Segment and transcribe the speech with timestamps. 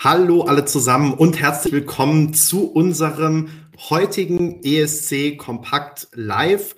[0.00, 3.48] Hallo alle zusammen und herzlich willkommen zu unserem
[3.90, 6.76] heutigen ESC Kompakt Live.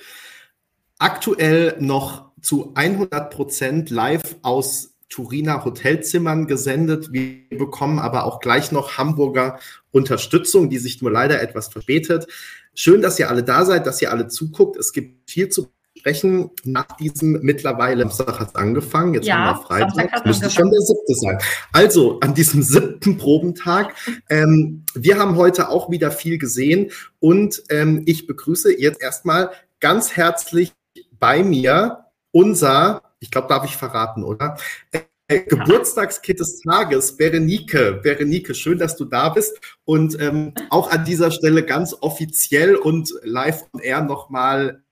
[0.99, 7.13] Aktuell noch zu 100 Prozent live aus Turiner Hotelzimmern gesendet.
[7.13, 9.59] Wir bekommen aber auch gleich noch Hamburger
[9.91, 12.27] Unterstützung, die sich nur leider etwas verspätet.
[12.75, 14.79] Schön, dass ihr alle da seid, dass ihr alle zuguckt.
[14.79, 15.71] Es gibt viel zu
[16.01, 20.71] sprechen nach diesem mittlerweile, Samstag hat es angefangen, jetzt ja, haben wir Freitag, müsste schon
[20.71, 21.39] der siebte sein.
[21.73, 23.95] Also an diesem siebten Probentag.
[24.31, 30.17] Ähm, wir haben heute auch wieder viel gesehen und ähm, ich begrüße jetzt erstmal ganz
[30.17, 30.73] herzlich
[31.19, 34.57] bei mir unser, ich glaube, darf ich verraten, oder?
[34.91, 38.01] Äh, Geburtstagskind des Tages, Berenike.
[38.03, 39.61] Berenike, schön, dass du da bist.
[39.85, 44.83] Und ähm, auch an dieser Stelle ganz offiziell und live on air nochmal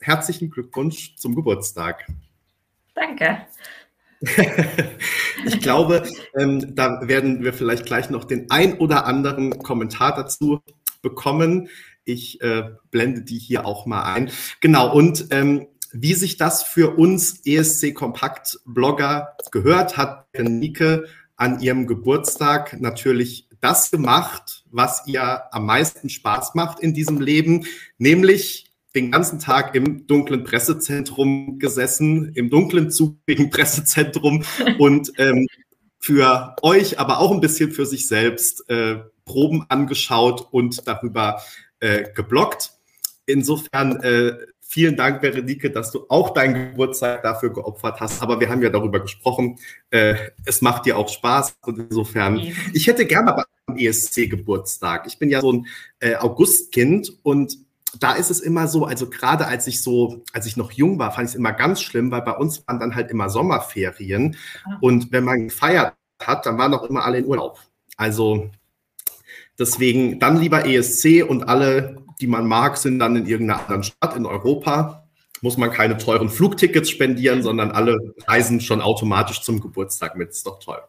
[0.00, 2.06] herzlichen Glückwunsch zum Geburtstag.
[2.94, 3.46] Danke.
[5.44, 10.62] ich glaube, ähm, da werden wir vielleicht gleich noch den ein oder anderen Kommentar dazu
[11.02, 11.68] bekommen.
[12.04, 14.30] Ich äh, blende die hier auch mal ein.
[14.60, 21.04] Genau, und ähm, wie sich das für uns ESC Kompakt Blogger gehört, hat Nike
[21.36, 27.66] an ihrem Geburtstag natürlich das gemacht, was ihr am meisten Spaß macht in diesem Leben,
[27.98, 28.65] nämlich
[28.96, 34.42] den ganzen Tag im dunklen Pressezentrum gesessen, im dunklen zugigen Pressezentrum
[34.78, 35.46] und ähm,
[36.00, 41.42] für euch, aber auch ein bisschen für sich selbst äh, Proben angeschaut und darüber
[41.80, 42.72] äh, geblockt.
[43.26, 48.22] Insofern äh, vielen Dank, Berenike, dass du auch deinen Geburtstag dafür geopfert hast.
[48.22, 49.58] Aber wir haben ja darüber gesprochen.
[49.90, 51.56] Äh, es macht dir auch Spaß.
[51.62, 52.40] Und insofern,
[52.72, 55.06] ich hätte gerne aber am ESC Geburtstag.
[55.06, 55.66] Ich bin ja so ein
[55.98, 57.65] äh, Augustkind und
[58.02, 61.12] da ist es immer so, also gerade als ich so, als ich noch jung war,
[61.12, 64.78] fand ich es immer ganz schlimm, weil bei uns waren dann halt immer Sommerferien ah.
[64.80, 67.60] und wenn man gefeiert hat, dann waren auch immer alle in Urlaub.
[67.96, 68.50] Also
[69.58, 74.16] deswegen dann lieber ESC und alle, die man mag, sind dann in irgendeiner anderen Stadt
[74.16, 75.08] in Europa.
[75.42, 80.30] Muss man keine teuren Flugtickets spendieren, sondern alle reisen schon automatisch zum Geburtstag mit.
[80.30, 80.80] Ist doch toll.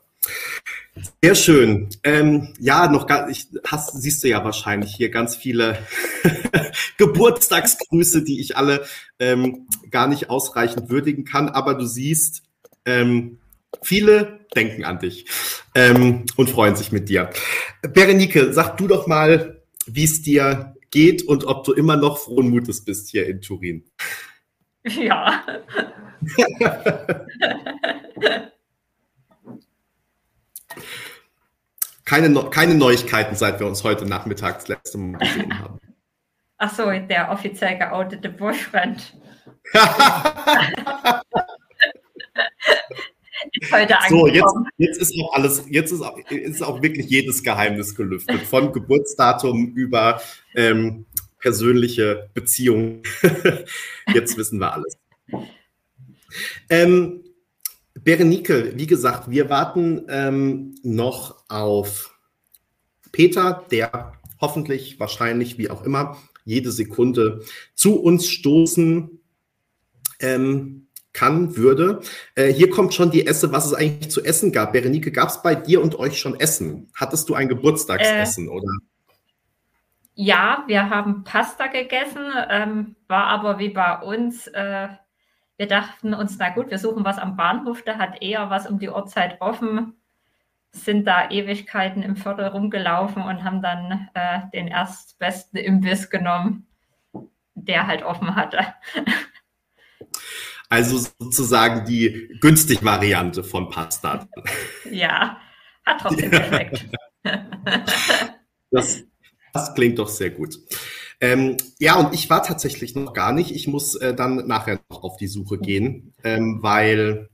[1.22, 1.90] Sehr schön.
[2.04, 5.78] Ähm, ja, noch gar, ich, hast, siehst du ja wahrscheinlich hier ganz viele
[6.98, 8.86] Geburtstagsgrüße, die ich alle
[9.20, 11.50] ähm, gar nicht ausreichend würdigen kann.
[11.50, 12.44] Aber du siehst,
[12.86, 13.40] ähm,
[13.82, 15.26] viele denken an dich
[15.76, 17.30] ähm, und freuen sich mit dir.
[17.82, 22.50] Berenike, sag du doch mal, wie es dir geht und ob du immer noch frohen
[22.50, 23.84] Mutes bist hier in Turin.
[24.84, 25.44] Ja.
[32.08, 35.78] keine, keine Neuigkeiten, seit wir uns heute Nachmittag das letzte Mal gesehen haben.
[36.58, 39.14] Ach so, der offiziell geoutete Bushfriend.
[44.10, 48.42] so, jetzt, jetzt ist auch alles, jetzt ist auch, ist auch wirklich jedes Geheimnis gelüftet,
[48.44, 50.22] von Geburtsdatum über
[50.56, 51.06] ähm,
[51.40, 53.04] persönliche Beziehungen.
[54.14, 54.98] jetzt wissen wir alles.
[56.70, 57.27] Ähm,
[58.08, 62.18] Berenike, wie gesagt, wir warten ähm, noch auf
[63.12, 67.42] Peter, der hoffentlich, wahrscheinlich, wie auch immer, jede Sekunde
[67.76, 69.20] zu uns stoßen
[70.22, 72.00] ähm, kann, würde.
[72.36, 74.72] Äh, hier kommt schon die Esse, was es eigentlich zu essen gab.
[74.72, 76.90] Berenike, gab es bei dir und euch schon Essen?
[76.96, 78.72] Hattest du ein Geburtstagsessen, äh, oder?
[80.14, 84.88] Ja, wir haben Pasta gegessen, ähm, war aber wie bei uns äh,
[85.58, 88.80] wir dachten uns, na gut, wir suchen was am Bahnhof, da hat eher was um
[88.80, 89.96] die Uhrzeit offen,
[90.72, 96.68] sind da Ewigkeiten im Viertel rumgelaufen und haben dann äh, den erstbesten Imbiss genommen,
[97.56, 98.60] der halt offen hatte.
[100.70, 104.28] Also sozusagen die günstig Variante von Pasta.
[104.92, 105.40] Ja,
[105.86, 106.90] hat trotzdem geschmeckt.
[108.72, 109.04] das,
[109.54, 110.58] das klingt doch sehr gut.
[111.20, 113.52] Ähm, ja, und ich war tatsächlich noch gar nicht.
[113.52, 117.30] Ich muss äh, dann nachher noch auf die Suche gehen, ähm, weil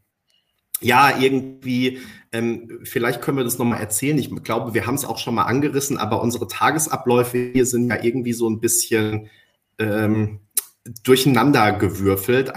[0.80, 2.00] ja, irgendwie,
[2.32, 4.18] ähm, vielleicht können wir das nochmal erzählen.
[4.18, 8.03] Ich glaube, wir haben es auch schon mal angerissen, aber unsere Tagesabläufe hier sind ja
[8.03, 9.30] irgendwie so ein bisschen
[9.80, 10.40] ähm,
[11.03, 12.53] durcheinander gewürfelt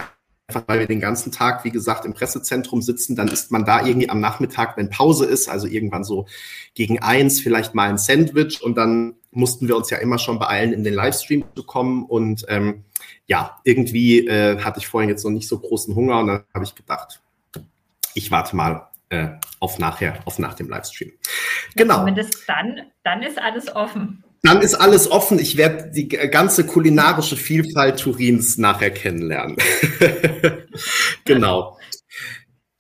[0.49, 3.85] einfach weil wir den ganzen Tag, wie gesagt, im Pressezentrum sitzen, dann isst man da
[3.85, 6.27] irgendwie am Nachmittag, wenn Pause ist, also irgendwann so
[6.75, 10.73] gegen eins, vielleicht mal ein Sandwich und dann mussten wir uns ja immer schon beeilen,
[10.73, 12.85] in den Livestream zu kommen und ähm,
[13.27, 16.65] ja, irgendwie äh, hatte ich vorhin jetzt noch nicht so großen Hunger und dann habe
[16.65, 17.21] ich gedacht,
[18.15, 19.29] ich warte mal äh,
[19.61, 21.13] auf nachher, auf nach dem Livestream.
[21.75, 21.99] Genau.
[21.99, 24.25] zumindest dann, dann ist alles offen.
[24.43, 25.39] Dann ist alles offen.
[25.39, 29.57] Ich werde die ganze kulinarische Vielfalt Turins nachher kennenlernen.
[31.25, 31.79] genau.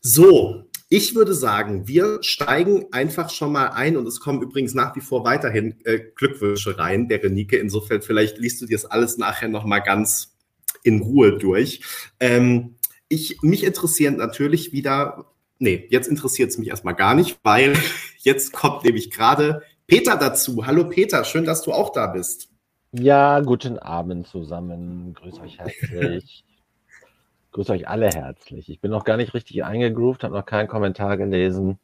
[0.00, 4.94] So, ich würde sagen, wir steigen einfach schon mal ein und es kommen übrigens nach
[4.94, 7.56] wie vor weiterhin äh, Glückwünsche rein, der Renike.
[7.56, 10.36] Insofern, vielleicht liest du dir das alles nachher noch mal ganz
[10.84, 11.80] in Ruhe durch.
[12.20, 12.76] Ähm,
[13.08, 15.26] ich, mich interessieren natürlich wieder,
[15.58, 17.74] nee, jetzt interessiert es mich erstmal gar nicht, weil
[18.18, 20.66] jetzt kommt nämlich gerade Peter dazu.
[20.66, 22.48] Hallo Peter, schön, dass du auch da bist.
[22.92, 25.14] Ja, guten Abend zusammen.
[25.14, 26.44] Grüß euch herzlich.
[27.56, 28.68] Grüß euch alle herzlich.
[28.68, 31.78] Ich bin noch gar nicht richtig eingegroovt, habe noch keinen Kommentar gelesen.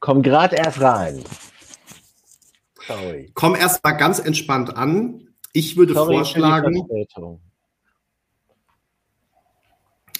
[0.00, 1.22] Komm gerade erst rein.
[2.88, 3.30] Sorry.
[3.34, 5.28] Komm erst mal ganz entspannt an.
[5.52, 6.88] Ich würde Sorry vorschlagen.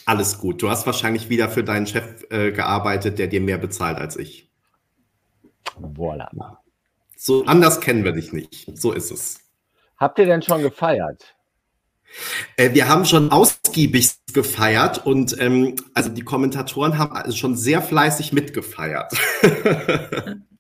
[0.07, 0.63] Alles gut.
[0.63, 4.53] Du hast wahrscheinlich wieder für deinen Chef äh, gearbeitet, der dir mehr bezahlt als ich.
[5.81, 6.29] Voilà.
[7.17, 8.71] So anders kennen wir dich nicht.
[8.79, 9.41] So ist es.
[9.97, 11.35] Habt ihr denn schon gefeiert?
[12.57, 17.83] Äh, wir haben schon ausgiebig gefeiert und ähm, also die Kommentatoren haben also schon sehr
[17.83, 19.13] fleißig mitgefeiert.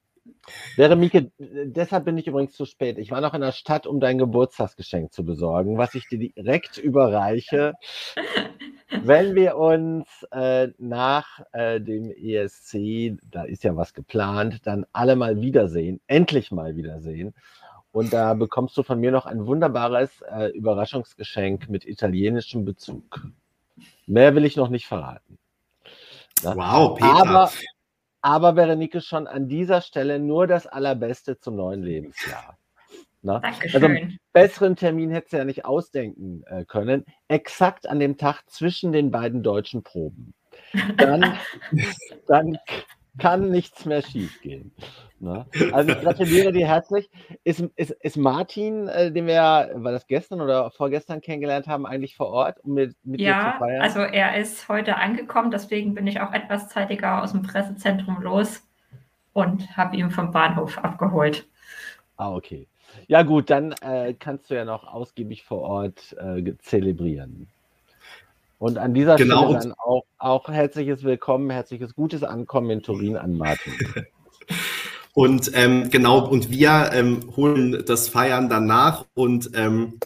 [0.77, 2.99] Wäre Mieke, deshalb bin ich übrigens zu spät.
[2.99, 6.79] Ich war noch in der Stadt, um dein Geburtstagsgeschenk zu besorgen, was ich dir direkt
[6.79, 7.75] überreiche.
[9.03, 15.17] Wenn wir uns äh, nach äh, dem ESC, da ist ja was geplant, dann alle
[15.17, 17.35] mal wiedersehen, endlich mal wiedersehen.
[17.93, 23.27] Und da bekommst du von mir noch ein wunderbares äh, Überraschungsgeschenk mit italienischem Bezug.
[24.07, 25.39] Mehr will ich noch nicht verraten.
[26.43, 26.57] Na?
[26.57, 27.11] Wow, Peter.
[27.11, 27.51] Aber,
[28.23, 32.57] aber Berenike, schon an dieser Stelle nur das Allerbeste zum neuen Lebensjahr.
[33.23, 33.41] Na?
[33.41, 33.83] Dankeschön.
[33.83, 37.05] Also, besseren Termin hättest du ja nicht ausdenken äh, können.
[37.29, 40.33] Exakt an dem Tag zwischen den beiden deutschen Proben.
[40.97, 41.37] Dann,
[42.29, 42.59] dann
[43.19, 44.73] kann nichts mehr schiefgehen.
[45.21, 45.45] Ne?
[45.73, 47.11] Also ich gratuliere dir herzlich.
[47.45, 52.17] Ist, ist, ist Martin, äh, den wir, war das gestern oder vorgestern kennengelernt haben, eigentlich
[52.17, 53.83] vor Ort, um mit, mit ja, dir zu feiern?
[53.83, 58.63] also er ist heute angekommen, deswegen bin ich auch etwas zeitiger aus dem Pressezentrum los
[59.35, 61.47] und habe ihn vom Bahnhof abgeholt.
[62.17, 62.67] Ah, okay.
[63.07, 67.47] Ja gut, dann äh, kannst du ja noch ausgiebig vor Ort äh, zelebrieren.
[68.59, 69.45] Und an dieser genau.
[69.45, 73.75] Stelle dann auch, auch herzliches Willkommen, herzliches gutes Ankommen in Turin an Martin.
[75.21, 80.01] Und ähm, genau, und wir ähm, holen das Feiern danach und ähm,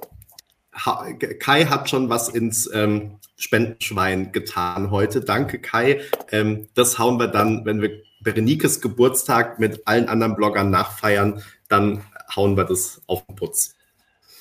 [0.75, 1.07] ha
[1.39, 5.21] Kai hat schon was ins ähm, Spendenschwein getan heute.
[5.21, 6.01] Danke, Kai.
[6.33, 12.03] Ähm, das hauen wir dann, wenn wir Berenikes Geburtstag mit allen anderen Bloggern nachfeiern, dann
[12.35, 13.77] hauen wir das auf den Putz.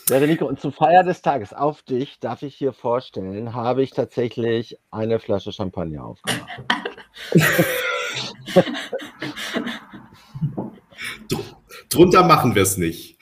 [0.07, 4.79] Berenike, und zur Feier des Tages auf dich darf ich hier vorstellen, habe ich tatsächlich
[4.89, 6.63] eine Flasche Champagner aufgemacht.
[11.89, 13.17] Drunter machen wir es nicht.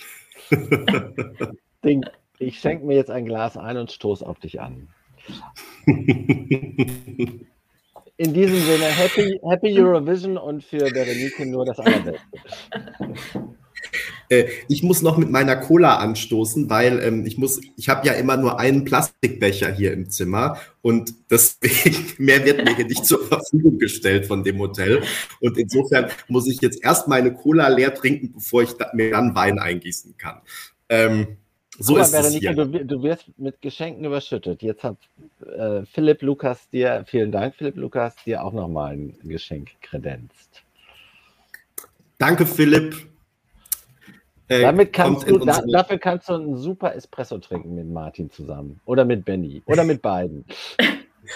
[2.39, 4.87] ich schenke mir jetzt ein Glas ein und stoße auf dich an.
[8.17, 12.21] In diesem Sinne, Happy, Happy Eurovision und für Berenike nur das Allerbeste.
[14.31, 18.13] Äh, ich muss noch mit meiner Cola anstoßen, weil ähm, ich muss, ich habe ja
[18.13, 23.27] immer nur einen Plastikbecher hier im Zimmer und deswegen mehr wird mir hier nicht zur
[23.27, 25.03] Verfügung gestellt von dem Hotel.
[25.41, 29.35] Und insofern muss ich jetzt erst meine Cola leer trinken, bevor ich da, mir dann
[29.35, 30.39] Wein eingießen kann.
[30.87, 31.37] Ähm,
[31.77, 32.53] so Aber ist es hier.
[32.53, 34.61] Du, du, wirst mit Geschenken überschüttet.
[34.61, 34.97] Jetzt hat
[35.45, 40.63] äh, Philipp Lukas dir, vielen Dank, Philipp Lukas, dir auch nochmal ein Geschenk kredenzt.
[42.17, 43.10] Danke, Philipp.
[44.51, 48.81] Äh, Damit kannst du, da, dafür kannst du einen super Espresso trinken mit Martin zusammen.
[48.83, 49.63] Oder mit Benny.
[49.65, 50.43] Oder mit beiden.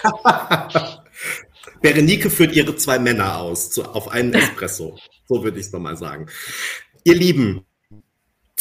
[1.80, 4.98] Berenike führt ihre zwei Männer aus zu, auf einen Espresso.
[5.26, 6.26] So würde ich es nochmal sagen.
[7.04, 7.64] Ihr Lieben,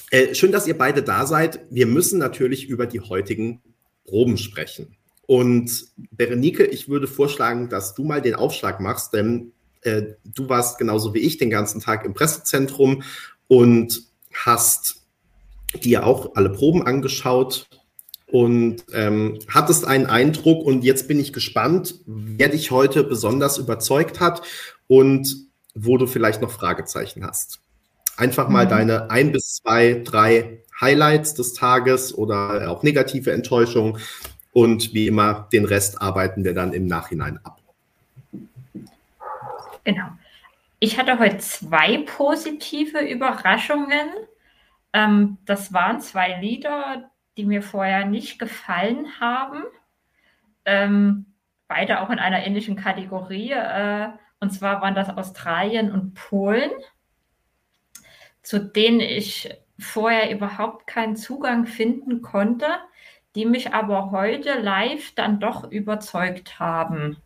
[0.09, 1.59] äh, schön, dass ihr beide da seid.
[1.69, 3.61] Wir müssen natürlich über die heutigen
[4.05, 4.95] Proben sprechen.
[5.27, 10.77] Und Berenike, ich würde vorschlagen, dass du mal den Aufschlag machst, denn äh, du warst
[10.77, 13.03] genauso wie ich den ganzen Tag im Pressezentrum
[13.49, 15.01] und hast
[15.83, 17.67] dir auch alle Proben angeschaut
[18.27, 24.19] und ähm, hattest einen Eindruck und jetzt bin ich gespannt, wer dich heute besonders überzeugt
[24.19, 24.41] hat
[24.87, 27.59] und wo du vielleicht noch Fragezeichen hast.
[28.17, 28.69] Einfach mal mhm.
[28.69, 33.97] deine ein bis zwei, drei Highlights des Tages oder auch negative Enttäuschung
[34.53, 37.61] und wie immer den Rest arbeiten wir dann im Nachhinein ab.
[39.83, 40.07] Genau.
[40.85, 44.07] Ich hatte heute zwei positive Überraschungen.
[44.93, 49.63] Ähm, das waren zwei Lieder, die mir vorher nicht gefallen haben.
[50.63, 51.25] Ähm,
[51.67, 53.49] beide auch in einer ähnlichen Kategorie.
[53.49, 56.69] Äh, und zwar waren das Australien und Polen,
[58.43, 59.49] zu denen ich
[59.79, 62.67] vorher überhaupt keinen Zugang finden konnte,
[63.33, 67.17] die mich aber heute live dann doch überzeugt haben.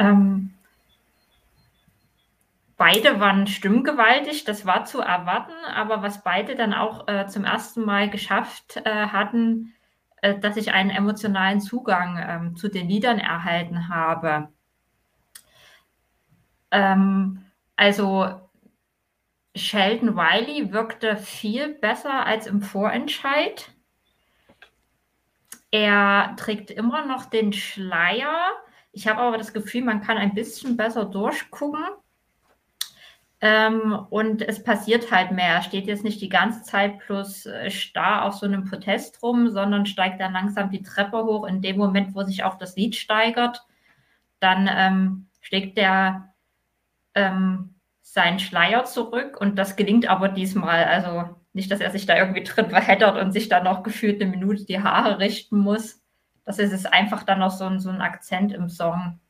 [0.00, 0.54] Ähm,
[2.76, 7.84] beide waren stimmgewaltig, das war zu erwarten, aber was beide dann auch äh, zum ersten
[7.84, 9.74] Mal geschafft äh, hatten,
[10.22, 14.48] äh, dass ich einen emotionalen Zugang ähm, zu den Liedern erhalten habe.
[16.70, 17.44] Ähm,
[17.76, 18.40] also
[19.54, 23.70] Sheldon Wiley wirkte viel besser als im Vorentscheid.
[25.70, 28.50] Er trägt immer noch den Schleier.
[28.92, 31.84] Ich habe aber das Gefühl, man kann ein bisschen besser durchgucken.
[33.42, 35.54] Ähm, und es passiert halt mehr.
[35.54, 39.48] Er steht jetzt nicht die ganze Zeit plus äh, starr auf so einem Protest rum,
[39.50, 41.46] sondern steigt dann langsam die Treppe hoch.
[41.46, 43.64] In dem Moment, wo sich auch das Lied steigert,
[44.40, 46.34] dann ähm, schlägt er
[47.14, 50.84] ähm, seinen Schleier zurück und das gelingt aber diesmal.
[50.84, 54.30] Also nicht, dass er sich da irgendwie drin verheddert und sich dann noch gefühlt eine
[54.30, 55.99] Minute die Haare richten muss.
[56.50, 59.20] Das ist es einfach dann noch so ein, so ein Akzent im Song.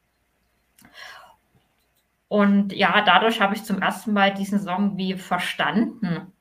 [2.29, 6.33] Und ja, dadurch habe ich zum ersten Mal diesen Song wie verstanden.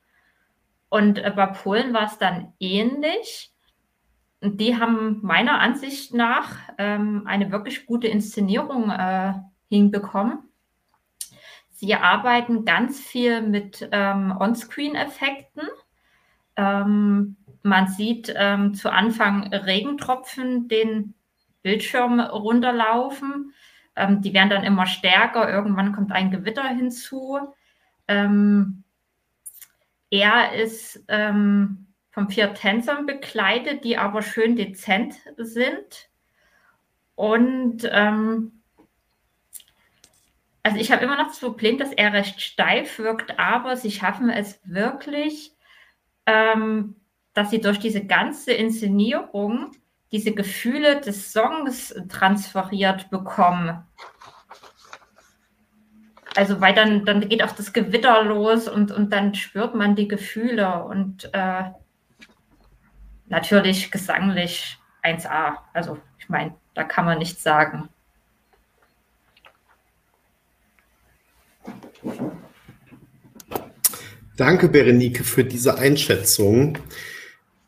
[0.88, 3.52] Und äh, bei Polen war es dann ähnlich.
[4.40, 9.34] Die haben meiner Ansicht nach ähm, eine wirklich gute Inszenierung äh,
[9.68, 10.38] hinbekommen.
[11.72, 15.68] Sie arbeiten ganz viel mit ähm, On-Screen-Effekten.
[16.56, 21.14] Ähm, man sieht ähm, zu Anfang Regentropfen den
[21.62, 23.52] Bildschirm runterlaufen.
[23.96, 25.50] Ähm, die werden dann immer stärker.
[25.50, 27.38] Irgendwann kommt ein Gewitter hinzu.
[28.08, 28.84] Ähm,
[30.10, 36.08] er ist ähm, von vier Tänzern begleitet, die aber schön dezent sind.
[37.14, 38.62] Und ähm,
[40.62, 44.28] also ich habe immer noch das Problem, dass er recht steif wirkt, aber sie schaffen
[44.30, 45.54] es wirklich,
[46.26, 46.96] ähm,
[47.34, 49.72] dass sie durch diese ganze Inszenierung
[50.12, 53.84] diese Gefühle des Songs transferiert bekommen.
[56.36, 60.08] Also, weil dann, dann geht auch das Gewitter los und, und dann spürt man die
[60.08, 61.64] Gefühle und äh,
[63.26, 65.56] natürlich gesanglich 1A.
[65.72, 67.88] Also, ich meine, da kann man nichts sagen.
[74.36, 76.78] Danke, Berenike, für diese Einschätzung.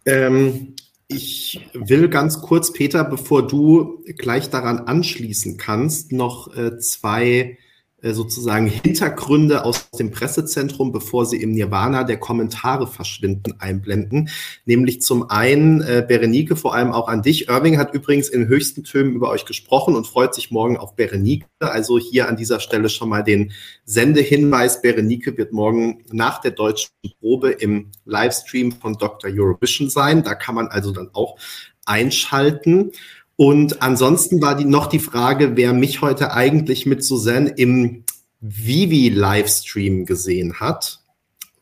[0.06, 0.75] Ähm,
[1.09, 7.59] ich will ganz kurz, Peter, bevor du gleich daran anschließen kannst, noch äh, zwei
[8.02, 14.28] sozusagen Hintergründe aus dem Pressezentrum, bevor sie im Nirvana der Kommentare verschwinden, einblenden.
[14.64, 17.49] Nämlich zum einen, äh, Berenike, vor allem auch an dich.
[17.49, 21.47] Irving hat übrigens in höchsten Tönen über euch gesprochen und freut sich morgen auf Berenike.
[21.61, 23.52] Also hier an dieser Stelle schon mal den
[23.85, 24.82] Sendehinweis.
[24.82, 26.90] Berenike wird morgen nach der deutschen
[27.21, 29.30] Probe im Livestream von Dr.
[29.32, 30.25] Eurovision sein.
[30.25, 31.38] Da kann man also dann auch
[31.85, 32.92] einschalten.
[33.36, 38.04] Und ansonsten war die noch die Frage, wer mich heute eigentlich mit Suzanne im
[38.40, 41.00] Vivi-Livestream gesehen hat.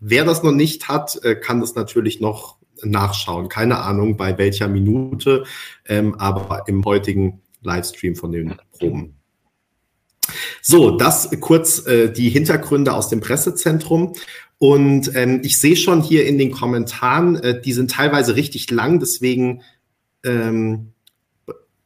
[0.00, 3.48] Wer das noch nicht hat, äh, kann das natürlich noch nachschauen.
[3.48, 5.44] Keine Ahnung, bei welcher Minute,
[5.86, 9.16] ähm, aber im heutigen Livestream von den Proben.
[10.62, 14.14] So, das kurz äh, die Hintergründe aus dem Pressezentrum.
[14.58, 19.00] Und ähm, ich sehe schon hier in den Kommentaren, äh, die sind teilweise richtig lang,
[19.00, 19.62] deswegen
[20.22, 20.92] ähm,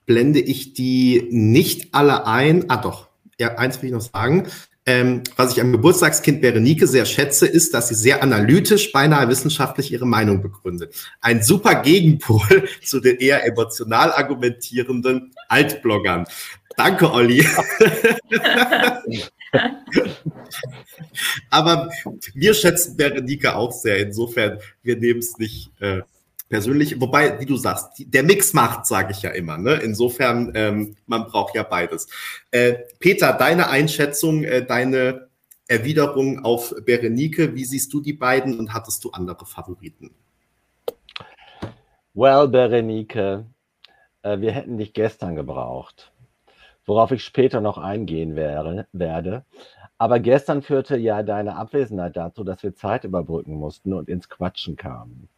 [0.06, 2.68] blende ich die nicht alle ein.
[2.70, 3.08] Ah doch,
[3.38, 4.48] ja, eins will ich noch sagen.
[4.86, 9.90] Ähm, was ich am Geburtstagskind Berenike sehr schätze, ist, dass sie sehr analytisch, beinahe wissenschaftlich
[9.90, 10.94] ihre Meinung begründet.
[11.22, 16.26] Ein super Gegenpol zu den eher emotional argumentierenden Altbloggern.
[16.76, 17.46] Danke, Olli.
[21.50, 21.90] Aber
[22.34, 23.98] wir schätzen Berenike auch sehr.
[23.98, 26.02] Insofern, wir nehmen es nicht äh,
[26.48, 29.58] persönlich, wobei, wie du sagst, der Mix macht, sage ich ja immer.
[29.58, 29.74] Ne?
[29.74, 32.08] Insofern, ähm, man braucht ja beides.
[32.50, 35.28] Äh, Peter, deine Einschätzung, äh, deine
[35.66, 40.10] Erwiderung auf Berenike, wie siehst du die beiden und hattest du andere Favoriten?
[42.12, 43.46] Well, Berenike,
[44.22, 46.12] äh, wir hätten dich gestern gebraucht,
[46.86, 49.44] worauf ich später noch eingehen wäre, werde.
[49.96, 54.76] Aber gestern führte ja deine Abwesenheit dazu, dass wir Zeit überbrücken mussten und ins Quatschen
[54.76, 55.28] kamen.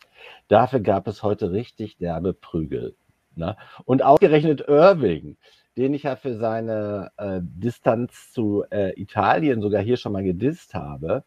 [0.48, 2.96] Dafür gab es heute richtig derbe Prügel.
[3.34, 3.56] Ne?
[3.84, 5.36] Und ausgerechnet Irving,
[5.76, 10.74] den ich ja für seine äh, Distanz zu äh, Italien sogar hier schon mal gedisst
[10.74, 11.24] habe,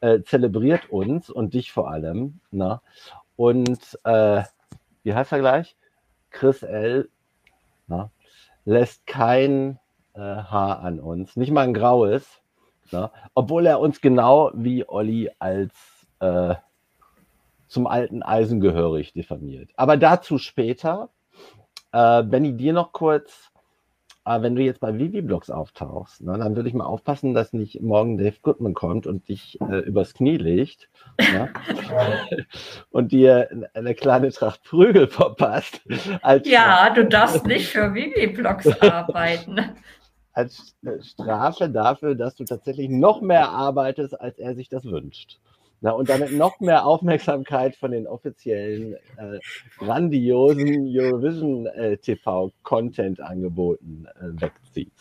[0.00, 2.40] äh, zelebriert uns und dich vor allem.
[2.50, 2.80] Ne?
[3.36, 4.42] Und äh,
[5.02, 5.76] wie heißt er gleich?
[6.30, 7.08] Chris L.
[7.86, 8.10] Ne?
[8.68, 9.78] lässt kein
[10.12, 12.42] äh, Haar an uns, nicht mal ein graues,
[12.92, 13.10] ne?
[13.34, 15.72] obwohl er uns genau wie Olli als
[16.20, 16.54] äh,
[17.68, 19.70] zum alten Eisen gehörig diffamiert.
[19.76, 21.10] Aber dazu später.
[21.92, 23.50] Äh, Benny, dir noch kurz.
[24.28, 27.80] Aber wenn du jetzt bei Vivi-Blogs auftauchst, ne, dann würde ich mal aufpassen, dass nicht
[27.80, 31.48] morgen Dave Goodman kommt und dich äh, übers Knie legt ja,
[32.90, 35.80] und dir eine kleine Tracht Prügel verpasst.
[36.44, 39.60] ja, du darfst nicht für Vivi-Blogs arbeiten.
[40.34, 45.40] Als Strafe dafür, dass du tatsächlich noch mehr arbeitest, als er sich das wünscht.
[45.80, 49.38] Na, und damit noch mehr Aufmerksamkeit von den offiziellen äh,
[49.78, 51.98] grandiosen Eurovision äh, äh,
[54.40, 54.92] wegzieht.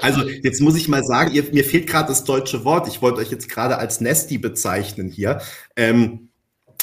[0.00, 2.86] Also jetzt muss ich mal sagen, ihr, mir fehlt gerade das deutsche Wort.
[2.86, 5.40] Ich wollte euch jetzt gerade als Nesti bezeichnen hier.
[5.74, 6.28] Ähm,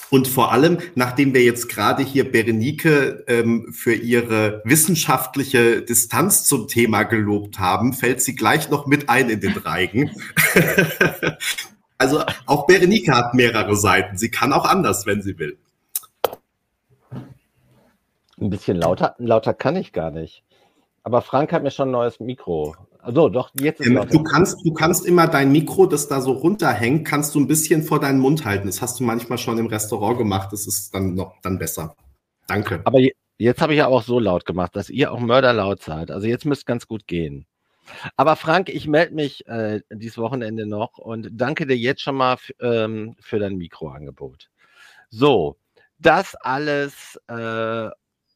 [0.10, 6.68] und vor allem, nachdem wir jetzt gerade hier Berenike ähm, für ihre wissenschaftliche Distanz zum
[6.68, 10.12] Thema gelobt haben, fällt sie gleich noch mit ein in den Reigen.
[11.98, 14.18] Also auch Berenike hat mehrere Seiten.
[14.18, 15.58] Sie kann auch anders, wenn sie will.
[18.40, 20.44] Ein bisschen lauter, lauter kann ich gar nicht.
[21.04, 22.76] Aber Frank hat mir schon ein neues Mikro.
[23.00, 24.10] Also doch, jetzt ist ähm, lauter.
[24.10, 27.84] Du kannst, du kannst immer dein Mikro, das da so runterhängt, kannst du ein bisschen
[27.84, 28.68] vor deinen Mund halten.
[28.68, 30.52] Das hast du manchmal schon im Restaurant gemacht.
[30.52, 31.96] Das ist dann noch dann besser.
[32.48, 32.82] Danke.
[32.84, 33.00] Aber
[33.38, 36.12] jetzt habe ich ja auch so laut gemacht, dass ihr auch mörderlaut seid.
[36.12, 37.46] Also jetzt müsst ganz gut gehen.
[38.16, 42.38] Aber Frank, ich melde mich äh, dieses Wochenende noch und danke dir jetzt schon mal
[42.60, 44.50] ähm, für dein Mikroangebot.
[45.10, 45.58] So,
[46.00, 47.90] das alles äh,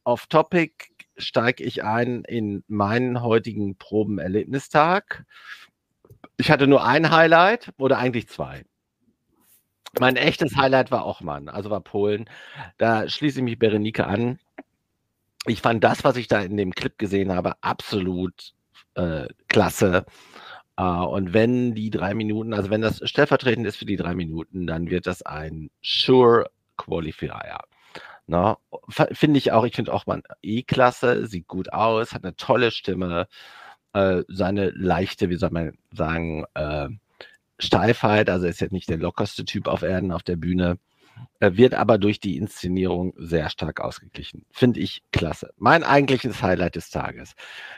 [0.03, 0.73] off Topic
[1.17, 5.25] steige ich ein in meinen heutigen Probenerlebnistag.
[6.37, 8.63] Ich hatte nur ein Highlight oder eigentlich zwei.
[9.99, 12.29] Mein echtes Highlight war Ochmann, also war Polen.
[12.77, 14.39] Da schließe ich mich Berenike an.
[15.45, 18.53] Ich fand das, was ich da in dem Clip gesehen habe, absolut
[18.95, 20.05] äh, klasse.
[20.77, 24.67] Äh, und wenn die drei Minuten, also wenn das stellvertretend ist für die drei Minuten,
[24.67, 27.59] dann wird das ein Sure Qualifier.
[28.27, 28.55] Ne?
[28.89, 32.71] Finde ich auch, ich finde auch man eh klasse, sieht gut aus, hat eine tolle
[32.71, 33.27] Stimme,
[33.93, 36.89] äh, seine leichte, wie soll man sagen, äh,
[37.59, 40.77] Steifheit, also ist jetzt nicht der lockerste Typ auf Erden auf der Bühne,
[41.39, 44.45] wird aber durch die Inszenierung sehr stark ausgeglichen.
[44.51, 45.51] Finde ich klasse.
[45.57, 47.33] Mein eigentliches Highlight des Tages.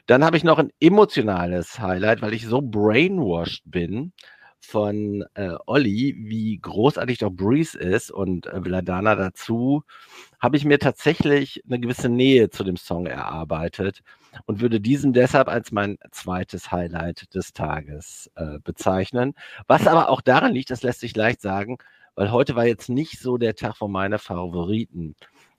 [0.08, 4.14] Dann habe ich noch ein emotionales Highlight, weil ich so brainwashed bin
[4.62, 9.84] von äh, Olli, wie großartig doch Breeze ist und äh, Vladana dazu,
[10.40, 14.02] habe ich mir tatsächlich eine gewisse Nähe zu dem Song erarbeitet
[14.46, 19.34] und würde diesen deshalb als mein zweites Highlight des Tages äh, bezeichnen.
[19.68, 21.78] Was aber auch daran liegt, das lässt sich leicht sagen,
[22.16, 25.16] weil heute war jetzt nicht so der Tag, wo meine Favoriten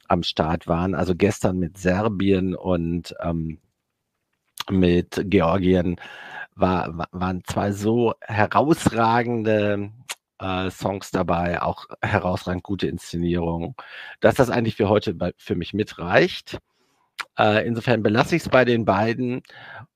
[0.08, 0.94] am Start waren.
[0.94, 3.58] Also gestern mit Serbien und ähm,
[4.70, 5.96] mit Georgien
[6.54, 9.90] war, waren zwei so herausragende
[10.38, 13.74] äh, Songs dabei, auch herausragend gute Inszenierungen,
[14.20, 16.58] dass das eigentlich für heute bei, für mich mitreicht.
[17.38, 19.42] Äh, insofern belasse ich es bei den beiden.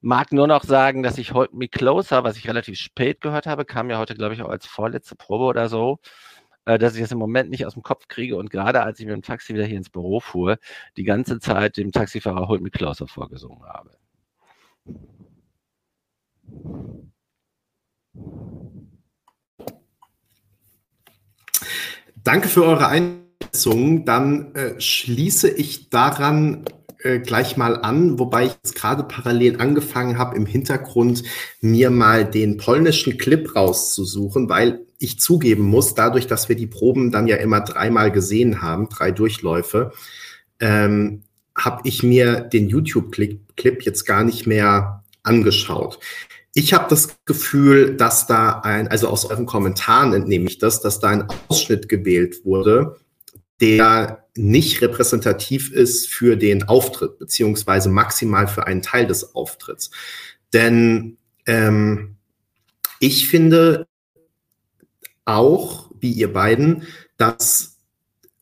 [0.01, 3.64] Mag nur noch sagen, dass ich Hold Me Closer, was ich relativ spät gehört habe,
[3.64, 5.99] kam ja heute, glaube ich, auch als vorletzte Probe oder so,
[6.66, 9.07] äh, dass ich das im Moment nicht aus dem Kopf kriege und gerade als ich
[9.07, 10.59] mit dem Taxi wieder hier ins Büro fuhr,
[10.96, 13.90] die ganze Zeit dem Taxifahrer Hold Me Closer vorgesungen habe.
[22.22, 24.05] Danke für eure Einschätzung.
[24.05, 26.64] Dann äh, schließe ich daran
[27.03, 31.23] äh, gleich mal an, wobei ich jetzt gerade parallel angefangen habe, im Hintergrund
[31.61, 37.11] mir mal den polnischen Clip rauszusuchen, weil ich zugeben muss, dadurch, dass wir die Proben
[37.11, 39.93] dann ja immer dreimal gesehen haben, drei Durchläufe,
[40.61, 41.23] ähm,
[41.57, 45.99] habe ich mir den YouTube-Clip jetzt gar nicht mehr angeschaut.
[46.55, 51.01] Ich habe das Gefühl, dass da ein, also aus euren Kommentaren entnehme ich das, dass
[51.01, 52.97] da ein Ausschnitt gewählt wurde,
[53.61, 59.90] der nicht repräsentativ ist für den Auftritt, beziehungsweise maximal für einen Teil des Auftritts.
[60.53, 61.16] Denn
[61.47, 62.16] ähm,
[63.01, 63.87] ich finde,
[65.27, 66.85] auch, wie ihr beiden,
[67.19, 67.77] dass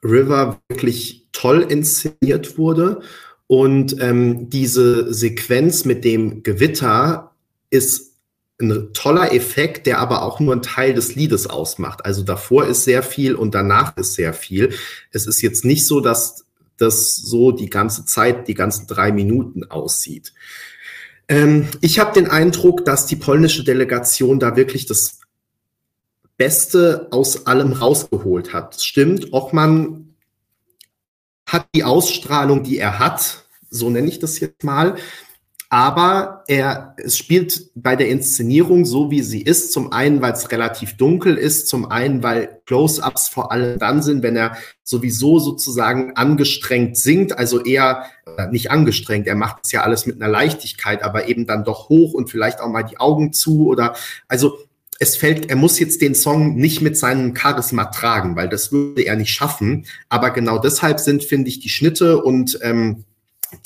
[0.04, 3.00] River wirklich toll inszeniert wurde.
[3.46, 7.34] Und ähm, diese Sequenz mit dem Gewitter
[7.70, 8.13] ist
[8.60, 12.04] ein toller Effekt, der aber auch nur ein Teil des Liedes ausmacht.
[12.04, 14.74] Also davor ist sehr viel und danach ist sehr viel.
[15.10, 16.44] Es ist jetzt nicht so, dass
[16.76, 20.32] das so die ganze Zeit, die ganzen drei Minuten aussieht.
[21.28, 25.20] Ähm, ich habe den Eindruck, dass die polnische Delegation da wirklich das
[26.36, 28.80] Beste aus allem rausgeholt hat.
[28.80, 30.14] Stimmt, Ochmann
[31.46, 34.96] hat die Ausstrahlung, die er hat, so nenne ich das jetzt mal.
[35.74, 39.72] Aber er es spielt bei der Inszenierung so, wie sie ist.
[39.72, 44.22] Zum einen, weil es relativ dunkel ist, zum einen, weil Close-ups vor allem dann sind,
[44.22, 48.04] wenn er sowieso sozusagen angestrengt singt, also eher
[48.38, 51.88] äh, nicht angestrengt, er macht es ja alles mit einer Leichtigkeit, aber eben dann doch
[51.88, 53.96] hoch und vielleicht auch mal die Augen zu oder
[54.28, 54.56] also
[55.00, 59.02] es fällt, er muss jetzt den Song nicht mit seinem Charisma tragen, weil das würde
[59.02, 59.86] er nicht schaffen.
[60.08, 63.02] Aber genau deshalb sind, finde ich, die Schnitte und ähm,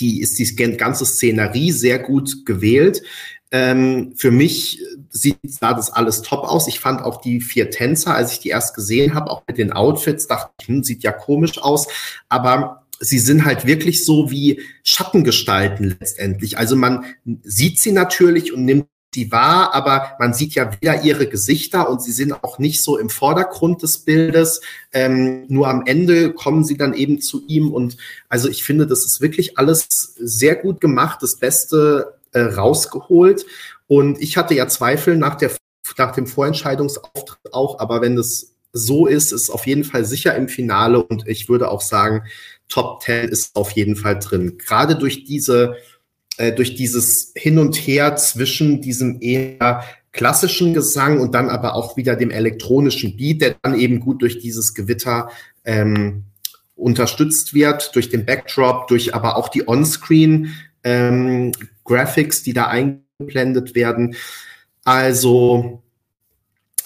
[0.00, 3.02] die ist die ganze Szenerie sehr gut gewählt.
[3.50, 6.68] Ähm, für mich sieht sah das alles top aus.
[6.68, 9.72] Ich fand auch die vier Tänzer, als ich die erst gesehen habe, auch mit den
[9.72, 11.88] Outfits, dachte ich, hm, sieht ja komisch aus.
[12.28, 16.58] Aber sie sind halt wirklich so wie Schattengestalten letztendlich.
[16.58, 17.04] Also man
[17.42, 22.02] sieht sie natürlich und nimmt sie wahr, aber man sieht ja wieder ihre Gesichter und
[22.02, 24.60] sie sind auch nicht so im Vordergrund des Bildes.
[24.92, 27.96] Ähm, nur am Ende kommen sie dann eben zu ihm und
[28.28, 33.46] also ich finde, das ist wirklich alles sehr gut gemacht, das Beste äh, rausgeholt.
[33.86, 35.50] Und ich hatte ja Zweifel nach, der,
[35.96, 40.48] nach dem Vorentscheidungsauftritt auch, aber wenn das so ist, ist auf jeden Fall sicher im
[40.48, 42.24] Finale und ich würde auch sagen,
[42.68, 44.58] Top 10 ist auf jeden Fall drin.
[44.58, 45.76] Gerade durch diese
[46.38, 51.96] äh, durch dieses Hin und Her zwischen diesem eher klassischen Gesang und dann aber auch
[51.96, 55.30] wieder dem elektronischen Beat, der dann eben gut durch dieses Gewitter
[55.64, 56.24] ähm,
[56.74, 61.52] unterstützt wird, durch den Backdrop, durch aber auch die On-Screen ähm,
[61.84, 64.14] Graphics, die da eingeblendet werden.
[64.84, 65.82] Also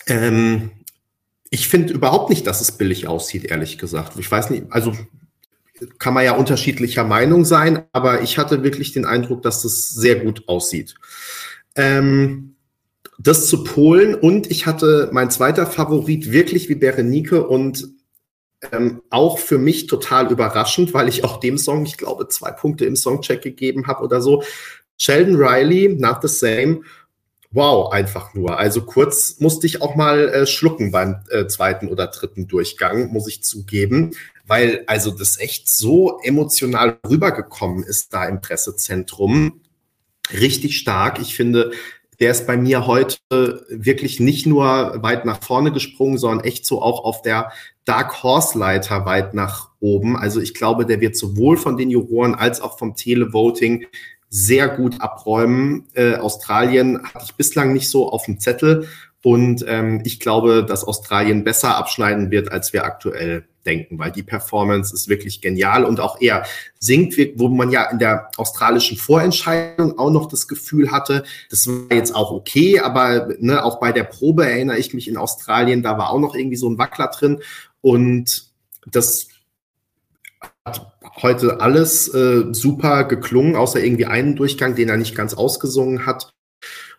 [0.06, 0.70] ähm,
[1.50, 4.18] ich finde überhaupt nicht, dass es billig aussieht, ehrlich gesagt.
[4.18, 4.96] Ich weiß nicht, also
[5.98, 10.16] kann man ja unterschiedlicher Meinung sein, aber ich hatte wirklich den Eindruck, dass das sehr
[10.16, 10.94] gut aussieht.
[11.74, 12.56] Ähm,
[13.18, 17.88] das zu Polen und ich hatte mein zweiter Favorit wirklich wie Berenike und
[18.72, 22.84] ähm, auch für mich total überraschend, weil ich auch dem Song, ich glaube, zwei Punkte
[22.84, 24.42] im Songcheck gegeben habe oder so.
[24.98, 26.82] Sheldon Riley, Not the Same.
[27.50, 28.58] Wow, einfach nur.
[28.58, 33.28] Also kurz musste ich auch mal äh, schlucken beim äh, zweiten oder dritten Durchgang, muss
[33.28, 34.12] ich zugeben
[34.46, 39.60] weil also das echt so emotional rübergekommen ist da im Pressezentrum.
[40.32, 41.20] Richtig stark.
[41.20, 41.72] Ich finde,
[42.20, 43.18] der ist bei mir heute
[43.68, 47.50] wirklich nicht nur weit nach vorne gesprungen, sondern echt so auch auf der
[47.84, 50.16] Dark Horse Leiter weit nach oben.
[50.16, 53.86] Also ich glaube, der wird sowohl von den Juroren als auch vom Televoting
[54.28, 55.88] sehr gut abräumen.
[55.94, 58.86] Äh, Australien hatte ich bislang nicht so auf dem Zettel
[59.22, 64.22] und ähm, ich glaube, dass Australien besser abschneiden wird, als wir aktuell denken, weil die
[64.22, 66.44] Performance ist wirklich genial und auch er
[66.78, 71.96] singt, wo man ja in der australischen Vorentscheidung auch noch das Gefühl hatte, das war
[71.96, 75.98] jetzt auch okay, aber ne, auch bei der Probe erinnere ich mich in Australien, da
[75.98, 77.40] war auch noch irgendwie so ein Wackler drin
[77.80, 78.52] und
[78.86, 79.28] das
[80.64, 86.06] hat heute alles äh, super geklungen, außer irgendwie einen Durchgang, den er nicht ganz ausgesungen
[86.06, 86.32] hat.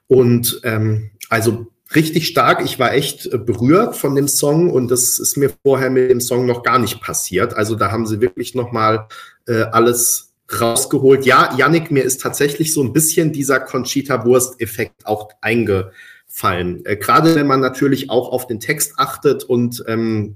[0.08, 2.64] Und ähm, also richtig stark.
[2.64, 6.22] Ich war echt äh, berührt von dem Song und das ist mir vorher mit dem
[6.22, 7.54] Song noch gar nicht passiert.
[7.54, 9.08] Also da haben sie wirklich noch mal
[9.48, 11.26] äh, alles rausgeholt.
[11.26, 16.86] Ja, Yannick, mir ist tatsächlich so ein bisschen dieser Conchita-Wurst-Effekt auch eingefallen.
[16.86, 20.36] Äh, Gerade wenn man natürlich auch auf den Text achtet und ähm,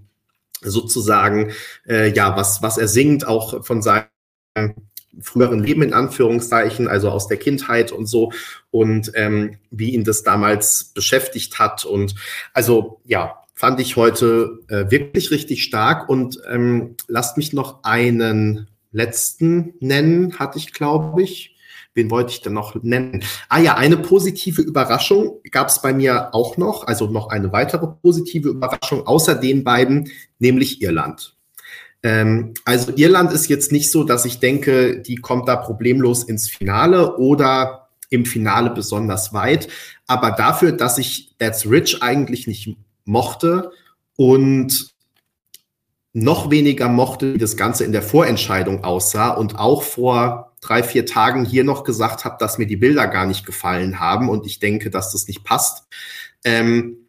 [0.62, 1.52] sozusagen,
[1.88, 4.08] äh, ja, was, was er singt, auch von seinem
[5.22, 8.32] früheren Leben in Anführungszeichen, also aus der Kindheit und so
[8.72, 11.86] und ähm, wie ihn das damals beschäftigt hat.
[11.86, 12.16] Und
[12.54, 16.08] also ja, fand ich heute äh, wirklich richtig stark.
[16.10, 21.56] Und ähm, lasst mich noch einen letzten nennen, hatte ich, glaube ich.
[21.96, 23.24] Wen wollte ich denn noch nennen?
[23.50, 27.88] Ah ja, eine positive Überraschung gab es bei mir auch noch, also noch eine weitere
[27.88, 31.37] positive Überraschung außer den beiden, nämlich Irland.
[32.04, 36.50] Ähm, also Irland ist jetzt nicht so, dass ich denke, die kommt da problemlos ins
[36.50, 39.68] Finale oder im Finale besonders weit.
[40.06, 43.72] Aber dafür, dass ich That's Rich eigentlich nicht mochte
[44.16, 44.94] und
[46.14, 51.06] noch weniger mochte, wie das Ganze in der Vorentscheidung aussah und auch vor drei, vier
[51.06, 54.60] Tagen hier noch gesagt habe, dass mir die Bilder gar nicht gefallen haben und ich
[54.60, 55.88] denke, dass das nicht passt.
[56.44, 57.07] Ähm,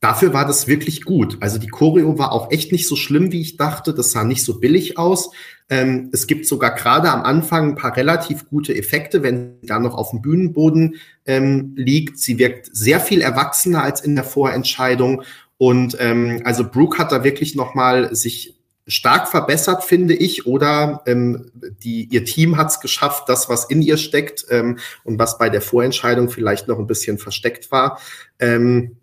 [0.00, 1.38] dafür war das wirklich gut.
[1.40, 3.94] Also die Choreo war auch echt nicht so schlimm, wie ich dachte.
[3.94, 5.30] Das sah nicht so billig aus.
[5.68, 9.78] Ähm, es gibt sogar gerade am Anfang ein paar relativ gute Effekte, wenn sie da
[9.78, 12.18] noch auf dem Bühnenboden ähm, liegt.
[12.18, 15.22] Sie wirkt sehr viel erwachsener als in der Vorentscheidung.
[15.58, 18.56] Und ähm, also Brooke hat da wirklich noch mal sich
[18.86, 21.50] stark verbessert, finde ich, oder ähm,
[21.82, 25.50] die, ihr Team hat es geschafft, das, was in ihr steckt ähm, und was bei
[25.50, 27.98] der Vorentscheidung vielleicht noch ein bisschen versteckt war,
[28.38, 28.96] ähm,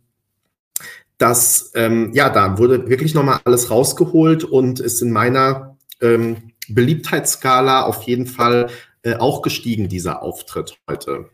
[1.18, 7.84] dass ähm, ja, da wurde wirklich nochmal alles rausgeholt und ist in meiner ähm, Beliebtheitsskala
[7.84, 8.70] auf jeden Fall
[9.04, 11.30] äh, auch gestiegen, dieser Auftritt heute.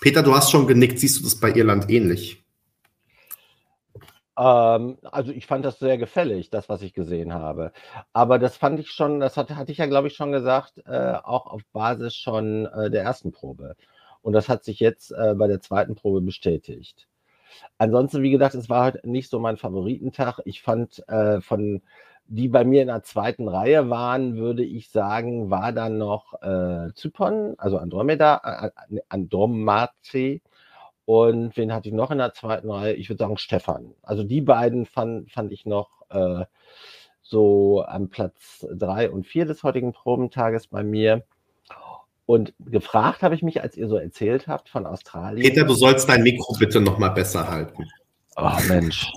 [0.00, 0.98] Peter, du hast schon genickt.
[0.98, 2.44] Siehst du das bei Irland ähnlich?
[4.36, 7.72] Ähm, also ich fand das sehr gefällig, das, was ich gesehen habe.
[8.12, 11.14] Aber das fand ich schon, das hatte, hatte ich ja, glaube ich, schon gesagt, äh,
[11.22, 13.76] auch auf Basis schon äh, der ersten Probe.
[14.22, 17.06] Und das hat sich jetzt äh, bei der zweiten Probe bestätigt.
[17.78, 20.40] Ansonsten, wie gesagt, es war heute nicht so mein Favoritentag.
[20.44, 21.82] Ich fand äh, von
[22.26, 26.92] die bei mir in der zweiten Reihe waren, würde ich sagen, war dann noch äh,
[26.94, 30.40] Zypern, also Andromeda, äh, Andromace
[31.04, 32.94] und wen hatte ich noch in der zweiten Reihe?
[32.94, 33.94] Ich würde sagen Stefan.
[34.02, 36.46] Also die beiden fand, fand ich noch äh,
[37.20, 41.24] so am Platz drei und vier des heutigen Probentages bei mir.
[42.26, 45.42] Und gefragt habe ich mich, als ihr so erzählt habt von Australien.
[45.42, 47.84] Peter, du sollst dein Mikro bitte noch mal besser halten.
[48.36, 49.12] Oh Mensch.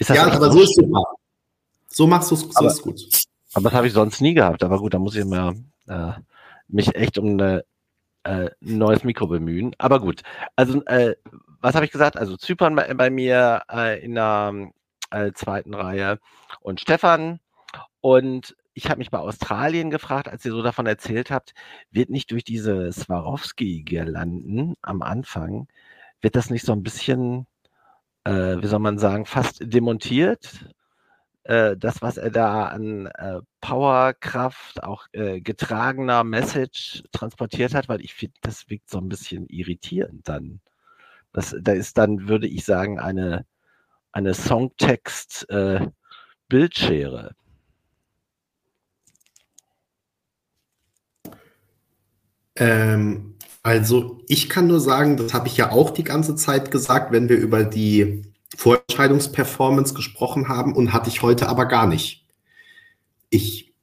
[0.00, 1.02] ja, aber so ist super.
[1.88, 3.00] So machst du es, so ist gut.
[3.54, 4.62] Aber das habe ich sonst nie gehabt.
[4.62, 5.54] Aber gut, da muss ich mal
[5.88, 6.12] äh,
[6.68, 7.64] mich echt um eine
[8.24, 9.74] äh, neues Mikro bemühen.
[9.78, 10.22] Aber gut,
[10.56, 11.14] also äh,
[11.60, 12.18] was habe ich gesagt?
[12.18, 14.70] Also Zypern bei, bei mir äh, in der
[15.10, 16.18] äh, zweiten Reihe
[16.60, 17.40] und Stefan.
[18.00, 21.54] Und ich habe mich bei Australien gefragt, als ihr so davon erzählt habt,
[21.90, 25.68] wird nicht durch diese Swarovski-Girlanden am Anfang,
[26.20, 27.46] wird das nicht so ein bisschen,
[28.24, 30.66] äh, wie soll man sagen, fast demontiert?
[31.44, 38.00] Äh, das, was er da an äh, Powerkraft, auch äh, getragener Message transportiert hat, weil
[38.00, 40.60] ich finde, das wirkt so ein bisschen irritierend dann.
[41.32, 43.44] Das, da ist dann, würde ich sagen, eine,
[44.12, 47.34] eine Songtext-Bildschere.
[52.56, 57.12] Ähm, also ich kann nur sagen, das habe ich ja auch die ganze Zeit gesagt,
[57.12, 58.22] wenn wir über die
[58.56, 62.26] Vorentscheidungsperformance gesprochen haben und hatte ich heute aber gar nicht.
[63.30, 63.74] Ich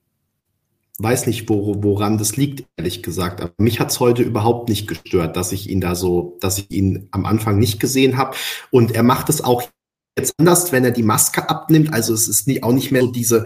[0.99, 3.41] weiß nicht, wo, woran das liegt, ehrlich gesagt.
[3.41, 6.69] Aber mich hat es heute überhaupt nicht gestört, dass ich ihn da so, dass ich
[6.69, 8.35] ihn am Anfang nicht gesehen habe.
[8.69, 9.63] Und er macht es auch
[10.17, 11.93] jetzt anders, wenn er die Maske abnimmt.
[11.93, 13.45] Also es ist nie, auch nicht mehr so diese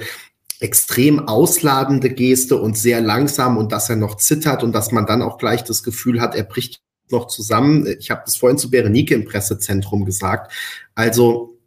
[0.59, 5.21] extrem ausladende Geste und sehr langsam und dass er noch zittert und dass man dann
[5.21, 7.85] auch gleich das Gefühl hat, er bricht noch zusammen.
[7.99, 10.51] Ich habe das vorhin zu Berenike im Pressezentrum gesagt.
[10.95, 11.57] Also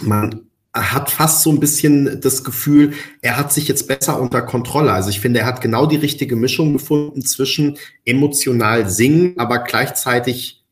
[0.00, 4.92] man hat fast so ein bisschen das Gefühl, er hat sich jetzt besser unter Kontrolle.
[4.92, 10.64] Also ich finde, er hat genau die richtige Mischung gefunden zwischen emotional singen, aber gleichzeitig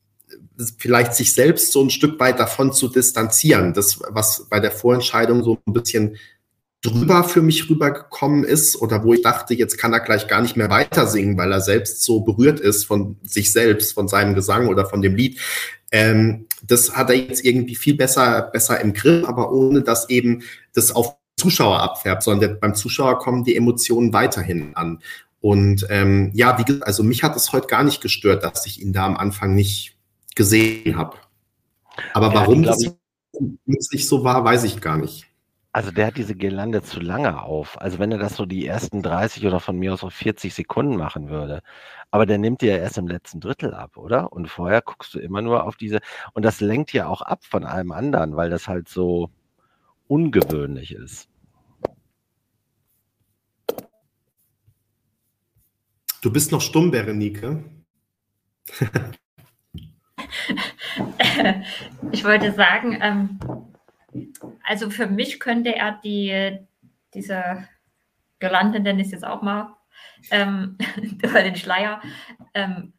[0.79, 3.75] vielleicht sich selbst so ein Stück weit davon zu distanzieren.
[3.75, 6.17] Das, was bei der Vorentscheidung so ein bisschen
[6.91, 10.57] drüber für mich rübergekommen ist oder wo ich dachte, jetzt kann er gleich gar nicht
[10.57, 14.69] mehr weiter singen, weil er selbst so berührt ist von sich selbst, von seinem Gesang
[14.69, 15.41] oder von dem Lied.
[15.93, 20.43] Ähm, das hat er jetzt irgendwie viel besser, besser im Griff, aber ohne dass eben
[20.75, 25.01] das auf Zuschauer abfärbt, sondern beim Zuschauer kommen die Emotionen weiterhin an.
[25.41, 28.81] Und ähm, ja, wie gesagt, also mich hat es heute gar nicht gestört, dass ich
[28.81, 29.97] ihn da am Anfang nicht
[30.35, 31.19] gesehen habe.
[32.15, 32.79] Aber ja, warum das
[33.67, 35.26] nicht so war, weiß ich gar nicht.
[35.77, 37.79] Also der hat diese Girlande zu lange auf.
[37.79, 40.97] Also wenn er das so die ersten 30 oder von mir aus auch 40 Sekunden
[40.97, 41.63] machen würde.
[42.11, 44.33] Aber der nimmt dir ja erst im letzten Drittel ab, oder?
[44.33, 46.01] Und vorher guckst du immer nur auf diese.
[46.33, 49.29] Und das lenkt ja auch ab von allem anderen, weil das halt so
[50.09, 51.29] ungewöhnlich ist.
[56.23, 57.65] Du bist noch stumm, Berenike.
[62.13, 63.39] ich wollte sagen, ähm,
[64.63, 66.59] also für mich könnte er die,
[67.15, 67.67] diese
[68.39, 69.77] Girlande, nenne ich es jetzt auch mal,
[70.31, 70.77] ähm,
[71.23, 72.01] über den Schleier,
[72.55, 72.93] ähm,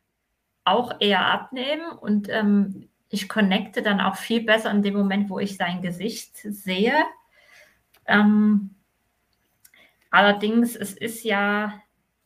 [0.63, 5.39] auch eher abnehmen und ähm, ich connecte dann auch viel besser in dem Moment, wo
[5.39, 6.93] ich sein Gesicht sehe.
[8.05, 8.75] Ähm,
[10.09, 11.73] allerdings, es ist ja,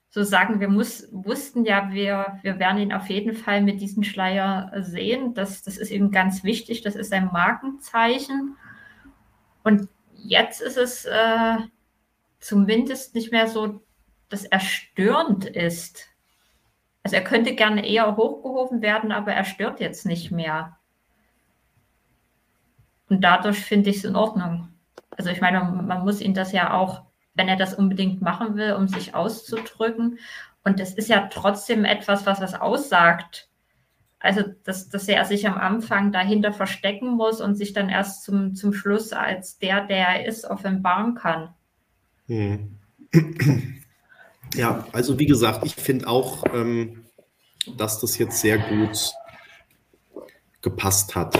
[0.10, 4.04] so sagen wir, muss, wussten ja, wir, wir werden ihn auf jeden Fall mit diesem
[4.04, 5.34] Schleier sehen.
[5.34, 8.58] Das, das ist eben ganz wichtig, das ist ein Markenzeichen.
[9.63, 11.58] Und jetzt ist es äh,
[12.39, 13.82] zumindest nicht mehr so,
[14.30, 16.08] dass er störend ist.
[17.04, 20.78] Also er könnte gerne eher hochgehoben werden, aber er stört jetzt nicht mehr.
[23.10, 24.69] Und dadurch finde ich es in Ordnung.
[25.17, 28.74] Also ich meine, man muss ihn das ja auch, wenn er das unbedingt machen will,
[28.74, 30.19] um sich auszudrücken.
[30.63, 33.51] Und das ist ja trotzdem etwas, was was aussagt
[34.22, 38.56] also, dass, dass er sich am Anfang dahinter verstecken muss und sich dann erst zum,
[38.56, 41.54] zum Schluss als der, der er ist, offenbaren kann.
[42.28, 42.78] Hm.
[44.56, 47.06] Ja, also wie gesagt, ich finde auch, ähm,
[47.78, 49.12] dass das jetzt sehr gut
[50.62, 51.38] gepasst hat.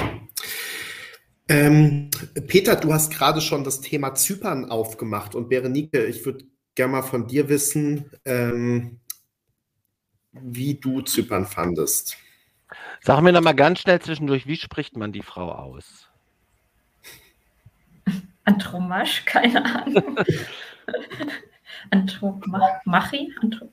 [1.50, 2.10] Ähm,
[2.48, 7.02] Peter, du hast gerade schon das Thema Zypern aufgemacht und Berenike, ich würde gerne mal
[7.02, 9.02] von dir wissen, ähm,
[10.32, 12.17] wie du Zypern fandest.
[13.03, 16.07] Sag mir noch mal ganz schnell zwischendurch, wie spricht man die Frau aus?
[18.43, 20.19] Antromasch, keine Ahnung.
[21.89, 23.33] Antromachi?
[23.41, 23.69] Antro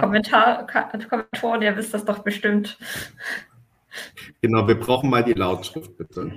[0.00, 2.76] Kommentar, Kommentar, der wisst das doch bestimmt.
[4.40, 6.32] Genau, wir brauchen mal die Lautschrift, bitte.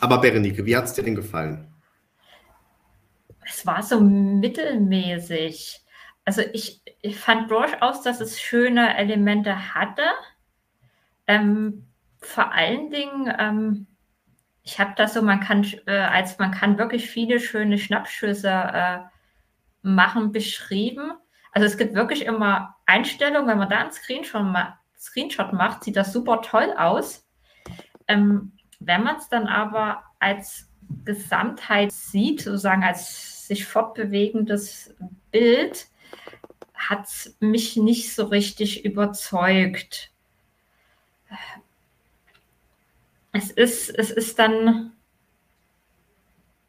[0.00, 1.72] Aber Berenike, wie hat es dir denn gefallen?
[3.46, 5.83] Es war so mittelmäßig.
[6.24, 10.02] Also ich, ich fand durchaus, dass es schöne Elemente hatte.
[11.26, 11.86] Ähm,
[12.18, 13.86] vor allen Dingen, ähm,
[14.62, 18.98] ich habe das so, man kann, äh, als man kann wirklich viele schöne Schnappschüsse äh,
[19.82, 21.12] machen, beschrieben.
[21.52, 25.96] Also es gibt wirklich immer Einstellungen, wenn man da einen Screenshot, ma Screenshot macht, sieht
[25.96, 27.28] das super toll aus.
[28.08, 30.70] Ähm, wenn man es dann aber als
[31.04, 34.94] Gesamtheit sieht, sozusagen als sich fortbewegendes
[35.30, 35.86] Bild,
[36.88, 40.10] hat es mich nicht so richtig überzeugt.
[43.32, 44.92] Es ist, es ist dann,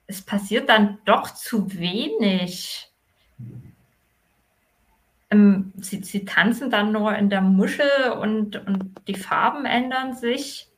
[0.07, 2.89] es passiert dann doch zu wenig.
[5.29, 10.69] Ähm, sie, sie tanzen dann nur in der Muschel und, und die Farben ändern sich.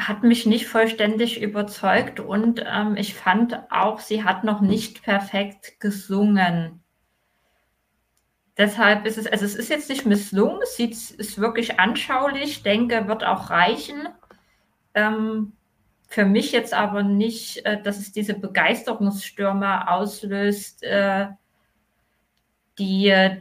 [0.00, 5.78] Hat mich nicht vollständig überzeugt und ähm, ich fand auch, sie hat noch nicht perfekt
[5.78, 6.82] gesungen.
[8.56, 13.08] Deshalb ist es, also es ist jetzt nicht misslungen, es sieht, ist wirklich anschaulich, denke,
[13.08, 14.08] wird auch reichen.
[14.94, 15.52] Ähm,
[16.08, 21.28] für mich jetzt aber nicht, äh, dass es diese Begeisterungsstürme auslöst, äh,
[22.78, 23.40] die,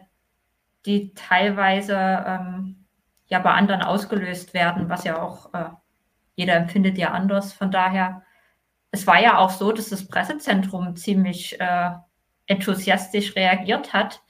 [0.86, 2.86] die teilweise ähm,
[3.28, 5.69] ja bei anderen ausgelöst werden, was ja auch äh,
[6.39, 7.52] jeder empfindet ja anders.
[7.52, 8.23] Von daher,
[8.91, 11.89] es war ja auch so, dass das Pressezentrum ziemlich äh,
[12.47, 14.21] enthusiastisch reagiert hat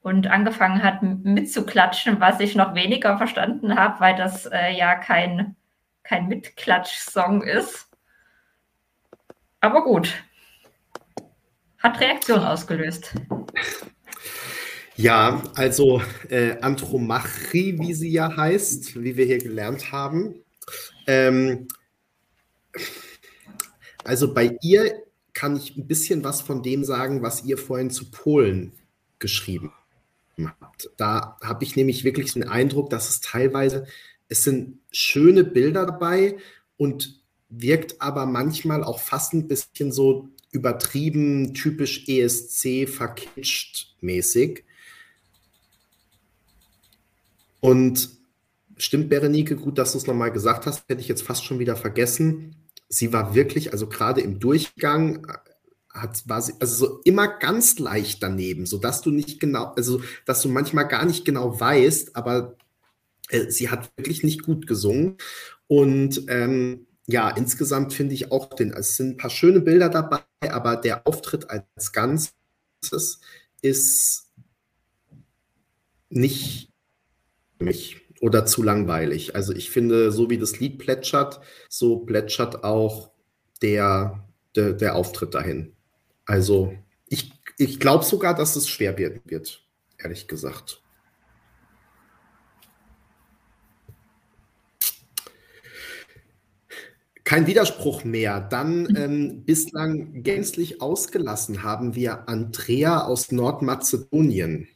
[0.00, 5.54] und angefangen hat mitzuklatschen, was ich noch weniger verstanden habe, weil das äh, ja kein
[6.02, 7.88] kein Mitklatsch-Song ist.
[9.60, 10.14] Aber gut.
[11.78, 13.14] Hat Reaktion ausgelöst.
[14.96, 20.34] Ja, also äh, Antromachi, wie sie ja heißt, wie wir hier gelernt haben.
[21.06, 21.68] Ähm,
[24.04, 25.02] also bei ihr
[25.32, 28.72] kann ich ein bisschen was von dem sagen, was ihr vorhin zu Polen
[29.18, 29.72] geschrieben
[30.60, 30.90] habt.
[30.96, 33.86] Da habe ich nämlich wirklich den Eindruck, dass es teilweise
[34.28, 36.36] es sind schöne Bilder dabei
[36.76, 44.64] und wirkt aber manchmal auch fast ein bisschen so übertrieben, typisch ESC, verkitscht mäßig.
[47.60, 48.15] Und
[48.76, 51.76] stimmt, Berenike, gut, dass du es nochmal gesagt hast, hätte ich jetzt fast schon wieder
[51.76, 52.56] vergessen.
[52.88, 55.26] Sie war wirklich, also gerade im Durchgang,
[55.90, 60.42] hat, war sie, also so immer ganz leicht daneben, sodass du nicht genau, also dass
[60.42, 62.56] du manchmal gar nicht genau weißt, aber
[63.30, 65.16] äh, sie hat wirklich nicht gut gesungen.
[65.66, 70.20] Und ähm, ja, insgesamt finde ich auch, den, es sind ein paar schöne Bilder dabei,
[70.42, 72.34] aber der Auftritt als Ganzes
[73.62, 74.26] ist
[76.08, 76.70] nicht
[77.58, 79.34] für mich oder zu langweilig.
[79.34, 83.10] Also ich finde, so wie das Lied plätschert, so plätschert auch
[83.62, 84.24] der,
[84.54, 85.72] der, der Auftritt dahin.
[86.24, 86.74] Also
[87.08, 89.64] ich, ich glaube sogar, dass es schwer werden wird,
[89.98, 90.82] ehrlich gesagt.
[97.26, 98.40] Kein Widerspruch mehr.
[98.40, 98.96] Dann mhm.
[98.96, 104.68] ähm, bislang gänzlich ausgelassen haben wir Andrea aus Nordmazedonien.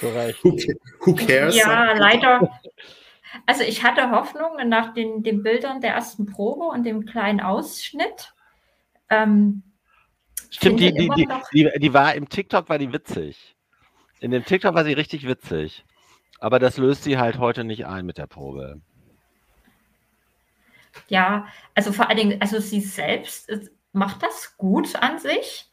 [0.00, 0.56] Who,
[1.00, 1.56] who, cares?
[1.56, 2.50] Ja, leider.
[3.46, 8.34] Also ich hatte Hoffnung nach den, den Bildern der ersten Probe und dem kleinen Ausschnitt.
[9.08, 9.62] Ähm,
[10.50, 13.56] Stimmt, die, die, die, die, die war im TikTok war die witzig.
[14.20, 15.84] In dem TikTok war sie richtig witzig.
[16.40, 18.80] Aber das löst sie halt heute nicht ein mit der Probe.
[21.08, 23.50] Ja, also vor allen Dingen, also sie selbst
[23.92, 25.70] macht das gut an sich,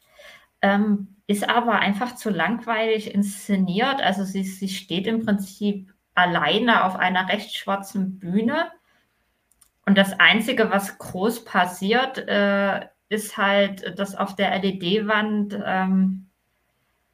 [0.62, 4.02] ähm, ist aber einfach zu langweilig inszeniert.
[4.02, 8.66] Also sie, sie steht im Prinzip alleine auf einer recht schwarzen Bühne.
[9.86, 16.26] Und das Einzige, was groß passiert, äh, ist halt, dass auf der LED-Wand ähm,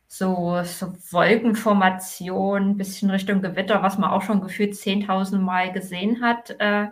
[0.06, 6.22] so, so Wolkenformation, ein bisschen Richtung Gewitter, was man auch schon gefühlt 10.000 Mal gesehen
[6.22, 6.86] hat, äh,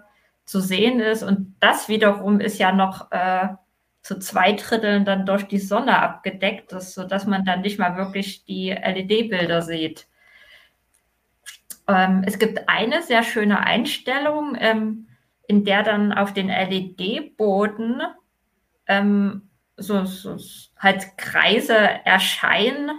[0.45, 1.23] zu sehen ist.
[1.23, 3.49] Und das wiederum ist ja noch äh,
[4.05, 8.45] zu zwei Dritteln dann durch die Sonne abgedeckt, ist, sodass man dann nicht mal wirklich
[8.45, 10.07] die LED-Bilder sieht.
[11.89, 15.09] Ähm, es gibt eine sehr schöne Einstellung, ähm,
[15.49, 18.03] in der dann auf den LED-Boden
[18.89, 19.49] ähm,
[19.79, 20.37] so, so
[20.79, 21.75] halt Kreise
[22.05, 22.91] erscheinen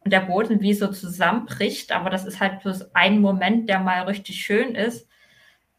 [0.00, 4.04] und der Boden wie so zusammenbricht, aber das ist halt bloß ein Moment, der mal
[4.04, 5.06] richtig schön ist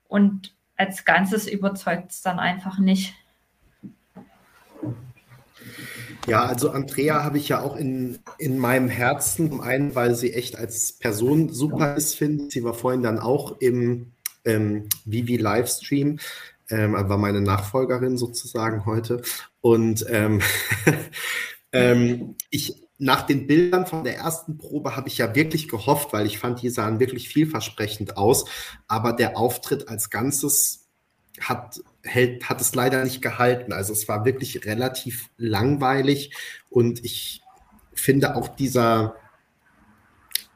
[0.08, 3.16] und als Ganzes überzeugt es dann einfach nicht.
[6.28, 9.50] Ja, also Andrea habe ich ja auch in, in meinem Herzen.
[9.52, 12.54] Zum einen, weil sie echt als Person super ist, finde ich.
[12.54, 14.14] Sie war vorhin dann auch im
[14.44, 16.20] ähm, Vivi Livestream,
[16.70, 19.22] ähm, war meine Nachfolgerin sozusagen heute.
[19.62, 20.42] Und ähm,
[21.72, 26.26] ähm, ich nach den Bildern von der ersten Probe habe ich ja wirklich gehofft, weil
[26.26, 28.46] ich fand, die sahen wirklich vielversprechend aus.
[28.88, 30.88] Aber der Auftritt als Ganzes
[31.40, 33.74] hat, hält, hat es leider nicht gehalten.
[33.74, 36.32] Also es war wirklich relativ langweilig
[36.70, 37.42] und ich
[37.94, 39.16] finde auch dieser,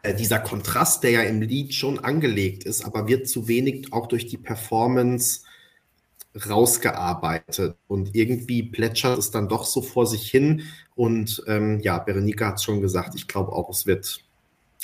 [0.03, 4.07] äh, dieser Kontrast, der ja im Lied schon angelegt ist, aber wird zu wenig auch
[4.07, 5.41] durch die Performance
[6.47, 10.63] rausgearbeitet und irgendwie plätschert es dann doch so vor sich hin.
[10.95, 14.23] Und ähm, ja, Berenika hat es schon gesagt, ich glaube auch, es wird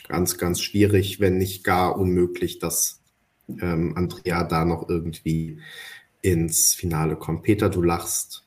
[0.07, 3.01] ganz, ganz schwierig, wenn nicht gar unmöglich, dass
[3.47, 5.59] ähm, Andrea da noch irgendwie
[6.25, 7.43] ins Finale kommt.
[7.43, 8.43] Peter, du lachst.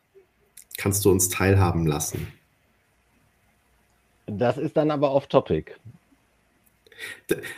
[0.76, 2.26] Kannst du uns teilhaben lassen?
[4.26, 5.76] Das ist dann aber off-topic.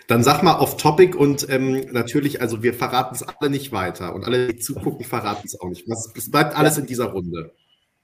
[0.06, 4.24] Dann sag mal off-topic und ähm, natürlich, also wir verraten es alle nicht weiter und
[4.26, 5.88] alle, die zugucken, verraten es auch nicht.
[5.88, 7.52] Es bleibt alles in dieser Runde.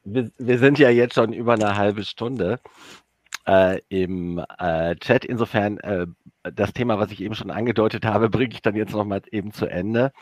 [0.05, 2.61] Wir, wir, sind ja jetzt schon über eine halbe Stunde
[3.47, 5.25] äh, im äh, Chat.
[5.25, 6.07] Insofern, äh,
[6.43, 9.67] das Thema, was ich eben schon angedeutet habe, bringe ich dann jetzt nochmal eben zu
[9.67, 10.13] Ende.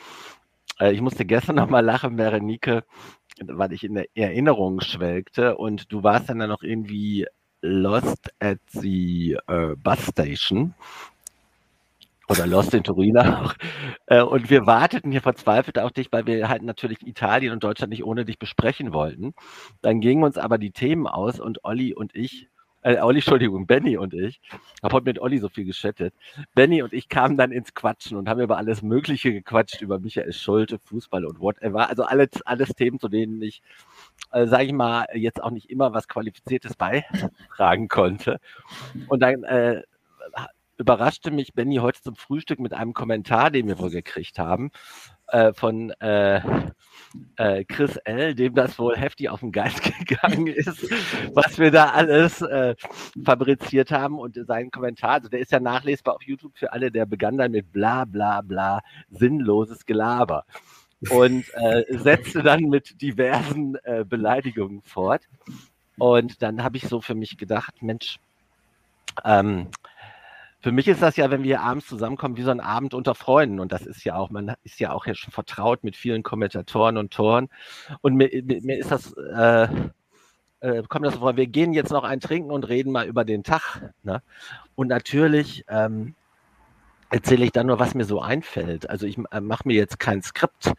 [0.81, 2.85] Äh, ich musste gestern nochmal lachen, Berenike,
[3.41, 7.27] weil ich in der Erinnerung schwelgte und du warst dann, dann noch irgendwie
[7.63, 10.75] lost at the uh, bus station
[12.29, 13.55] oder Lost in Turin auch.
[14.07, 17.89] Äh, und wir warteten hier verzweifelt auf dich, weil wir halt natürlich Italien und Deutschland
[17.89, 19.33] nicht ohne dich besprechen wollten.
[19.81, 22.51] Dann gingen uns aber die Themen aus und Olli und ich
[22.85, 24.41] äh, Olli, Entschuldigung, Benny und ich,
[24.83, 26.15] habe heute mit Olli so viel geschattet.
[26.55, 30.33] Benny und ich kamen dann ins Quatschen und haben über alles Mögliche gequatscht, über Michael
[30.33, 31.89] Schulte, Fußball und whatever.
[31.89, 33.63] Also alles, alles Themen, zu denen ich,
[34.33, 38.39] äh, sage ich mal, jetzt auch nicht immer was Qualifiziertes beitragen konnte.
[39.09, 39.83] Und dann äh,
[40.77, 44.71] überraschte mich Benny heute zum Frühstück mit einem Kommentar, den wir wohl gekriegt haben,
[45.29, 46.41] äh, von äh,
[47.37, 50.91] äh, Chris L., dem das wohl heftig auf den Geist gegangen ist,
[51.35, 52.75] was wir da alles äh,
[53.25, 57.07] fabriziert haben und seinen Kommentar, also der ist ja nachlesbar auf YouTube für alle, der
[57.07, 60.45] begann dann mit bla bla bla, sinnloses Gelaber
[61.11, 65.23] und äh, setzte dann mit diversen äh, Beleidigungen fort.
[65.99, 68.19] Und dann habe ich so für mich gedacht, Mensch,
[69.25, 69.69] ähm,
[70.65, 73.61] für mich ist das ja, wenn wir abends zusammenkommen, wie so ein Abend unter Freunden.
[73.61, 76.97] Und das ist ja auch, man ist ja auch ja schon vertraut mit vielen Kommentatoren
[76.97, 77.51] und Toren.
[78.01, 79.69] Und mir, mir ist das, äh,
[80.61, 83.43] äh, kommt das vor, wir gehen jetzt noch ein Trinken und reden mal über den
[83.43, 83.93] Tag.
[84.05, 84.23] Ne?
[84.75, 86.15] Und natürlich ähm,
[87.11, 88.89] erzähle ich dann nur, was mir so einfällt.
[88.89, 90.73] Also ich äh, mache mir jetzt kein Skript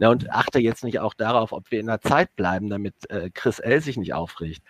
[0.00, 3.28] ja, und achte jetzt nicht auch darauf, ob wir in der Zeit bleiben, damit äh,
[3.34, 3.82] Chris L.
[3.82, 4.62] sich nicht aufregt.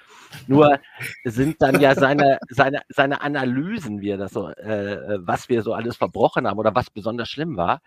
[0.48, 0.80] Nur
[1.22, 5.72] sind dann ja seine, seine, seine Analysen, wie er das so, äh, was wir so
[5.72, 7.80] alles verbrochen haben oder was besonders schlimm war,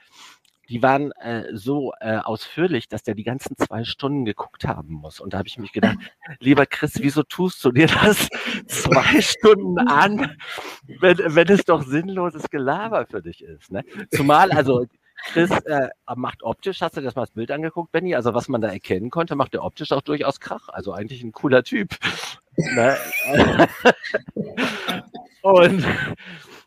[0.69, 5.19] die waren äh, so äh, ausführlich, dass der die ganzen zwei Stunden geguckt haben muss.
[5.19, 5.97] Und da habe ich mich gedacht,
[6.39, 8.29] lieber Chris, wieso tust du dir das
[8.67, 10.37] zwei Stunden an,
[11.01, 13.69] wenn, wenn es doch sinnloses Gelaber für dich ist?
[13.69, 13.83] Ne?
[14.11, 14.85] Zumal, also
[15.25, 18.15] Chris äh, macht optisch, hast du das mal das Bild angeguckt, Benny?
[18.15, 20.69] Also was man da erkennen konnte, macht er optisch auch durchaus Krach.
[20.69, 21.91] Also eigentlich ein cooler Typ.
[22.57, 22.97] ne?
[25.41, 25.85] und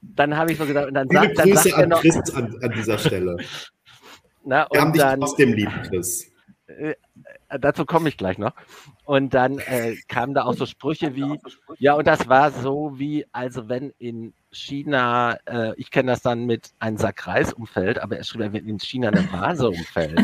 [0.02, 2.72] dann habe ich so gedacht, und dann sagt, dann sagt er noch, Chris an, an
[2.72, 3.36] dieser Stelle.
[4.44, 6.30] Na, Wir haben dich dann, trotzdem lieb, Chris.
[6.66, 6.94] Äh,
[7.60, 8.52] dazu komme ich gleich noch.
[9.04, 11.40] Und dann äh, kamen da auch so Sprüche wie,
[11.78, 16.46] ja, und das war so wie, also wenn in China, äh, ich kenne das dann
[16.46, 20.20] mit einem Sack Reis umfällt, aber er schrieb, wenn in China eine Vase umfällt.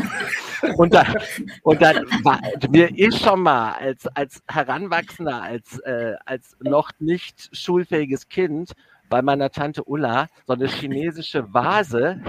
[0.77, 1.15] und dann,
[1.63, 7.49] und dann war mir ist schon mal als, als Heranwachsender, als, äh, als noch nicht
[7.51, 8.73] schulfähiges Kind
[9.09, 12.19] bei meiner Tante Ulla so eine chinesische Vase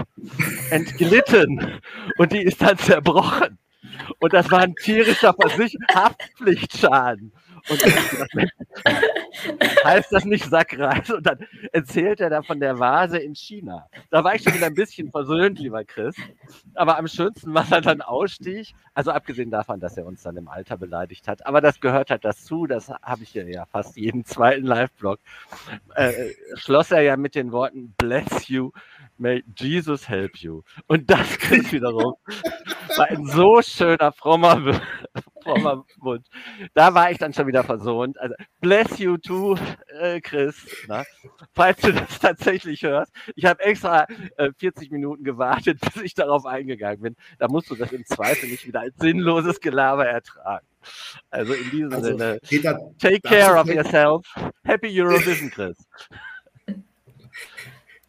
[0.69, 1.81] entglitten
[2.17, 3.57] und die ist dann zerbrochen.
[4.19, 7.33] Und das war ein tierischer Versich Haftpflichtschaden.
[7.69, 7.83] Und
[9.83, 11.09] heißt das nicht Sackreis?
[11.09, 11.39] Und dann
[11.71, 13.87] erzählt er da von der Vase in China.
[14.09, 16.15] Da war ich schon wieder ein bisschen versöhnt, lieber Chris.
[16.75, 18.73] Aber am schönsten war er dann ausstieg.
[18.93, 21.45] Also abgesehen davon, dass er uns dann im Alter beleidigt hat.
[21.45, 22.67] Aber das gehört halt dazu.
[22.67, 25.19] Das habe ich ja fast jeden zweiten Live-Blog.
[25.95, 28.71] Äh, schloss er ja mit den Worten Bless you,
[29.17, 30.61] may Jesus help you.
[30.87, 32.15] Und das Chris wiederum
[32.97, 34.81] war ein so schöner, frommer,
[35.43, 36.25] frommer Wunsch.
[36.73, 38.19] Da war ich dann schon wieder versohnt.
[38.19, 39.57] Also, bless you too,
[39.99, 40.65] äh, Chris.
[40.87, 41.03] Na?
[41.53, 43.11] Falls du das tatsächlich hörst.
[43.35, 44.07] Ich habe extra
[44.37, 47.15] äh, 40 Minuten gewartet, bis ich darauf eingegangen bin.
[47.39, 50.65] Da musst du das im Zweifel nicht wieder als sinnloses Gelaber ertragen.
[51.29, 54.25] Also in diesem also, Sinne, Peter, take care of yourself.
[54.63, 55.77] Happy Eurovision, Chris.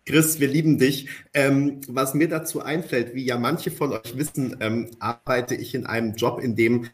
[0.07, 1.09] Chris, wir lieben dich.
[1.35, 5.85] Ähm, was mir dazu einfällt, wie ja manche von euch wissen, ähm, arbeite ich in
[5.85, 6.89] einem Job, in dem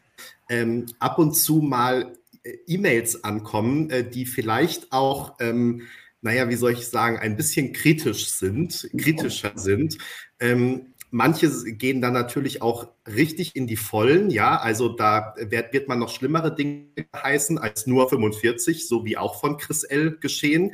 [0.49, 5.83] ähm, ab und zu mal äh, E-Mails ankommen, äh, die vielleicht auch, ähm,
[6.21, 9.99] naja, wie soll ich sagen, ein bisschen kritisch sind, kritischer sind.
[10.39, 15.87] Ähm, manche gehen dann natürlich auch richtig in die Vollen, ja, also da wird, wird
[15.87, 20.17] man noch schlimmere Dinge heißen als nur 45, so wie auch von Chris L.
[20.19, 20.71] geschehen.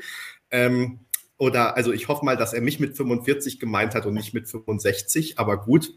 [0.52, 1.00] Ähm,
[1.40, 4.48] oder also ich hoffe mal, dass er mich mit 45 gemeint hat und nicht mit
[4.48, 5.94] 65, aber gut.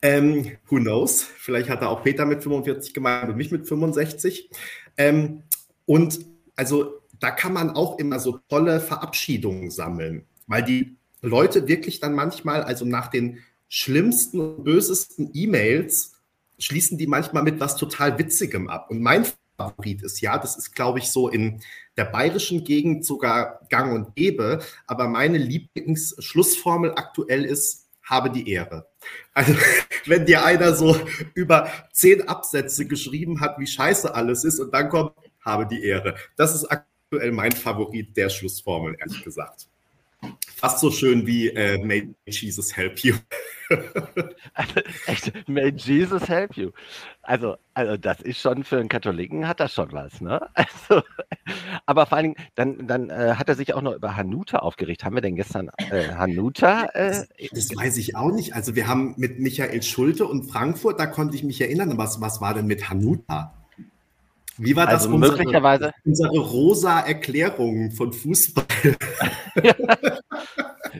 [0.00, 1.22] Ähm, who knows?
[1.22, 4.48] Vielleicht hat er auch Peter mit 45 gemeint und mich mit 65.
[4.96, 5.42] Ähm,
[5.84, 6.20] und
[6.56, 12.14] also da kann man auch immer so tolle Verabschiedungen sammeln, weil die Leute wirklich dann
[12.14, 16.14] manchmal, also nach den schlimmsten und bösesten E-Mails,
[16.58, 18.90] schließen die manchmal mit was total Witzigem ab.
[18.90, 19.26] Und mein
[19.58, 21.60] Favorit ist ja, das ist, glaube ich, so in
[21.96, 24.60] der bayerischen Gegend sogar gang und gäbe.
[24.86, 28.88] Aber meine Lieblingsschlussformel aktuell ist, habe die Ehre.
[29.34, 29.54] Also,
[30.06, 30.96] wenn dir einer so
[31.34, 35.12] über zehn Absätze geschrieben hat, wie scheiße alles ist, und dann kommt,
[35.44, 36.14] habe die Ehre.
[36.36, 39.68] Das ist aktuell mein Favorit der Schlussformel, ehrlich gesagt.
[40.56, 43.14] Fast so schön wie äh, May Jesus help you.
[45.06, 46.70] Echt, may Jesus help you.
[47.22, 50.40] Also, also das ist schon für einen Katholiken hat das schon was, ne?
[50.54, 51.02] Also,
[51.86, 55.04] aber vor allen Dingen, dann, dann äh, hat er sich auch noch über Hanuta aufgeregt.
[55.04, 56.86] Haben wir denn gestern äh, Hanuta?
[56.94, 58.54] Äh, das, das, weiß ich auch nicht.
[58.54, 62.40] Also wir haben mit Michael Schulte und Frankfurt, da konnte ich mich erinnern, was, was
[62.40, 63.57] war denn mit Hanuta?
[64.58, 68.66] Wie war das also unsere, möglicherweise unsere rosa Erklärung von Fußball?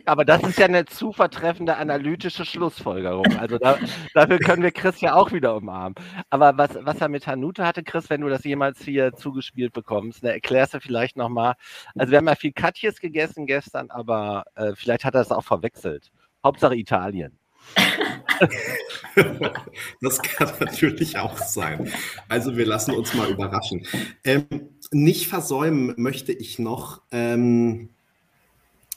[0.05, 3.27] Aber das ist ja eine zuvertreffende analytische Schlussfolgerung.
[3.39, 3.79] Also da,
[4.15, 5.95] dafür können wir Chris ja auch wieder umarmen.
[6.31, 10.23] Aber was, was er mit Hanute hatte, Chris, wenn du das jemals hier zugespielt bekommst,
[10.23, 11.55] ne, erklärst du vielleicht nochmal.
[11.97, 15.45] Also wir haben ja viel Katjes gegessen gestern, aber äh, vielleicht hat er es auch
[15.45, 16.11] verwechselt.
[16.45, 17.39] Hauptsache Italien.
[20.01, 21.93] das kann natürlich auch sein.
[22.29, 23.87] Also wir lassen uns mal überraschen.
[24.25, 24.47] Ähm,
[24.91, 27.03] nicht versäumen möchte ich noch.
[27.11, 27.91] Ähm,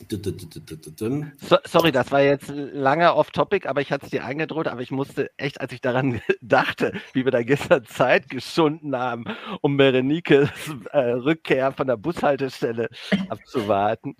[0.09, 4.91] so, sorry, das war jetzt lange off-topic, aber ich hatte es dir eingedroht, aber ich
[4.91, 9.25] musste echt, als ich daran dachte, wie wir da gestern Zeit geschunden haben,
[9.61, 10.49] um Berenikes
[10.91, 12.89] äh, Rückkehr von der Bushaltestelle
[13.29, 14.15] abzuwarten,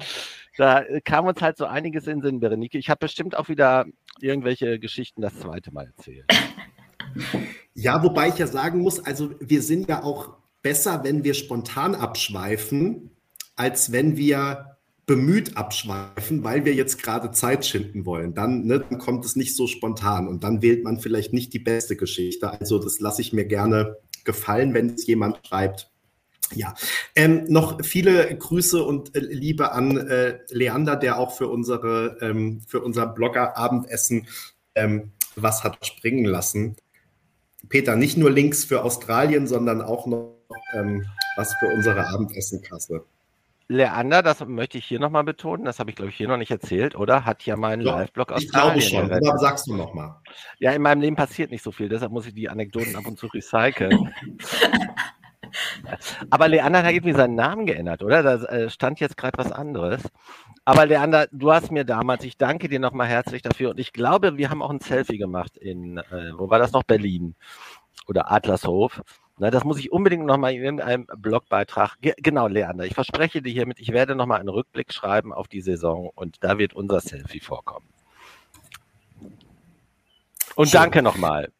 [0.57, 2.77] da kam uns halt so einiges in Sinn, Berenike.
[2.77, 3.85] Ich habe bestimmt auch wieder
[4.19, 6.25] irgendwelche Geschichten das zweite Mal erzählt.
[7.73, 11.95] Ja, wobei ich ja sagen muss, also wir sind ja auch besser, wenn wir spontan
[11.95, 13.11] abschweifen,
[13.55, 18.33] als wenn wir bemüht abschweifen, weil wir jetzt gerade Zeit schinden wollen.
[18.33, 21.59] Dann, ne, dann kommt es nicht so spontan und dann wählt man vielleicht nicht die
[21.59, 22.49] beste Geschichte.
[22.49, 25.90] Also das lasse ich mir gerne gefallen, wenn es jemand schreibt.
[26.53, 26.73] Ja,
[27.15, 32.61] ähm, noch viele Grüße und äh, Liebe an äh, Leander, der auch für unsere ähm,
[32.67, 34.27] für unser Blogger-Abendessen
[34.75, 36.75] ähm, was hat springen lassen.
[37.69, 40.35] Peter, nicht nur Links für Australien, sondern auch noch
[40.73, 43.05] ähm, was für unsere Abendessenkasse.
[43.71, 46.51] Leander, das möchte ich hier nochmal betonen, das habe ich, glaube ich, hier noch nicht
[46.51, 47.23] erzählt, oder?
[47.23, 50.15] Hat ja meinen Live-Blog aus Ich glaube schon, aber sagst du nochmal.
[50.59, 53.17] Ja, in meinem Leben passiert nicht so viel, deshalb muss ich die Anekdoten ab und
[53.17, 54.13] zu recyceln.
[56.29, 58.23] Aber Leander hat irgendwie seinen Namen geändert, oder?
[58.23, 60.01] Da äh, stand jetzt gerade was anderes.
[60.65, 63.71] Aber Leander, du hast mir damals, ich danke dir nochmal herzlich dafür.
[63.71, 66.83] Und ich glaube, wir haben auch ein Selfie gemacht in, äh, wo war das noch?
[66.83, 67.35] Berlin
[68.07, 69.01] oder Adlershof.
[69.37, 71.97] Na, das muss ich unbedingt nochmal in irgendeinem Blogbeitrag.
[72.01, 75.61] Ge genau, Leander, ich verspreche dir hiermit, ich werde nochmal einen Rückblick schreiben auf die
[75.61, 77.87] Saison und da wird unser Selfie vorkommen.
[80.55, 80.81] Und Schön.
[80.81, 81.51] danke nochmal.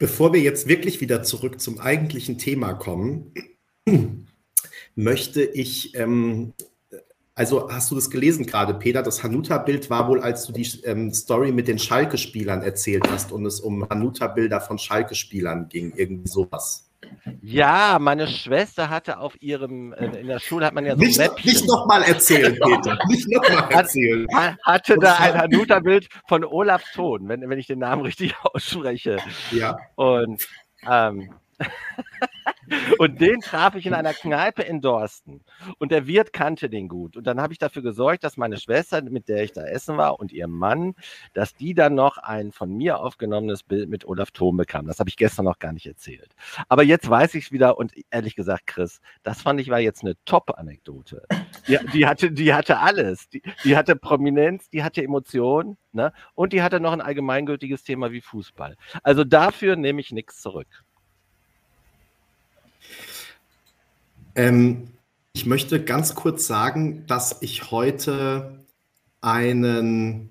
[0.00, 3.34] Bevor wir jetzt wirklich wieder zurück zum eigentlichen Thema kommen,
[4.94, 6.54] möchte ich, ähm,
[7.34, 9.02] also hast du das gelesen gerade, Peter?
[9.02, 13.44] Das Hanuta-Bild war wohl, als du die ähm, Story mit den Schalke-Spielern erzählt hast und
[13.44, 16.89] es um Hanuta-Bilder von Schalke-Spielern ging, irgendwie sowas.
[17.42, 21.18] Ja, meine Schwester hatte auf ihrem, äh, in der Schule hat man ja so nicht,
[21.18, 21.50] Mäppchen.
[21.50, 22.98] Nicht nochmal erzählen, Peter.
[23.08, 24.26] Nicht nochmal erzählen.
[24.34, 29.18] Hat, hatte da ein Hanuta-Bild von Olaf Thon, wenn, wenn ich den Namen richtig ausspreche.
[29.50, 29.78] Ja.
[29.96, 30.46] Und
[30.88, 31.34] ähm,
[32.98, 35.42] und den traf ich in einer Kneipe in Dorsten.
[35.78, 37.16] Und der Wirt kannte den gut.
[37.16, 40.18] Und dann habe ich dafür gesorgt, dass meine Schwester, mit der ich da essen war,
[40.20, 40.94] und ihr Mann,
[41.32, 44.86] dass die dann noch ein von mir aufgenommenes Bild mit Olaf Thom bekam.
[44.86, 46.34] Das habe ich gestern noch gar nicht erzählt.
[46.68, 50.02] Aber jetzt weiß ich es wieder und ehrlich gesagt, Chris, das fand ich war jetzt
[50.02, 51.22] eine Top-Anekdote.
[51.68, 53.28] Die, die, hatte, die hatte alles.
[53.28, 56.12] Die, die hatte Prominenz, die hatte Emotionen ne?
[56.34, 58.76] und die hatte noch ein allgemeingültiges Thema wie Fußball.
[59.02, 60.84] Also dafür nehme ich nichts zurück.
[64.34, 64.88] Ähm,
[65.32, 68.64] ich möchte ganz kurz sagen, dass ich heute
[69.20, 70.30] einen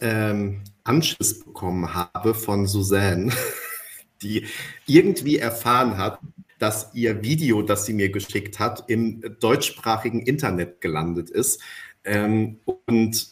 [0.00, 3.32] ähm, Anschiss bekommen habe von Suzanne,
[4.22, 4.46] die
[4.86, 6.18] irgendwie erfahren hat,
[6.58, 11.60] dass ihr Video, das sie mir geschickt hat, im deutschsprachigen Internet gelandet ist.
[12.04, 13.28] Ähm, und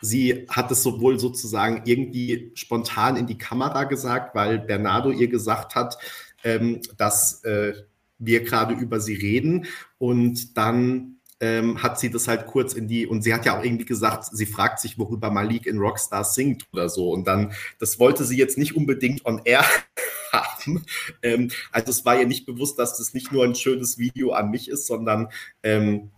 [0.00, 5.74] sie hat es sowohl sozusagen irgendwie spontan in die Kamera gesagt, weil Bernardo ihr gesagt
[5.74, 5.98] hat,
[6.44, 7.74] ähm, dass äh,
[8.18, 9.66] wir gerade über sie reden.
[9.98, 13.64] Und dann ähm, hat sie das halt kurz in die, und sie hat ja auch
[13.64, 17.10] irgendwie gesagt, sie fragt sich, worüber Malik in Rockstar singt oder so.
[17.10, 19.64] Und dann, das wollte sie jetzt nicht unbedingt on air
[20.32, 20.84] haben.
[21.22, 24.50] Ähm, also es war ihr nicht bewusst, dass das nicht nur ein schönes Video an
[24.50, 25.28] mich ist, sondern
[25.62, 26.10] ähm,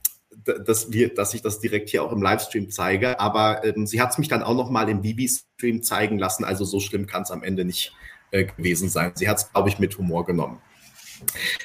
[0.64, 3.20] dass, wir, dass ich das direkt hier auch im Livestream zeige.
[3.20, 6.44] Aber ähm, sie hat es mich dann auch noch mal im Vivi-Stream zeigen lassen.
[6.44, 7.92] Also so schlimm kann es am Ende nicht
[8.30, 9.12] äh, gewesen sein.
[9.14, 10.60] Sie hat es, glaube ich, mit Humor genommen.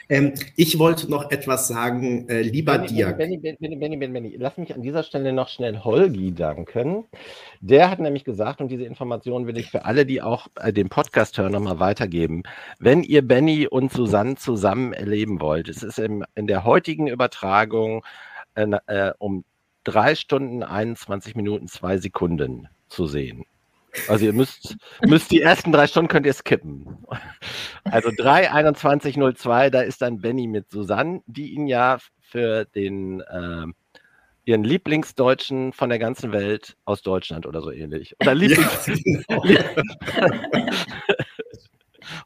[0.10, 4.58] Ähm, ich wollte noch etwas sagen, äh, lieber Benny, Benny, Benny, Benny, Benny, Benny, lass
[4.58, 7.06] mich an dieser Stelle noch schnell Holgi danken.
[7.62, 10.90] Der hat nämlich gesagt, und diese Information will ich für alle, die auch äh, den
[10.90, 12.44] Podcast hören, nochmal weitergeben.
[12.80, 18.04] Wenn ihr Benny und Susanne zusammen erleben wollt, es ist im, in der heutigen Übertragung
[18.56, 19.44] äh, äh um
[19.84, 23.46] drei Stunden, 21 Minuten, zwei Sekunden zu sehen.
[24.08, 24.76] Also ihr müsst,
[25.06, 26.98] müsst die ersten drei Stunden könnt ihr skippen.
[27.84, 33.66] Also 3.21.02, da ist dann Benny mit Susanne, die ihn ja für den äh,
[34.46, 38.16] ihren Lieblingsdeutschen von der ganzen Welt aus Deutschland oder so ähnlich.
[38.22, 38.88] Oder Lieblings.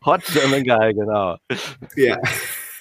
[0.06, 1.38] Hot German Guy, genau.
[1.96, 2.20] Ja.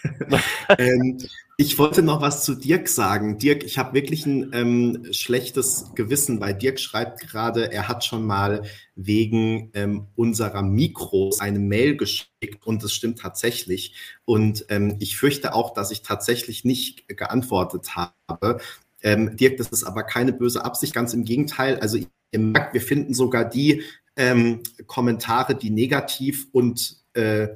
[0.78, 1.18] ähm,
[1.60, 3.36] ich wollte noch was zu Dirk sagen.
[3.36, 8.24] Dirk, ich habe wirklich ein ähm, schlechtes Gewissen, weil Dirk schreibt gerade, er hat schon
[8.24, 8.62] mal
[8.94, 13.96] wegen ähm, unserer Mikros eine Mail geschickt und es stimmt tatsächlich.
[14.24, 18.60] Und ähm, ich fürchte auch, dass ich tatsächlich nicht geantwortet habe.
[19.02, 21.80] Ähm, Dirk, das ist aber keine böse Absicht, ganz im Gegenteil.
[21.80, 21.98] Also
[22.30, 23.82] ihr merkt, wir finden sogar die
[24.14, 27.48] ähm, Kommentare, die negativ und äh,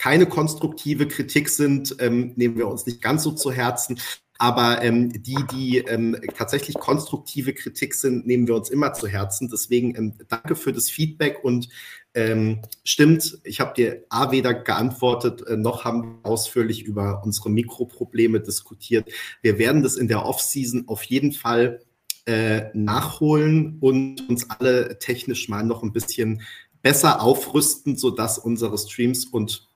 [0.00, 4.00] keine konstruktive Kritik sind, ähm, nehmen wir uns nicht ganz so zu Herzen.
[4.38, 9.50] Aber ähm, die, die ähm, tatsächlich konstruktive Kritik sind, nehmen wir uns immer zu Herzen.
[9.52, 11.68] Deswegen ähm, danke für das Feedback und
[12.14, 17.50] ähm, stimmt, ich habe dir A weder geantwortet, äh, noch haben wir ausführlich über unsere
[17.50, 19.06] Mikroprobleme diskutiert.
[19.42, 21.82] Wir werden das in der Off-Season auf jeden Fall
[22.24, 26.40] äh, nachholen und uns alle technisch mal noch ein bisschen
[26.80, 29.69] besser aufrüsten, sodass unsere Streams und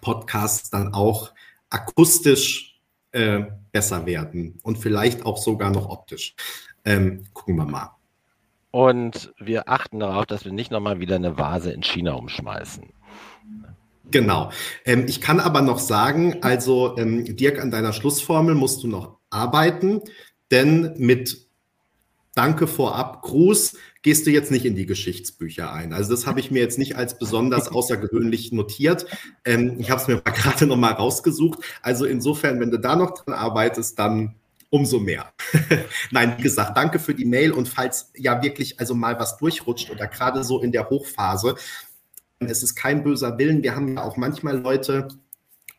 [0.00, 1.32] Podcasts dann auch
[1.70, 2.80] akustisch
[3.12, 6.34] äh, besser werden und vielleicht auch sogar noch optisch.
[6.84, 7.90] Ähm, gucken wir mal.
[8.70, 12.92] Und wir achten darauf, dass wir nicht nochmal wieder eine Vase in China umschmeißen.
[14.10, 14.50] Genau.
[14.84, 19.18] Ähm, ich kann aber noch sagen, also ähm, Dirk, an deiner Schlussformel musst du noch
[19.30, 20.02] arbeiten,
[20.50, 21.43] denn mit
[22.34, 25.92] Danke vorab, Gruß gehst du jetzt nicht in die Geschichtsbücher ein.
[25.92, 29.06] Also das habe ich mir jetzt nicht als besonders außergewöhnlich notiert.
[29.44, 31.60] Ähm, ich habe es mir gerade noch mal rausgesucht.
[31.80, 34.34] Also insofern, wenn du da noch dran arbeitest, dann
[34.68, 35.32] umso mehr.
[36.10, 39.90] Nein, wie gesagt, danke für die Mail und falls ja wirklich also mal was durchrutscht
[39.90, 41.54] oder gerade so in der Hochphase,
[42.40, 43.62] es ist kein böser Willen.
[43.62, 45.08] Wir haben ja auch manchmal Leute,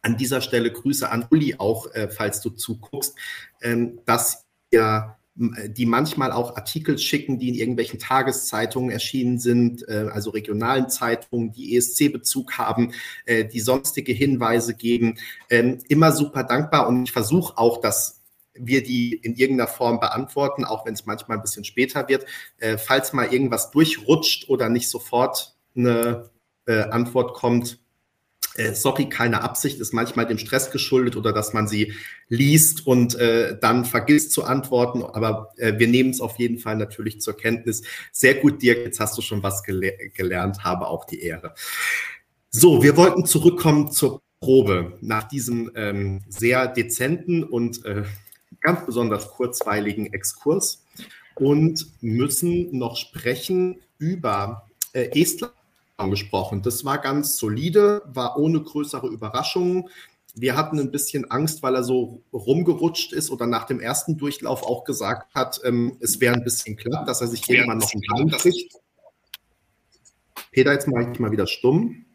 [0.01, 3.15] an dieser Stelle Grüße an Uli auch, äh, falls du zuguckst,
[3.61, 10.07] ähm, dass ihr die manchmal auch Artikel schicken, die in irgendwelchen Tageszeitungen erschienen sind, äh,
[10.11, 12.93] also regionalen Zeitungen, die ESC-Bezug haben,
[13.25, 15.17] äh, die sonstige Hinweise geben.
[15.49, 18.21] Ähm, immer super dankbar und ich versuche auch, dass
[18.53, 22.25] wir die in irgendeiner Form beantworten, auch wenn es manchmal ein bisschen später wird.
[22.57, 26.29] Äh, falls mal irgendwas durchrutscht oder nicht sofort eine
[26.67, 27.84] Antwort kommt,
[28.57, 31.93] äh, sorry, keine Absicht, ist manchmal dem Stress geschuldet oder dass man sie
[32.29, 35.03] liest und äh, dann vergisst zu antworten.
[35.03, 37.83] Aber äh, wir nehmen es auf jeden Fall natürlich zur Kenntnis.
[38.11, 41.53] Sehr gut, Dirk, jetzt hast du schon was gele gelernt, habe auch die Ehre.
[42.49, 48.03] So, wir wollten zurückkommen zur Probe nach diesem ähm, sehr dezenten und äh,
[48.61, 50.83] ganz besonders kurzweiligen Exkurs
[51.35, 55.53] und müssen noch sprechen über äh, Estland
[55.97, 56.61] gesprochen.
[56.61, 59.89] Das war ganz solide, war ohne größere Überraschungen.
[60.35, 64.63] Wir hatten ein bisschen Angst, weil er so rumgerutscht ist oder nach dem ersten Durchlauf
[64.63, 68.01] auch gesagt hat, ähm, es wäre ein bisschen klar, dass er sich irgendwann noch einen
[68.01, 68.73] Plan kriegt.
[70.51, 72.05] Peter, jetzt mache ich mal wieder stumm.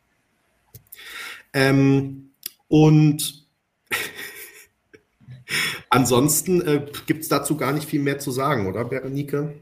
[1.54, 2.30] Ähm,
[2.68, 3.46] und
[5.88, 9.54] ansonsten äh, gibt es dazu gar nicht viel mehr zu sagen, oder Berenike?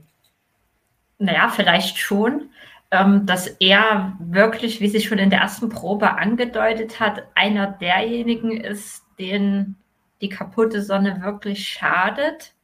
[1.18, 2.50] Naja, vielleicht schon
[2.90, 9.04] dass er wirklich, wie sich schon in der ersten Probe angedeutet hat, einer derjenigen ist,
[9.18, 9.76] denen
[10.22, 12.54] die kaputte Sonne wirklich schadet,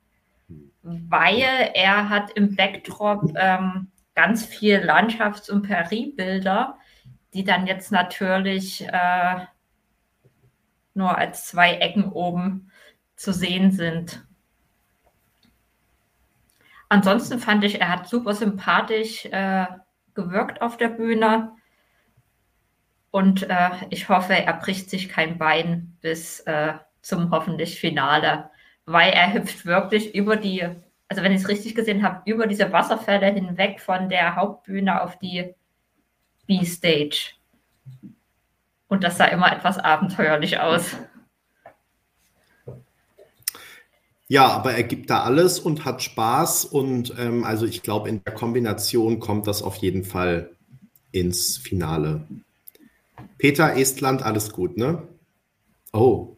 [0.83, 6.79] weil er hat im Backdrop ähm, ganz viel Landschafts- und Periebilder,
[7.35, 9.47] die dann jetzt natürlich äh,
[10.95, 12.71] nur als zwei Ecken oben
[13.17, 14.25] zu sehen sind.
[16.89, 19.67] Ansonsten fand ich, er hat super sympathisch äh,
[20.15, 21.53] gewirkt auf der Bühne.
[23.11, 28.51] Und äh, ich hoffe, er bricht sich kein Bein bis äh, zum hoffentlich Finale,
[28.87, 30.63] weil er hüpft wirklich über die,
[31.09, 35.19] also wenn ich es richtig gesehen habe, über diese Wasserfälle hinweg von der Hauptbühne auf
[35.19, 35.55] die
[36.47, 37.35] B-Stage.
[38.89, 40.97] Und das sah immer etwas abenteuerlich aus.
[44.29, 48.25] Ja, aber er gibt da alles und hat Spaß und ähm, also ich glaube, in
[48.25, 50.51] der Kombination kommt das auf jeden Fall
[51.13, 52.27] ins Finale.
[53.39, 55.07] Peter, Estland, alles gut, ne?
[55.93, 56.37] Oh.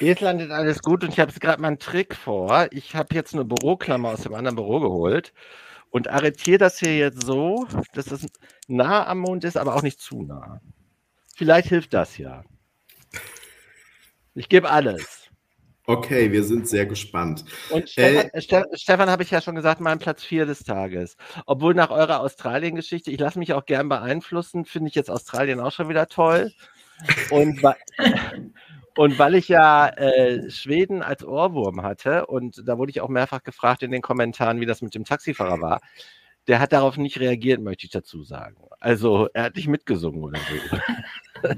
[0.00, 2.68] Estland ist alles gut und ich habe jetzt gerade mal einen Trick vor.
[2.70, 5.34] Ich habe jetzt eine Büroklammer aus dem anderen Büro geholt
[5.90, 8.26] und arretiere das hier jetzt so, dass es
[8.66, 10.60] nah am Mond ist, aber auch nicht zu nah.
[11.36, 12.44] Vielleicht hilft das ja.
[14.34, 15.17] Ich gebe alles.
[15.88, 17.46] Okay, wir sind sehr gespannt.
[17.70, 21.16] Und Stefan, äh, Ste Stefan habe ich ja schon gesagt, mein Platz 4 des Tages.
[21.46, 25.72] Obwohl nach eurer Australien-Geschichte, ich lasse mich auch gern beeinflussen, finde ich jetzt Australien auch
[25.72, 26.52] schon wieder toll.
[27.30, 27.62] Und,
[28.98, 33.42] und weil ich ja äh, Schweden als Ohrwurm hatte, und da wurde ich auch mehrfach
[33.42, 35.80] gefragt in den Kommentaren, wie das mit dem Taxifahrer war,
[36.48, 38.58] der hat darauf nicht reagiert, möchte ich dazu sagen.
[38.78, 41.48] Also er hat nicht mitgesungen oder so.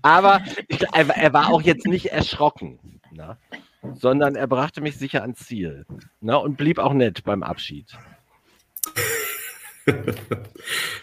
[0.00, 3.38] Aber ich, er war auch jetzt nicht erschrocken ne?
[3.94, 5.86] sondern er brachte mich sicher ans Ziel
[6.20, 6.38] ne?
[6.38, 7.96] und blieb auch nett beim Abschied.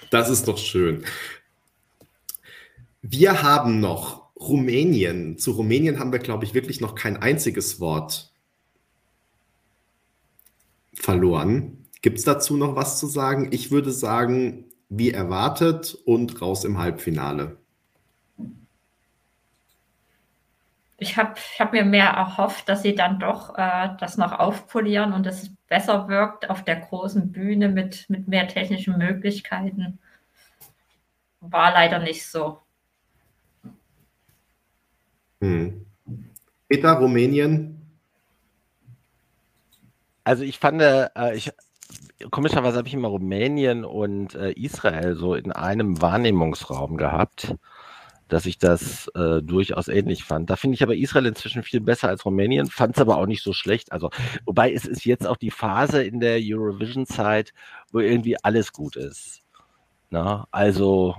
[0.09, 1.03] das ist doch schön.
[3.01, 5.37] Wir haben noch Rumänien.
[5.37, 8.31] Zu Rumänien haben wir, glaube ich, wirklich noch kein einziges Wort
[10.93, 11.85] verloren.
[12.01, 13.49] Gibt es dazu noch was zu sagen?
[13.51, 17.58] Ich würde sagen, wie erwartet und raus im Halbfinale.
[20.99, 25.13] Ich habe ich hab mir mehr erhofft, dass sie dann doch äh, das noch aufpolieren
[25.13, 29.99] und es besser wirkt auf der großen Bühne mit, mit mehr technischen Möglichkeiten.
[31.41, 32.59] War leider nicht so.
[35.41, 35.85] Hm.
[36.67, 37.77] Peter, Rumänien?
[40.23, 41.51] Also ich fand, äh, ich,
[42.29, 47.55] komischerweise habe ich immer Rumänien und äh, Israel so in einem Wahrnehmungsraum gehabt
[48.29, 50.49] dass ich das äh, durchaus ähnlich fand.
[50.49, 53.43] Da finde ich aber Israel inzwischen viel besser als Rumänien, fand es aber auch nicht
[53.43, 53.91] so schlecht.
[53.91, 54.09] Also,
[54.45, 57.53] wobei es ist jetzt auch die Phase in der Eurovision-Zeit,
[57.91, 59.41] wo irgendwie alles gut ist.
[60.09, 61.15] Na, also,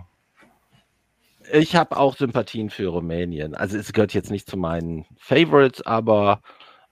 [1.53, 3.55] ich habe auch Sympathien für Rumänien.
[3.55, 6.41] Also, es gehört jetzt nicht zu meinen Favorites, aber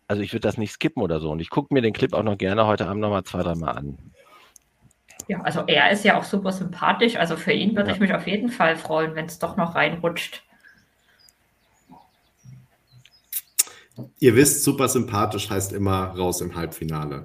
[0.08, 1.30] also ich würde das nicht skippen oder so.
[1.30, 3.98] Und ich gucke mir den Clip auch noch gerne heute Abend nochmal zwei, dreimal an.
[5.28, 7.16] Ja, also er ist ja auch super sympathisch.
[7.16, 7.94] Also für ihn würde ja.
[7.94, 10.42] ich mich auf jeden Fall freuen, wenn es doch noch reinrutscht.
[14.20, 17.24] Ihr wisst, super sympathisch heißt immer raus im Halbfinale.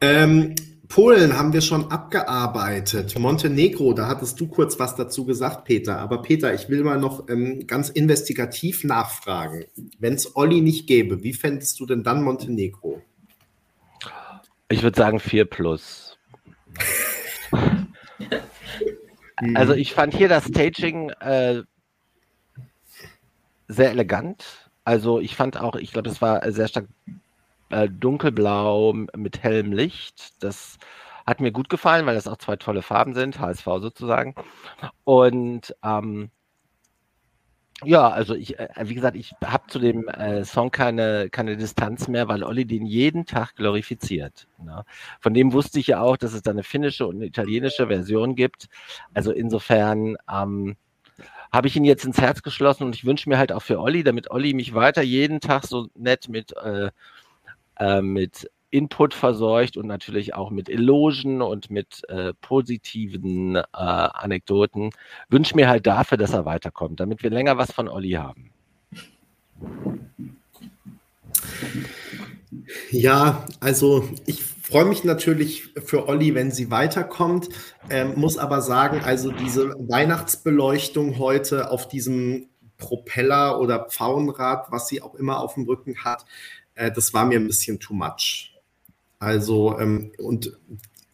[0.00, 0.54] ähm,
[0.88, 3.18] Polen haben wir schon abgearbeitet.
[3.18, 5.98] Montenegro, da hattest du kurz was dazu gesagt, Peter.
[5.98, 9.64] Aber Peter, ich will mal noch ähm, ganz investigativ nachfragen.
[9.98, 13.00] Wenn es Olli nicht gäbe, wie fändest du denn dann Montenegro?
[14.68, 16.18] Ich würde sagen 4 plus.
[19.54, 21.62] also ich fand hier das Staging äh,
[23.68, 24.70] sehr elegant.
[24.84, 26.86] Also ich fand auch, ich glaube, es war sehr stark
[27.70, 30.42] äh, dunkelblau mit hellem Licht.
[30.42, 30.78] Das
[31.26, 34.34] hat mir gut gefallen, weil das auch zwei tolle Farben sind, HSV sozusagen.
[35.04, 36.30] Und ähm,
[37.82, 42.06] Ja, also ich, äh, wie gesagt, ich habe zu dem äh, Song keine, keine Distanz
[42.06, 44.46] mehr, weil Olli den jeden Tag glorifiziert.
[44.62, 44.84] Ne?
[45.20, 48.36] Von dem wusste ich ja auch, dass es da eine finnische und eine italienische Version
[48.36, 48.68] gibt.
[49.12, 50.76] Also insofern ähm,
[51.52, 54.04] habe ich ihn jetzt ins Herz geschlossen und ich wünsche mir halt auch für Olli,
[54.04, 56.90] damit Olli mich weiter jeden Tag so nett mit, äh,
[57.78, 64.90] äh, mit Input verseucht und natürlich auch mit Elogen und mit äh, positiven äh, Anekdoten.
[65.28, 68.50] Wünsche mir halt dafür, dass er weiterkommt, damit wir länger was von Olli haben.
[72.90, 77.50] Ja, also ich freue mich natürlich für Olli, wenn sie weiterkommt,
[77.90, 85.00] ähm, muss aber sagen, also diese Weihnachtsbeleuchtung heute auf diesem Propeller oder Pfauenrad, was sie
[85.00, 86.24] auch immer auf dem Rücken hat,
[86.74, 88.53] äh, das war mir ein bisschen too much.
[89.24, 90.58] Also, ähm, und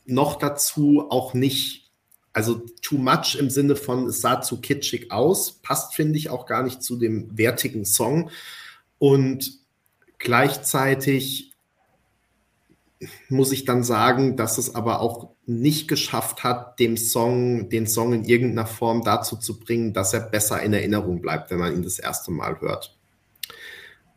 [0.05, 1.93] noch dazu auch nicht,
[2.33, 6.47] also too much im Sinne von, es sah zu kitschig aus, passt, finde ich, auch
[6.47, 8.31] gar nicht zu dem wertigen Song.
[8.99, 9.61] Und
[10.19, 11.55] gleichzeitig
[13.29, 18.13] muss ich dann sagen, dass es aber auch nicht geschafft hat, dem Song, den Song
[18.13, 21.83] in irgendeiner Form dazu zu bringen, dass er besser in Erinnerung bleibt, wenn man ihn
[21.83, 22.99] das erste Mal hört.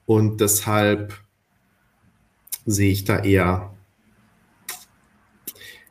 [0.06, 1.14] Und deshalb
[2.66, 3.73] sehe ich da eher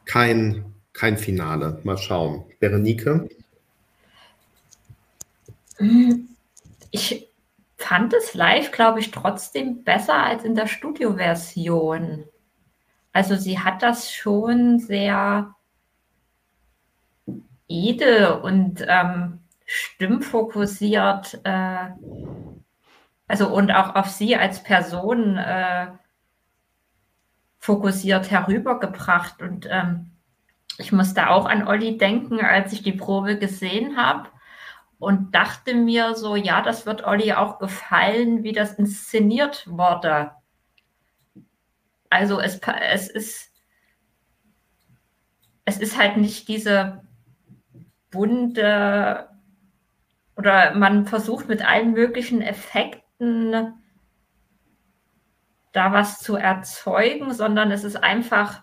[0.04, 1.80] kein, kein Finale.
[1.84, 2.44] Mal schauen.
[2.60, 3.28] Berenike?
[6.90, 7.28] Ich
[7.76, 12.24] fand es live, glaube ich, trotzdem besser als in der Studioversion.
[13.12, 15.54] Also sie hat das schon sehr
[17.68, 21.88] edel und ähm, stimmfokussiert, äh,
[23.26, 25.86] also und auch auf sie als Person äh,
[27.62, 29.40] fokussiert herübergebracht.
[29.40, 30.10] Und ähm,
[30.78, 34.28] ich musste auch an Olli denken, als ich die Probe gesehen habe
[34.98, 40.32] und dachte mir so, ja, das wird Olli auch gefallen, wie das inszeniert wurde.
[42.10, 42.60] Also es,
[42.90, 43.52] es ist
[45.64, 47.02] es ist halt nicht diese
[48.10, 49.28] bunte
[50.36, 53.81] oder man versucht mit allen möglichen Effekten
[55.72, 58.62] da was zu erzeugen, sondern es ist einfach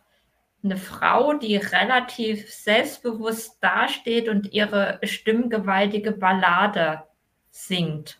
[0.64, 7.04] eine Frau, die relativ selbstbewusst dasteht und ihre stimmgewaltige Ballade
[7.50, 8.20] singt.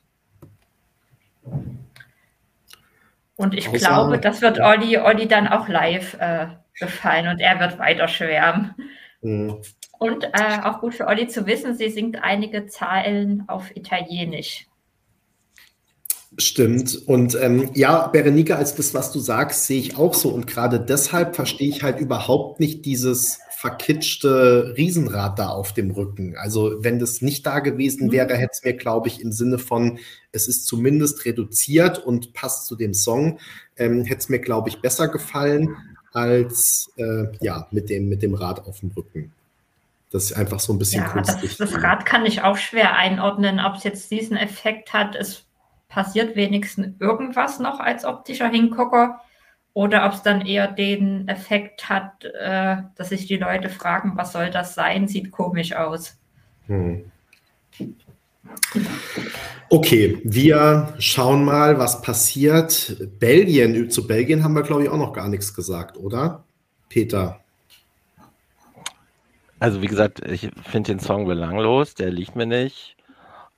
[3.36, 7.60] Und ich Außer, glaube, das wird Olli, Olli dann auch live äh, gefallen und er
[7.60, 8.76] wird weiter schwärmen.
[9.22, 9.62] Mhm.
[9.98, 14.69] Und äh, auch gut für Olli zu wissen, sie singt einige Zeilen auf Italienisch.
[16.40, 17.06] Stimmt.
[17.06, 20.30] Und ähm, ja, Berenike, als das, was du sagst, sehe ich auch so.
[20.30, 26.38] Und gerade deshalb verstehe ich halt überhaupt nicht dieses verkitschte Riesenrad da auf dem Rücken.
[26.38, 28.12] Also wenn das nicht da gewesen mhm.
[28.14, 30.00] wäre, hätte es mir, glaube ich, im Sinne von,
[30.32, 33.40] es ist zumindest reduziert und passt zu dem Song,
[33.76, 35.76] ähm, hätte es mir, glaube ich, besser gefallen
[36.14, 39.34] als äh, ja, mit dem, mit dem Rad auf dem Rücken.
[40.10, 43.60] Das ist einfach so ein bisschen ja, Das, das Rad kann ich auch schwer einordnen,
[43.60, 45.18] ob es jetzt diesen Effekt hat.
[45.18, 45.49] Es
[45.90, 49.20] passiert wenigstens irgendwas noch als optischer Hingucker
[49.74, 54.32] oder ob es dann eher den Effekt hat, äh, dass sich die Leute fragen, was
[54.32, 56.18] soll das sein, sieht komisch aus.
[56.68, 57.12] Hm.
[59.70, 62.98] Okay, wir schauen mal, was passiert.
[63.20, 66.44] Belgien, zu Belgien haben wir, glaube ich, auch noch gar nichts gesagt, oder?
[66.90, 67.40] Peter.
[69.60, 72.96] Also, wie gesagt, ich finde den Song belanglos, der liegt mir nicht.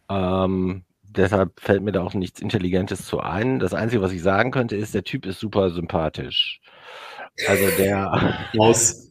[0.10, 0.84] Ähm,
[1.16, 3.60] deshalb fällt mir da auch nichts Intelligentes zu ein.
[3.60, 6.62] Das Einzige, was ich sagen könnte, ist, der Typ ist super sympathisch.
[7.48, 8.50] Also der.
[8.58, 9.10] Aus.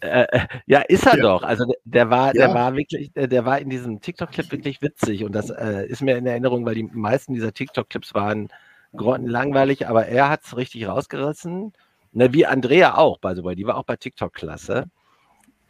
[0.00, 1.22] Äh, äh, ja, ist er ja.
[1.22, 1.42] doch.
[1.42, 2.46] Also der, der war, ja.
[2.46, 6.02] der war wirklich, der, der war in diesem TikTok-Clip wirklich witzig und das äh, ist
[6.02, 8.48] mir in Erinnerung, weil die meisten dieser TikTok-Clips waren
[8.94, 11.72] grottenlangweilig, aber er hat es richtig rausgerissen.
[12.12, 14.86] Ne, wie Andrea auch, by the way, die war auch bei TikTok klasse.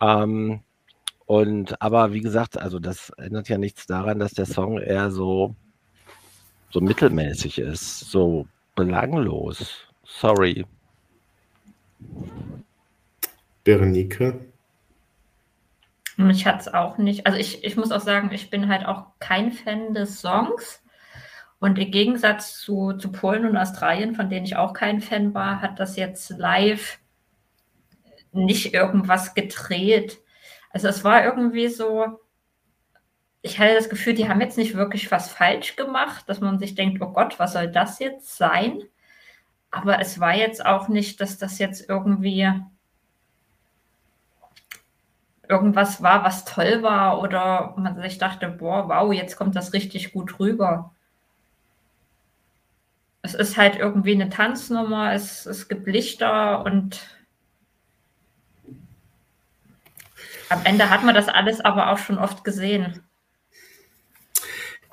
[0.01, 0.61] Ähm,
[1.27, 5.55] und aber wie gesagt, also das ändert ja nichts daran, dass der Song eher so
[6.75, 9.87] so mittelmäßig ist, so belanglos.
[10.03, 10.67] Sorry.
[13.63, 14.41] Berenike?
[16.17, 17.29] Mich hat es auch nicht.
[17.29, 20.83] Also ich, ich muss auch sagen, ich bin halt auch kein Fan des Songs.
[21.61, 25.63] Und im Gegensatz zu, zu Polen und Australien, von denen ich auch kein Fan war,
[25.63, 26.99] hat das jetzt live
[28.33, 30.21] nicht irgendwas gedreht.
[30.71, 32.19] Also es war irgendwie so,
[33.45, 36.75] ich hatte das Gefühl, die haben jetzt nicht wirklich was falsch gemacht, dass man sich
[36.75, 38.81] denkt, oh Gott, was soll das jetzt sein?
[39.71, 42.51] Aber es war jetzt auch nicht, dass das jetzt irgendwie
[45.47, 50.15] irgendwas war, was toll war oder man sich dachte, boah, wow, jetzt kommt das richtig
[50.15, 50.95] gut rüber.
[53.21, 57.19] Es ist halt irgendwie eine Tanznummer, es, es gibt Lichter und
[60.49, 63.03] am Ende hat man das alles aber auch schon oft gesehen.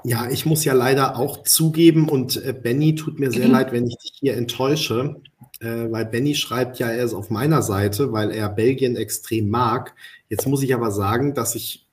[0.04, 3.52] Ja, ich muss ja leider auch zugeben und äh, Benny tut mir sehr mhm.
[3.52, 5.18] leid, wenn ich dich hier enttäusche,
[5.60, 9.94] äh, weil Benny schreibt ja, er ist auf meiner Seite, weil er Belgien extrem mag.
[10.30, 11.88] Jetzt muss ich aber sagen, dass ich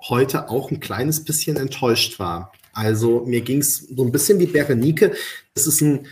[0.00, 2.52] heute auch ein kleines bisschen enttäuscht war.
[2.72, 5.12] Also mir ging es so ein bisschen wie Berenike.
[5.54, 6.06] Es ist ein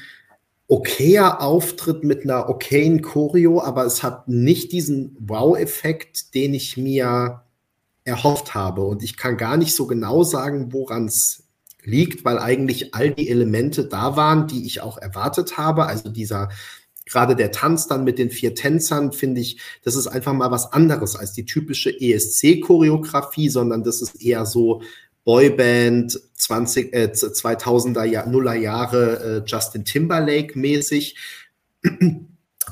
[0.68, 7.42] okayer Auftritt mit einer okayen Choreo, aber es hat nicht diesen Wow-Effekt, den ich mir
[8.04, 8.82] erhofft habe.
[8.82, 11.41] Und ich kann gar nicht so genau sagen, woran es
[11.84, 15.86] liegt, weil eigentlich all die Elemente da waren, die ich auch erwartet habe.
[15.86, 16.48] Also dieser,
[17.06, 20.72] gerade der Tanz dann mit den vier Tänzern, finde ich, das ist einfach mal was
[20.72, 24.82] anderes als die typische ESC-Choreografie, sondern das ist eher so
[25.24, 31.16] Boyband 20, äh, 2000er, Jahr, Nuller Jahre äh, Justin Timberlake mäßig.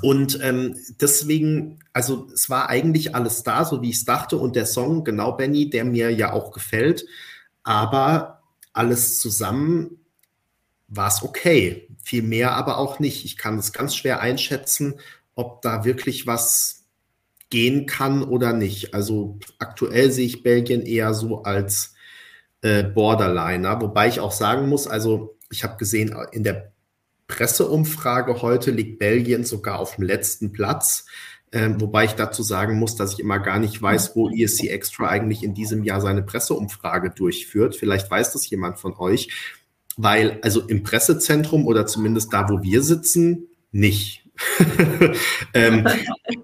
[0.02, 4.36] Und ähm, deswegen, also es war eigentlich alles da, so wie ich es dachte.
[4.36, 7.04] Und der Song, genau Benny, der mir ja auch gefällt.
[7.62, 8.39] Aber
[8.72, 10.04] alles zusammen
[10.88, 11.88] war es okay.
[12.02, 13.24] Viel mehr aber auch nicht.
[13.24, 15.00] Ich kann es ganz schwer einschätzen,
[15.34, 16.84] ob da wirklich was
[17.50, 18.94] gehen kann oder nicht.
[18.94, 21.94] Also aktuell sehe ich Belgien eher so als
[22.62, 26.72] äh, Borderliner, wobei ich auch sagen muss, also ich habe gesehen, in der
[27.26, 31.06] Presseumfrage heute liegt Belgien sogar auf dem letzten Platz.
[31.52, 35.08] Ähm, wobei ich dazu sagen muss, dass ich immer gar nicht weiß, wo ESC Extra
[35.08, 37.74] eigentlich in diesem Jahr seine Presseumfrage durchführt.
[37.74, 39.28] Vielleicht weiß das jemand von euch,
[39.96, 44.28] weil also im Pressezentrum oder zumindest da, wo wir sitzen, nicht.
[45.54, 45.86] ähm,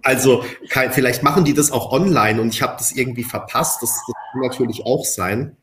[0.02, 3.82] also kann, vielleicht machen die das auch online und ich habe das irgendwie verpasst.
[3.82, 5.56] Das, das kann natürlich auch sein.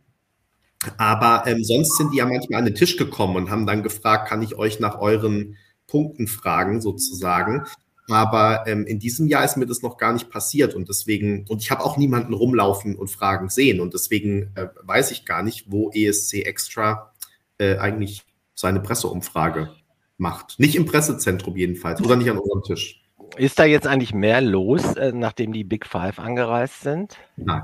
[0.98, 4.30] Aber ähm, sonst sind die ja manchmal an den Tisch gekommen und haben dann gefragt,
[4.30, 7.66] kann ich euch nach euren Punkten fragen, sozusagen.
[8.10, 11.62] Aber ähm, in diesem Jahr ist mir das noch gar nicht passiert und deswegen, und
[11.62, 15.72] ich habe auch niemanden rumlaufen und Fragen sehen und deswegen äh, weiß ich gar nicht,
[15.72, 17.14] wo ESC Extra
[17.60, 18.24] äh, eigentlich
[18.54, 19.70] seine Presseumfrage
[20.18, 20.60] macht.
[20.60, 23.02] Nicht im Pressezentrum jedenfalls oder nicht an unserem Tisch.
[23.38, 27.18] Ist da jetzt eigentlich mehr los, äh, nachdem die Big Five angereist sind?
[27.38, 27.64] Nein.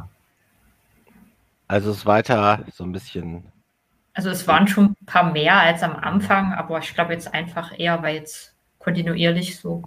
[1.67, 3.43] Also es ist weiter so ein bisschen.
[4.13, 7.77] Also es waren schon ein paar mehr als am Anfang, aber ich glaube jetzt einfach
[7.77, 9.83] eher, weil jetzt kontinuierlich so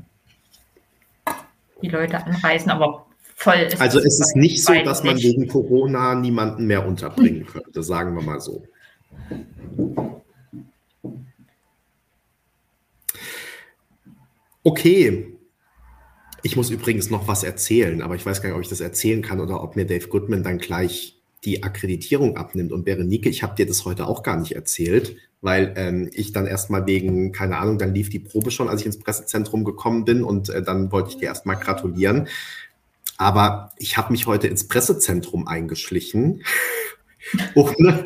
[1.82, 6.14] die Leute anreisen, aber voll ist Also es ist nicht so, dass man wegen Corona
[6.14, 8.66] niemanden mehr unterbringen könnte, sagen wir mal so.
[14.64, 15.28] Okay.
[16.44, 19.22] Ich muss übrigens noch was erzählen, aber ich weiß gar nicht, ob ich das erzählen
[19.22, 22.72] kann oder ob mir Dave Goodman dann gleich die Akkreditierung abnimmt.
[22.72, 26.46] Und Berenike, ich habe dir das heute auch gar nicht erzählt, weil ähm, ich dann
[26.46, 30.22] erstmal wegen, keine Ahnung, dann lief die Probe schon, als ich ins Pressezentrum gekommen bin
[30.22, 32.28] und äh, dann wollte ich dir erstmal gratulieren.
[33.18, 36.44] Aber ich habe mich heute ins Pressezentrum eingeschlichen,
[37.54, 38.04] ohne,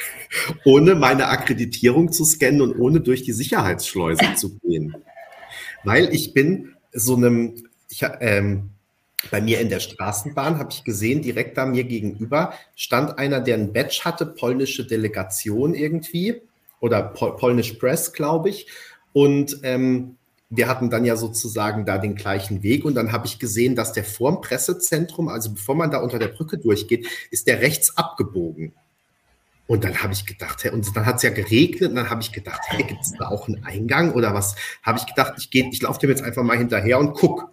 [0.64, 4.94] ohne meine Akkreditierung zu scannen und ohne durch die Sicherheitsschleuse zu gehen.
[5.82, 8.70] Weil ich bin so einem, ich, ähm,
[9.30, 13.56] bei mir in der Straßenbahn habe ich gesehen, direkt da mir gegenüber stand einer, der
[13.56, 16.42] ein Badge hatte, polnische Delegation irgendwie
[16.80, 18.66] oder Pol Polnisch Press, glaube ich.
[19.12, 20.16] Und ähm,
[20.50, 23.92] wir hatten dann ja sozusagen da den gleichen Weg und dann habe ich gesehen, dass
[23.92, 28.72] der vorm Pressezentrum, also bevor man da unter der Brücke durchgeht, ist der rechts abgebogen.
[29.66, 32.22] Und dann habe ich gedacht, hey, und dann hat es ja geregnet und dann habe
[32.22, 34.54] ich gedacht, hey, gibt es da auch einen Eingang oder was?
[34.82, 37.50] Habe ich gedacht, ich ich laufe dem jetzt einfach mal hinterher und guck.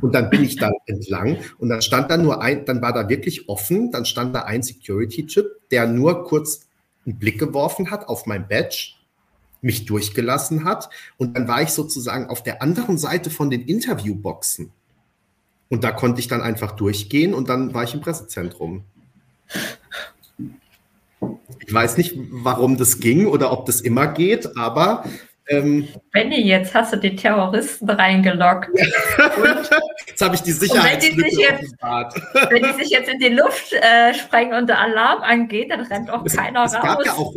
[0.00, 3.08] Und dann bin ich da entlang und dann stand da nur ein, dann war da
[3.08, 6.67] wirklich offen, dann stand da ein Security-Chip, der nur kurz
[7.08, 8.92] einen Blick geworfen hat auf mein Badge,
[9.60, 14.70] mich durchgelassen hat und dann war ich sozusagen auf der anderen Seite von den Interviewboxen.
[15.68, 18.84] Und da konnte ich dann einfach durchgehen und dann war ich im Pressezentrum.
[21.66, 25.04] Ich weiß nicht, warum das ging oder ob das immer geht, aber
[25.48, 28.68] ähm, Benny, jetzt hast du die Terroristen reingeloggt.
[30.06, 31.02] jetzt habe ich die Sicherheit.
[31.02, 35.80] Wenn, wenn die sich jetzt in die Luft äh, sprengen und der Alarm angeht, dann
[35.80, 36.82] rennt auch es, keiner es raus.
[36.82, 37.34] Gab ja auch,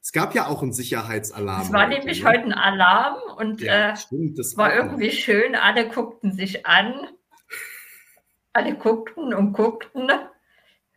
[0.00, 1.62] es gab ja auch einen Sicherheitsalarm.
[1.62, 2.28] Es war heute, nämlich ne?
[2.28, 5.14] heute ein Alarm und ja, äh, stimmt, das war irgendwie noch.
[5.14, 5.54] schön.
[5.54, 6.94] Alle guckten sich an.
[8.52, 10.10] Alle guckten und guckten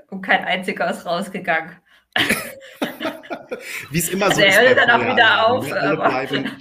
[0.09, 1.72] und kein einziger ist rausgegangen.
[3.91, 4.55] Wie es immer so also ist.
[4.55, 5.68] Der hört dann auch wieder auf.
[5.68, 5.76] Ne?
[5.76, 6.51] Alle bleiben,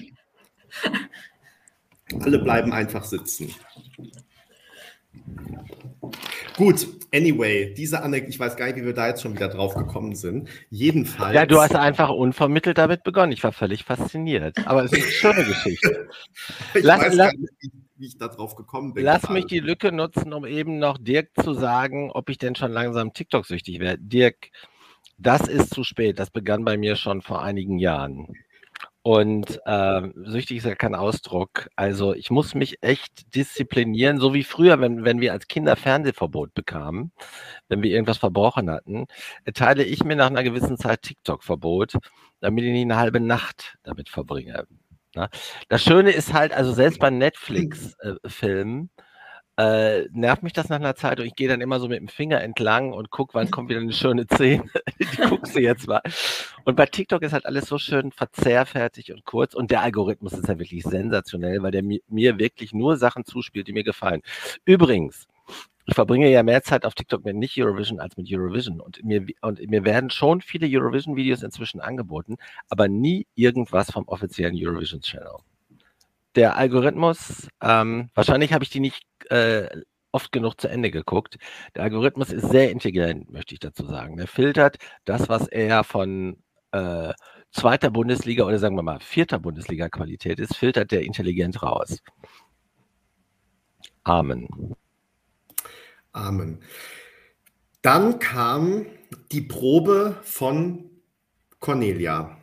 [2.22, 3.54] alle bleiben einfach sitzen.
[6.56, 9.74] Gut, anyway, diese Anekdote, ich weiß gar nicht, wie wir da jetzt schon wieder drauf
[9.74, 10.48] gekommen sind.
[10.70, 11.34] Jedenfalls.
[11.34, 13.32] Ja, du hast einfach unvermittelt damit begonnen.
[13.32, 14.66] Ich war völlig fasziniert.
[14.66, 16.08] Aber es ist eine schöne Geschichte.
[16.74, 19.04] ich lass, weiß lass, gar nicht, wie, wie ich da drauf gekommen bin.
[19.04, 19.34] Lass gerade.
[19.34, 23.12] mich die Lücke nutzen, um eben noch Dirk zu sagen, ob ich denn schon langsam
[23.12, 24.02] TikTok-süchtig werde.
[24.02, 24.50] Dirk,
[25.18, 26.18] das ist zu spät.
[26.18, 28.28] Das begann bei mir schon vor einigen Jahren.
[29.02, 31.68] Und äh, süchtig ist ja kein Ausdruck.
[31.76, 36.54] Also ich muss mich echt disziplinieren, so wie früher, wenn, wenn wir als Kinder Fernsehverbot
[36.54, 37.12] bekamen,
[37.68, 39.06] wenn wir irgendwas verbrochen hatten,
[39.44, 41.94] erteile ich mir nach einer gewissen Zeit TikTok-Verbot,
[42.40, 44.66] damit ich nicht eine halbe Nacht damit verbringe.
[45.14, 45.28] Ne?
[45.68, 49.02] Das Schöne ist halt, also selbst bei Netflix-Filmen, äh,
[49.56, 52.08] äh, nervt mich das nach einer Zeit und ich gehe dann immer so mit dem
[52.08, 54.64] Finger entlang und gucke, wann kommt wieder eine schöne Szene.
[55.00, 56.02] Die guckst du jetzt mal.
[56.64, 60.48] Und bei TikTok ist halt alles so schön verzehrfertig und kurz und der Algorithmus ist
[60.48, 64.22] ja wirklich sensationell, weil der mir wirklich nur Sachen zuspielt, die mir gefallen.
[64.64, 65.26] Übrigens,
[65.86, 68.80] ich verbringe ja mehr Zeit auf TikTok mit nicht Eurovision als mit Eurovision.
[68.80, 72.36] Und mir, und mir werden schon viele Eurovision-Videos inzwischen angeboten,
[72.68, 75.36] aber nie irgendwas vom offiziellen Eurovision-Channel
[76.36, 79.68] der Algorithmus, ähm, wahrscheinlich habe ich die nicht äh,
[80.12, 81.36] oft genug zu Ende geguckt.
[81.74, 84.18] Der Algorithmus ist sehr intelligent, möchte ich dazu sagen.
[84.18, 86.36] Er filtert das, was er von
[86.72, 87.12] äh,
[87.50, 92.02] zweiter Bundesliga oder sagen wir mal vierter Bundesliga Qualität ist, filtert der intelligent raus.
[94.04, 94.74] Amen.
[96.12, 96.60] Amen.
[97.82, 98.86] Dann kam
[99.32, 100.90] die Probe von
[101.60, 102.35] Cornelia.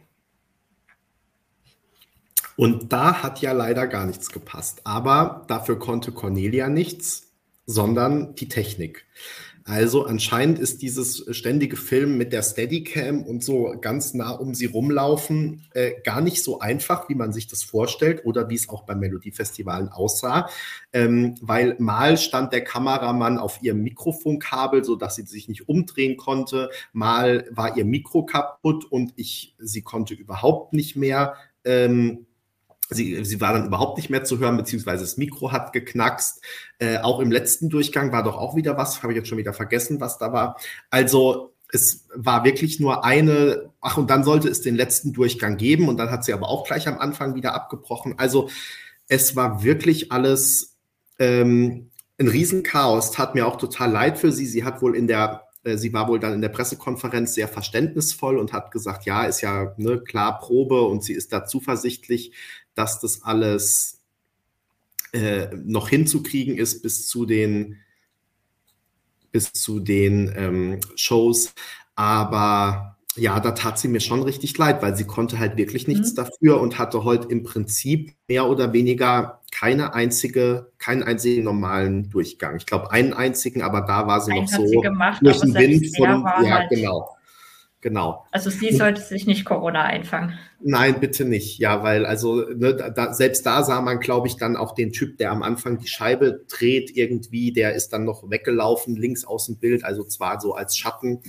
[2.56, 4.82] Und da hat ja leider gar nichts gepasst.
[4.84, 7.32] Aber dafür konnte Cornelia nichts,
[7.66, 9.06] sondern die Technik.
[9.66, 14.66] Also anscheinend ist dieses ständige Film mit der Steadicam und so ganz nah um sie
[14.66, 18.84] rumlaufen äh, gar nicht so einfach, wie man sich das vorstellt oder wie es auch
[18.84, 20.50] beim Melodiefestivalen aussah,
[20.92, 26.18] ähm, weil mal stand der Kameramann auf ihrem Mikrofonkabel, so dass sie sich nicht umdrehen
[26.18, 32.26] konnte, mal war ihr Mikro kaputt und ich sie konnte überhaupt nicht mehr ähm,
[32.90, 36.42] Sie, sie war dann überhaupt nicht mehr zu hören, beziehungsweise das Mikro hat geknackst.
[36.80, 39.54] Äh, auch im letzten Durchgang war doch auch wieder was, habe ich jetzt schon wieder
[39.54, 40.58] vergessen, was da war.
[40.90, 45.88] Also es war wirklich nur eine, ach, und dann sollte es den letzten Durchgang geben
[45.88, 48.16] und dann hat sie aber auch gleich am Anfang wieder abgebrochen.
[48.18, 48.50] Also
[49.08, 50.76] es war wirklich alles
[51.20, 53.12] ähm, ein Riesenchaos.
[53.12, 54.46] Tat mir auch total leid für sie.
[54.46, 58.38] Sie hat wohl in der äh, sie war wohl dann in der Pressekonferenz sehr verständnisvoll
[58.38, 62.34] und hat gesagt, ja, ist ja ne, klar Probe und sie ist da zuversichtlich,
[62.76, 64.00] dass das alles
[65.14, 67.78] äh, noch hinzukriegen ist bis zu den,
[69.32, 71.54] bis zu den ähm, Shows.
[71.96, 76.12] Aber ja, da tat sie mir schon richtig leid, weil sie konnte halt wirklich nichts
[76.12, 76.16] mhm.
[76.16, 82.56] dafür und hatte heute im Prinzip mehr oder weniger keine einzige, keinen einzigen normalen Durchgang.
[82.58, 85.96] Ich glaube, einen einzigen, aber da war sie Einen noch so gemacht, durch den Wind
[85.96, 87.13] von, ja, halt genau.
[87.84, 88.26] Genau.
[88.32, 90.40] Also sie sollte sich nicht Corona einfangen.
[90.62, 91.60] Nein, bitte nicht.
[91.60, 95.18] Ja, weil also ne, da, selbst da sah man, glaube ich, dann auch den Typ,
[95.18, 99.58] der am Anfang die Scheibe dreht irgendwie, der ist dann noch weggelaufen links aus dem
[99.58, 101.24] Bild, also zwar so als Schatten.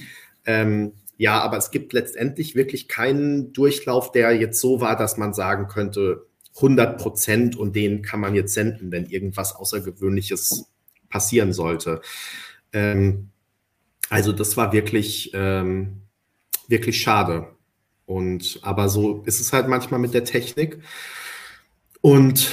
[0.46, 5.34] Ähm, ja, aber es gibt letztendlich wirklich keinen Durchlauf, der jetzt so war, dass man
[5.34, 10.70] sagen könnte, 100 Prozent und den kann man jetzt senden, wenn irgendwas Außergewöhnliches
[11.10, 12.00] passieren sollte.
[12.72, 13.30] Ähm,
[14.08, 16.03] also das war wirklich ähm,
[16.68, 17.48] wirklich schade.
[18.06, 20.82] Und aber so ist es halt manchmal mit der Technik.
[22.00, 22.50] Und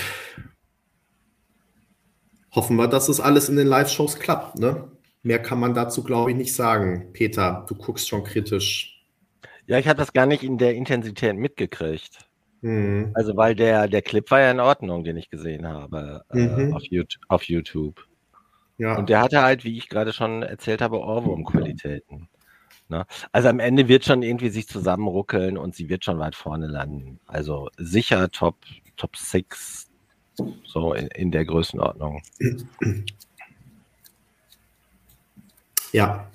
[2.52, 4.60] hoffen wir, dass es alles in den Live-Shows klappt.
[4.60, 4.88] Ne?
[5.24, 7.12] Mehr kann man dazu, glaube ich, nicht sagen.
[7.14, 9.04] Peter, du guckst schon kritisch.
[9.68, 12.28] Ja, ich habe das gar nicht in der Intensität mitgekriegt.
[12.62, 13.12] Mhm.
[13.14, 16.74] Also, weil der, der Clip war ja in Ordnung, den ich gesehen habe äh, mhm.
[16.74, 18.06] auf, YouTube, auf YouTube.
[18.78, 18.98] Ja.
[18.98, 22.28] Und der hatte halt, wie ich gerade schon erzählt habe, Ohrwurm-Qualitäten.
[22.92, 23.06] Ne?
[23.32, 27.20] Also am Ende wird schon irgendwie sich zusammenruckeln und sie wird schon weit vorne landen.
[27.26, 28.58] Also sicher Top,
[28.98, 29.90] Top 6,
[30.66, 32.22] so in, in der Größenordnung.
[35.94, 36.30] Ja.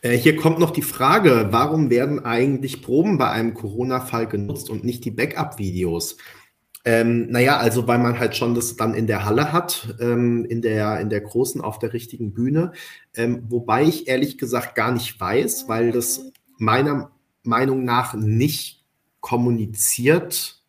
[0.00, 4.84] Äh, hier kommt noch die Frage, warum werden eigentlich Proben bei einem Corona-Fall genutzt und
[4.84, 6.16] nicht die Backup-Videos?
[6.84, 10.62] Ähm, naja, also weil man halt schon das dann in der Halle hat, ähm, in,
[10.62, 12.72] der, in der großen, auf der richtigen Bühne.
[13.14, 17.10] Ähm, wobei ich ehrlich gesagt gar nicht weiß, weil das meiner
[17.42, 18.84] Meinung nach nicht
[19.20, 20.62] kommuniziert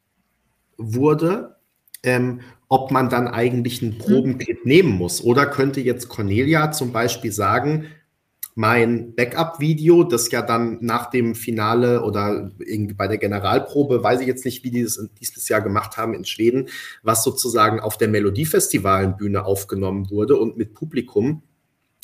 [0.78, 1.58] wurde,
[2.04, 5.24] ähm, ob man dann eigentlich einen Probenkit nehmen muss.
[5.24, 7.86] Oder könnte jetzt Cornelia zum Beispiel sagen,
[8.56, 14.28] mein Backup-Video, das ja dann nach dem Finale oder irgendwie bei der Generalprobe, weiß ich
[14.28, 16.70] jetzt nicht, wie die das dieses Jahr gemacht haben in Schweden,
[17.04, 21.44] was sozusagen auf der Melodiefestivalenbühne aufgenommen wurde und mit Publikum.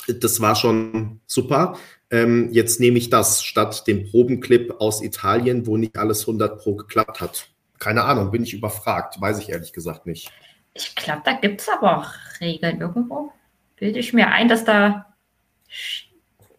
[0.07, 1.77] Das war schon super.
[2.11, 6.76] Ähm, jetzt nehme ich das statt dem Probenclip aus Italien, wo nicht alles 100 pro
[6.76, 7.49] geklappt hat.
[7.80, 10.31] Keine Ahnung, bin ich überfragt, weiß ich ehrlich gesagt nicht.
[10.73, 12.09] Ich glaube, da gibt es aber auch
[12.39, 13.31] Regeln irgendwo.
[13.77, 15.13] Bilde ich mir ein, dass da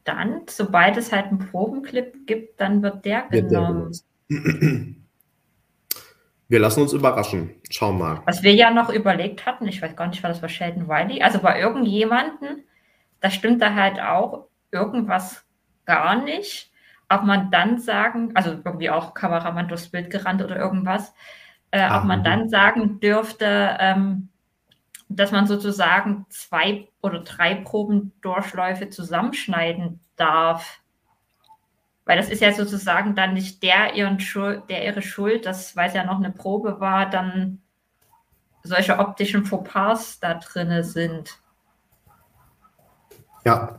[0.06, 3.92] dann, sobald es halt einen Probenclip gibt, dann wird der genommen.
[6.48, 7.56] Wir lassen uns überraschen.
[7.70, 8.22] Schauen mal.
[8.24, 11.22] Was wir ja noch überlegt hatten, ich weiß gar nicht, war das bei Sheldon Wiley,
[11.22, 12.64] also bei irgendjemanden,
[13.20, 15.44] da stimmt da halt auch irgendwas
[15.86, 16.70] gar nicht.
[17.08, 21.14] Ob man dann sagen, also irgendwie auch Kameramann durchs Bild gerannt oder irgendwas,
[21.70, 24.28] äh, ob man dann sagen dürfte, ähm,
[25.08, 30.80] dass man sozusagen zwei oder drei Probendurchläufe zusammenschneiden darf.
[32.04, 35.88] Weil das ist ja sozusagen dann nicht der, ihren Schuld, der ihre Schuld, dass, weil
[35.88, 37.60] es ja noch eine Probe war, dann
[38.62, 41.38] solche optischen Fauxpas da drin sind.
[43.44, 43.78] Ja,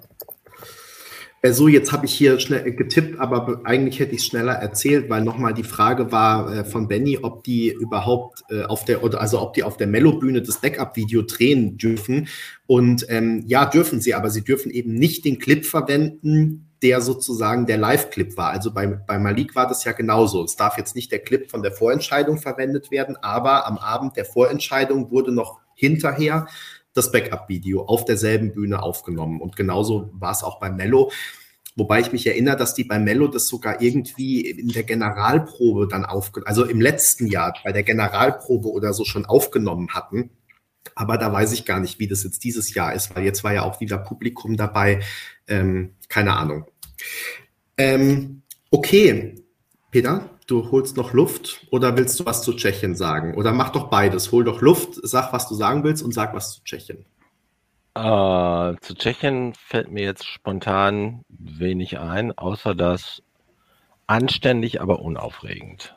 [1.41, 5.23] äh, so, jetzt habe ich hier schnell getippt, aber eigentlich hätte ich schneller erzählt, weil
[5.23, 9.41] nochmal die Frage war äh, von Benny, ob die überhaupt äh, auf der, oder also
[9.41, 12.27] ob die auf der Mello-Bühne das Backup-Video drehen dürfen.
[12.65, 17.65] Und ähm, ja, dürfen sie, aber sie dürfen eben nicht den Clip verwenden, der sozusagen
[17.65, 18.51] der Live-Clip war.
[18.51, 20.43] Also bei, bei Malik war das ja genauso.
[20.43, 24.25] Es darf jetzt nicht der Clip von der Vorentscheidung verwendet werden, aber am Abend der
[24.25, 26.47] Vorentscheidung wurde noch hinterher
[26.97, 29.39] das Backup-Video auf derselben Bühne aufgenommen.
[29.41, 31.11] Und genauso war es auch bei Mello.
[31.75, 36.05] Wobei ich mich erinnere, dass die bei Mello das sogar irgendwie in der Generalprobe dann
[36.05, 40.31] aufgenommen, also im letzten Jahr bei der Generalprobe oder so schon aufgenommen hatten.
[40.95, 43.53] Aber da weiß ich gar nicht, wie das jetzt dieses Jahr ist, weil jetzt war
[43.53, 45.01] ja auch wieder Publikum dabei.
[45.47, 46.65] Ähm, keine Ahnung.
[47.77, 48.41] Ähm,
[48.71, 49.35] okay,
[49.91, 53.35] Peter, du holst noch Luft oder willst du was zu Tschechien sagen?
[53.35, 54.31] Oder mach doch beides.
[54.31, 57.05] Hol doch Luft, sag, was du sagen willst und sag was zu Tschechien.
[57.97, 63.23] Uh, zu Tschechien fällt mir jetzt spontan wenig ein, außer das
[64.05, 65.95] anständig, aber unaufregend.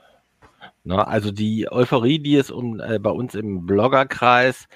[0.83, 4.67] Na, also die Euphorie, die es um, äh, bei uns im Bloggerkreis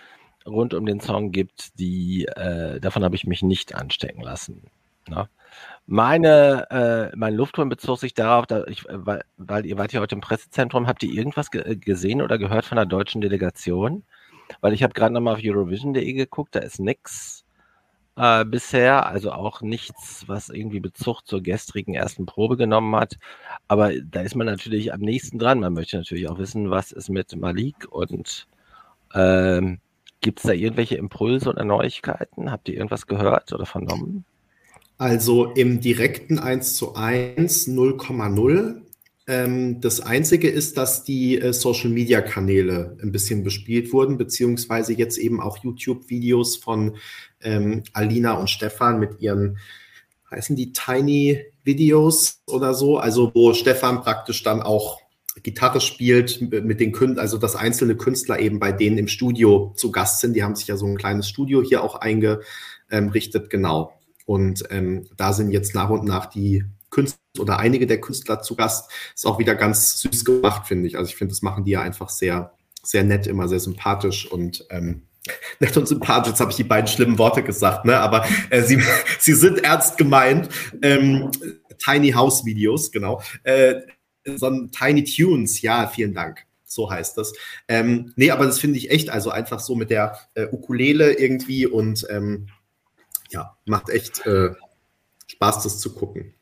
[0.46, 4.64] rund um den Song gibt, die, äh, davon habe ich mich nicht anstecken lassen.
[5.08, 5.28] Na?
[5.86, 10.00] Meine, äh, mein Lufthorn bezog sich darauf, da ich, äh, weil, weil ihr wart ja
[10.00, 14.02] heute im Pressezentrum, habt ihr irgendwas ge äh, gesehen oder gehört von der deutschen Delegation?
[14.60, 17.44] Weil ich habe gerade nochmal auf Eurovision.de geguckt, da ist nichts
[18.16, 23.18] äh, bisher, also auch nichts, was irgendwie Bezug zur gestrigen ersten Probe genommen hat.
[23.68, 25.60] Aber da ist man natürlich am nächsten dran.
[25.60, 28.46] Man möchte natürlich auch wissen, was ist mit Malik und
[29.14, 29.80] ähm,
[30.20, 32.50] gibt es da irgendwelche Impulse oder Neuigkeiten?
[32.50, 34.24] Habt ihr irgendwas gehört oder vernommen?
[34.96, 38.82] Also im direkten 1 zu 1 0,0.
[39.26, 45.40] Ähm, das Einzige ist, dass die äh, Social-Media-Kanäle ein bisschen bespielt wurden, beziehungsweise jetzt eben
[45.40, 46.96] auch YouTube-Videos von
[47.42, 49.58] ähm, Alina und Stefan mit ihren,
[50.30, 55.00] heißen die Tiny Videos oder so, also wo Stefan praktisch dann auch
[55.42, 59.90] Gitarre spielt mit den Künstlern, also dass einzelne Künstler eben bei denen im Studio zu
[59.90, 60.36] Gast sind.
[60.36, 63.92] Die haben sich ja so ein kleines Studio hier auch eingerichtet, genau.
[64.24, 68.56] Und ähm, da sind jetzt nach und nach die Künstler oder einige der Künstler zu
[68.56, 68.90] Gast.
[69.14, 70.96] Ist auch wieder ganz süß gemacht, finde ich.
[70.96, 72.52] Also ich finde, das machen die ja einfach sehr,
[72.82, 75.02] sehr nett, immer sehr sympathisch und ähm,
[75.60, 76.30] nett und sympathisch.
[76.30, 77.98] Jetzt habe ich die beiden schlimmen Worte gesagt, ne?
[77.98, 78.80] Aber äh, sie,
[79.18, 80.48] sie sind ernst gemeint.
[80.82, 81.30] Ähm,
[81.78, 83.20] Tiny House Videos, genau.
[83.42, 83.80] Äh,
[84.36, 86.46] so ein Tiny Tunes, ja, vielen Dank.
[86.64, 87.32] So heißt das.
[87.68, 91.66] Ähm, nee, aber das finde ich echt, also einfach so mit der äh, Ukulele irgendwie
[91.66, 92.48] und ähm,
[93.34, 94.50] ja, macht echt äh,
[95.26, 96.34] Spaß, das zu gucken.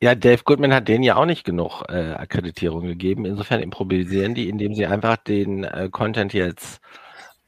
[0.00, 3.24] Ja, Dave Goodman hat denen ja auch nicht genug äh, Akkreditierung gegeben.
[3.24, 6.80] Insofern improvisieren die, indem sie einfach den äh, Content jetzt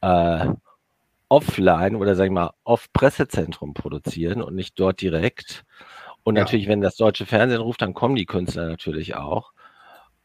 [0.01, 0.47] äh,
[1.29, 5.65] offline oder sagen wir mal off Pressezentrum produzieren und nicht dort direkt.
[6.25, 6.43] Und ja.
[6.43, 9.53] natürlich, wenn das deutsche Fernsehen ruft, dann kommen die Künstler natürlich auch.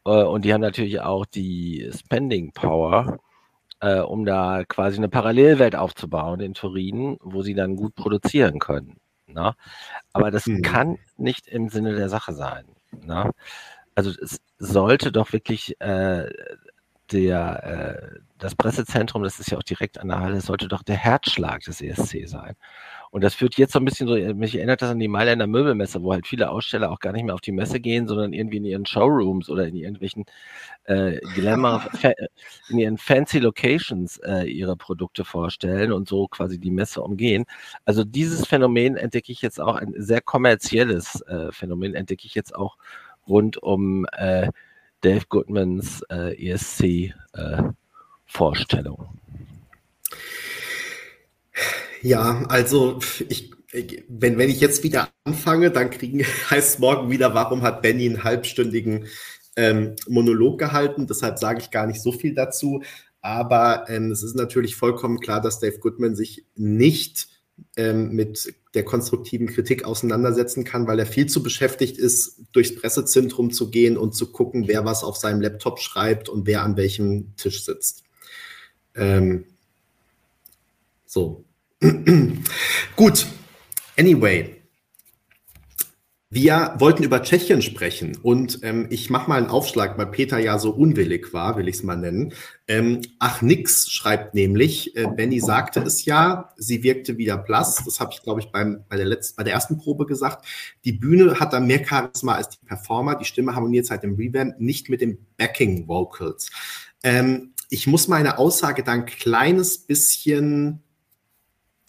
[0.04, 3.18] Äh, und die haben natürlich auch die Spending Power,
[3.86, 8.96] äh, um da quasi eine Parallelwelt aufzubauen in Turin, wo sie dann gut produzieren können.
[9.26, 9.50] Na?
[9.50, 9.54] Ne?
[10.12, 10.62] Aber das mhm.
[10.62, 12.64] kann nicht im Sinne der Sache sein.
[13.04, 13.24] Na?
[13.24, 13.30] Ne?
[13.94, 16.28] Also es sollte doch wirklich äh,
[17.12, 20.96] der, äh, das Pressezentrum, das ist ja auch direkt an der Halle, sollte doch der
[20.96, 22.56] Herzschlag des ESC sein.
[23.10, 26.02] Und das führt jetzt so ein bisschen so, mich erinnert das an die Mailänder Möbelmesse,
[26.02, 28.64] wo halt viele Aussteller auch gar nicht mehr auf die Messe gehen, sondern irgendwie in
[28.64, 30.24] ihren Showrooms oder in irgendwelchen
[30.86, 31.84] äh, Glamour,
[32.68, 37.44] in ihren fancy Locations äh, ihre Produkte vorstellen und so quasi die Messe umgehen.
[37.84, 42.54] Also dieses Phänomen entdecke ich jetzt auch, ein sehr kommerzielles äh, Phänomen entdecke ich jetzt
[42.54, 42.76] auch
[43.26, 44.50] rund um äh,
[45.00, 46.82] Dave Goodmans äh, ESC
[47.34, 47.62] äh.
[52.02, 53.52] Ja, also ich,
[54.08, 58.24] wenn, wenn ich jetzt wieder anfange, dann kriegen, heißt morgen wieder, warum hat Benny einen
[58.24, 59.06] halbstündigen
[59.56, 61.06] ähm, Monolog gehalten.
[61.06, 62.82] Deshalb sage ich gar nicht so viel dazu.
[63.20, 67.28] Aber ähm, es ist natürlich vollkommen klar, dass Dave Goodman sich nicht
[67.76, 73.50] ähm, mit der konstruktiven Kritik auseinandersetzen kann, weil er viel zu beschäftigt ist, durchs Pressezentrum
[73.50, 77.34] zu gehen und zu gucken, wer was auf seinem Laptop schreibt und wer an welchem
[77.36, 78.04] Tisch sitzt.
[78.94, 79.46] Ähm,
[81.06, 81.44] so.
[82.96, 83.26] Gut.
[83.98, 84.56] Anyway,
[86.28, 90.58] wir wollten über Tschechien sprechen und ähm, ich mache mal einen Aufschlag, weil Peter ja
[90.58, 92.32] so unwillig war, will ich es mal nennen.
[92.66, 97.80] Ähm, ach nix schreibt nämlich, äh, Benny sagte es ja, sie wirkte wieder blass.
[97.84, 100.44] Das habe ich, glaube ich, beim, bei, der letzten, bei der ersten Probe gesagt.
[100.84, 103.14] Die Bühne hat da mehr Charisma als die Performer.
[103.14, 106.50] Die Stimme harmoniert seit dem Revamp nicht mit den Backing Vocals.
[107.04, 110.82] Ähm, ich muss meine Aussage dann ein kleines bisschen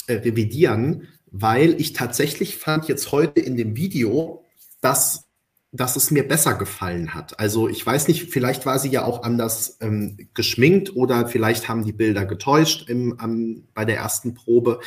[0.05, 4.43] äh, revidieren weil ich tatsächlich fand jetzt heute in dem Video,
[4.81, 5.25] dass,
[5.71, 7.39] dass es mir besser gefallen hat.
[7.39, 11.83] Also ich weiß nicht, vielleicht war sie ja auch anders ähm, geschminkt oder vielleicht haben
[11.83, 14.79] die Bilder getäuscht im, am, bei der ersten Probe.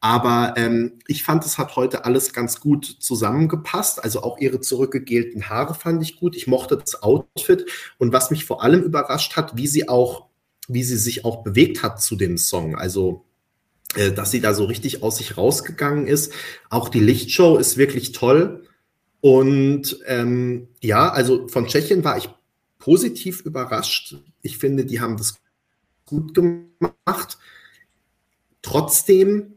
[0.00, 4.04] Aber ähm, ich fand, es hat heute alles ganz gut zusammengepasst.
[4.04, 6.36] Also auch ihre zurückgegelten Haare fand ich gut.
[6.36, 7.64] Ich mochte das Outfit.
[7.96, 10.26] Und was mich vor allem überrascht hat, wie sie auch,
[10.68, 12.76] wie sie sich auch bewegt hat zu dem Song.
[12.76, 13.24] Also
[14.14, 16.32] dass sie da so richtig aus sich rausgegangen ist.
[16.70, 18.66] Auch die Lichtshow ist wirklich toll.
[19.20, 22.28] Und ähm, ja, also von Tschechien war ich
[22.78, 24.16] positiv überrascht.
[24.42, 25.36] Ich finde, die haben das
[26.04, 27.38] gut gemacht.
[28.60, 29.54] Trotzdem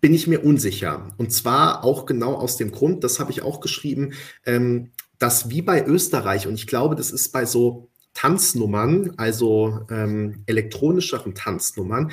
[0.00, 1.08] bin ich mir unsicher.
[1.16, 4.12] Und zwar auch genau aus dem Grund, das habe ich auch geschrieben,
[4.44, 10.44] ähm, dass wie bei Österreich, und ich glaube, das ist bei so Tanznummern, also ähm,
[10.46, 12.12] elektronischeren Tanznummern,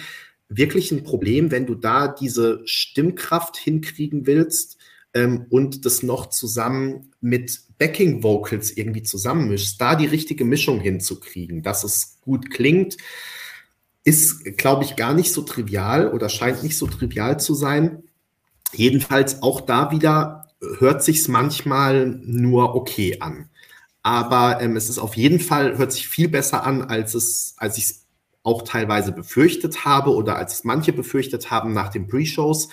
[0.58, 4.78] wirklich ein Problem, wenn du da diese Stimmkraft hinkriegen willst
[5.14, 11.64] ähm, und das noch zusammen mit Backing Vocals irgendwie zusammenmischst, da die richtige Mischung hinzukriegen,
[11.64, 12.98] dass es gut klingt,
[14.04, 18.04] ist, glaube ich, gar nicht so trivial oder scheint nicht so trivial zu sein.
[18.74, 20.48] Jedenfalls auch da wieder
[20.80, 23.50] hört sich's manchmal nur okay an.
[24.04, 27.78] Aber ähm, es ist auf jeden Fall, hört sich viel besser an, als es, als
[27.78, 28.01] ich es
[28.44, 32.70] auch teilweise befürchtet habe oder als manche befürchtet haben nach den Pre-Shows.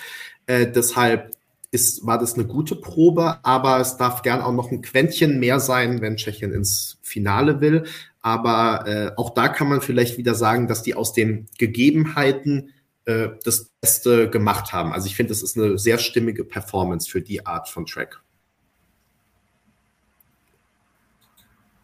[0.47, 1.33] Äh, deshalb
[1.71, 5.61] ist, war das eine gute Probe, aber es darf gern auch noch ein Quäntchen mehr
[5.61, 7.85] sein, wenn Tschechien ins Finale will.
[8.23, 12.73] Aber äh, auch da kann man vielleicht wieder sagen, dass die aus den Gegebenheiten
[13.05, 14.93] äh, das Beste gemacht haben.
[14.93, 18.23] Also ich finde, das ist eine sehr stimmige Performance für die Art von Track.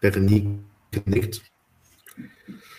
[0.01, 0.59] Berenice
[1.07, 1.54] nickt.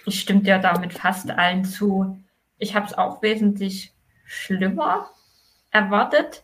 [0.06, 2.22] Ich stimme dir damit fast allen zu.
[2.57, 3.94] Ich habe es auch wesentlich
[4.26, 5.10] schlimmer
[5.72, 6.44] erwartet.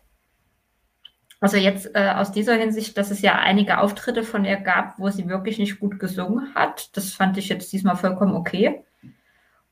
[1.40, 5.10] Also jetzt äh, aus dieser Hinsicht, dass es ja einige Auftritte von ihr gab, wo
[5.10, 6.96] sie wirklich nicht gut gesungen hat.
[6.96, 8.84] Das fand ich jetzt diesmal vollkommen okay.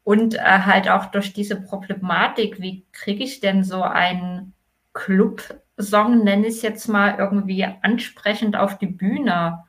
[0.03, 4.53] Und äh, halt auch durch diese Problematik, wie kriege ich denn so einen
[4.93, 9.63] Club-Song, nenne ich es jetzt mal, irgendwie ansprechend auf die Bühne?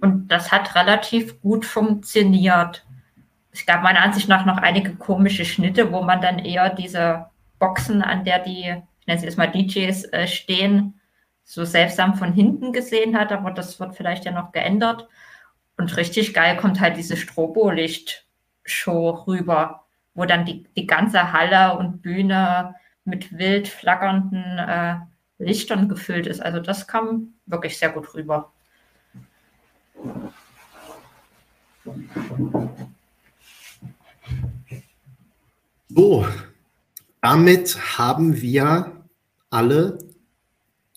[0.00, 2.83] Und das hat relativ gut funktioniert.
[3.54, 7.26] Es gab meiner Ansicht nach noch einige komische Schnitte, wo man dann eher diese
[7.60, 11.00] Boxen, an der die, ich nenne sie jetzt mal DJs, äh, stehen,
[11.44, 15.06] so seltsam von hinten gesehen hat, aber das wird vielleicht ja noch geändert.
[15.76, 22.02] Und richtig geil kommt halt diese Strobolicht-Show rüber, wo dann die, die ganze Halle und
[22.02, 22.74] Bühne
[23.04, 24.96] mit wild flackernden äh,
[25.38, 26.40] Lichtern gefüllt ist.
[26.40, 28.52] Also das kam wirklich sehr gut rüber.
[35.96, 36.26] So,
[37.22, 39.06] damit haben wir
[39.50, 39.98] alle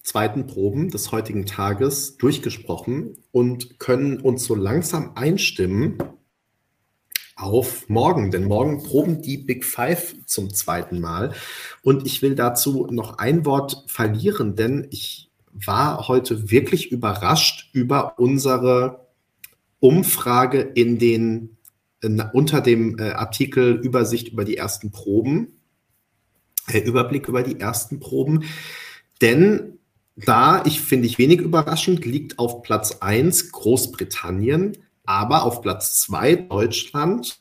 [0.02, 5.99] zweiten Proben des heutigen Tages durchgesprochen und können uns so langsam einstimmen
[7.36, 11.34] auf morgen, denn morgen proben die Big Five zum zweiten Mal.
[11.84, 18.18] Und ich will dazu noch ein Wort verlieren, denn ich war heute wirklich überrascht über
[18.18, 19.07] unsere
[19.80, 21.57] Umfrage in den,
[22.34, 25.60] unter dem äh, Artikel Übersicht über die ersten Proben.
[26.68, 28.44] äh, Überblick über die ersten Proben.
[29.22, 29.80] Denn
[30.15, 36.36] da, ich finde ich wenig überraschend, liegt auf Platz 1 Großbritannien, aber auf Platz 2
[36.36, 37.40] Deutschland.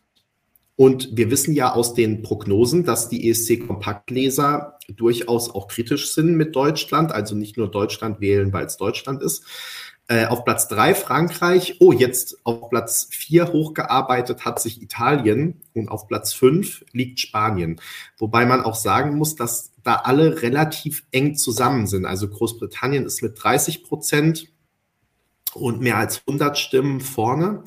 [0.76, 6.54] Und wir wissen ja aus den Prognosen, dass die ESC-Kompaktleser durchaus auch kritisch sind mit
[6.54, 9.44] Deutschland, also nicht nur Deutschland wählen, weil es Deutschland ist.
[10.08, 11.78] Äh, auf Platz drei Frankreich.
[11.80, 17.80] Oh, jetzt auf Platz vier hochgearbeitet hat sich Italien und auf Platz fünf liegt Spanien.
[18.16, 22.06] Wobei man auch sagen muss, dass da alle relativ eng zusammen sind.
[22.06, 24.46] Also Großbritannien ist mit 30 Prozent
[25.54, 27.64] und mehr als 100 Stimmen vorne.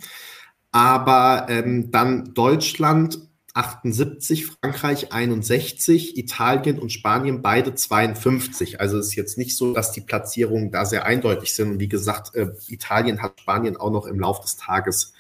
[0.71, 8.79] Aber ähm, dann Deutschland 78, Frankreich 61, Italien und Spanien beide 52.
[8.79, 11.71] Also ist jetzt nicht so, dass die Platzierungen da sehr eindeutig sind.
[11.71, 15.13] Und wie gesagt, äh, Italien hat Spanien auch noch im Laufe des Tages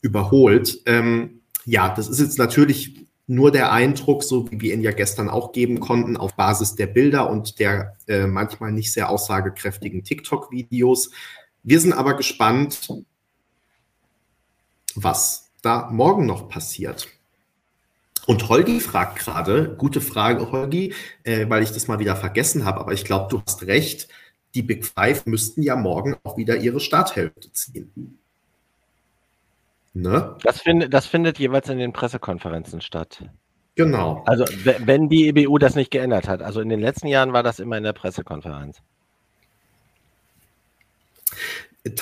[0.00, 0.80] überholt.
[0.86, 5.30] Ähm, ja, das ist jetzt natürlich nur der Eindruck, so wie wir ihn ja gestern
[5.30, 11.10] auch geben konnten, auf Basis der Bilder und der äh, manchmal nicht sehr aussagekräftigen TikTok-Videos.
[11.62, 12.88] Wir sind aber gespannt,
[14.94, 17.08] was da morgen noch passiert.
[18.26, 20.94] Und Holgi fragt gerade, gute Frage, Holgi,
[21.24, 24.08] äh, weil ich das mal wieder vergessen habe, aber ich glaube, du hast recht,
[24.54, 28.18] die Big Five müssten ja morgen auch wieder ihre Starthälfte ziehen.
[29.92, 30.36] Ne?
[30.42, 33.24] Das, find, das findet jeweils in den Pressekonferenzen statt.
[33.76, 34.22] Genau.
[34.26, 36.42] Also wenn die EBU das nicht geändert hat.
[36.42, 38.80] Also in den letzten Jahren war das immer in der Pressekonferenz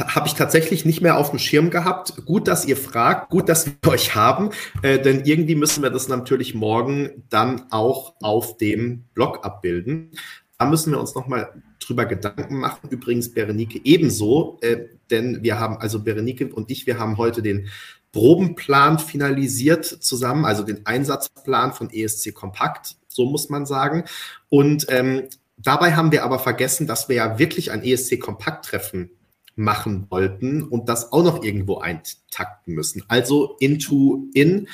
[0.06, 2.24] habe ich tatsächlich nicht mehr auf dem Schirm gehabt.
[2.24, 4.50] Gut, dass ihr fragt, gut, dass wir euch haben,
[4.82, 10.12] äh, denn irgendwie müssen wir das natürlich morgen dann auch auf dem Blog abbilden.
[10.58, 12.88] Da müssen wir uns nochmal drüber Gedanken machen.
[12.90, 17.68] Übrigens Berenike ebenso, äh, denn wir haben, also Berenike und ich, wir haben heute den
[18.12, 24.04] Probenplan finalisiert zusammen, also den Einsatzplan von ESC Kompakt, so muss man sagen.
[24.48, 25.24] Und ähm,
[25.56, 29.10] dabei haben wir aber vergessen, dass wir ja wirklich ein ESC Kompakt-Treffen
[29.54, 33.04] machen wollten und das auch noch irgendwo eintakten müssen.
[33.08, 34.68] Also into in.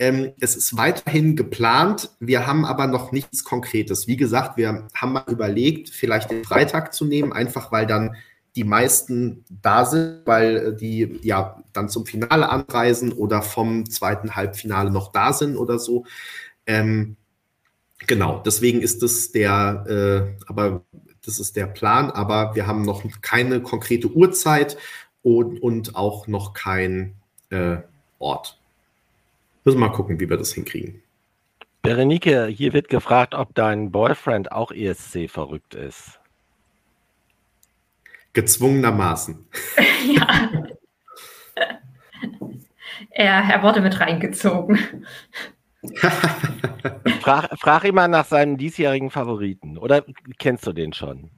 [0.00, 2.10] Ähm, es ist weiterhin geplant.
[2.18, 4.08] Wir haben aber noch nichts Konkretes.
[4.08, 8.16] Wie gesagt, wir haben mal überlegt, vielleicht den Freitag zu nehmen, einfach weil dann
[8.56, 14.36] die meisten da sind, weil äh, die ja dann zum Finale anreisen oder vom zweiten
[14.36, 16.04] Halbfinale noch da sind oder so.
[16.66, 17.16] Ähm,
[18.06, 20.84] genau, deswegen ist es der, äh, aber
[21.26, 24.76] das ist der Plan, aber wir haben noch keine konkrete Uhrzeit
[25.22, 27.14] und, und auch noch kein
[27.50, 27.78] äh,
[28.18, 28.58] Ort.
[29.64, 31.02] Müssen wir mal gucken, wie wir das hinkriegen.
[31.82, 36.18] Berenike, hier wird gefragt, ob dein Boyfriend auch ESC verrückt ist.
[38.32, 39.46] Gezwungenermaßen.
[40.14, 40.50] ja.
[43.10, 45.06] er, er wurde mit reingezogen.
[47.20, 49.78] Frag, frag ihn mal nach seinem diesjährigen Favoriten.
[49.78, 50.04] Oder
[50.38, 51.30] kennst du den schon?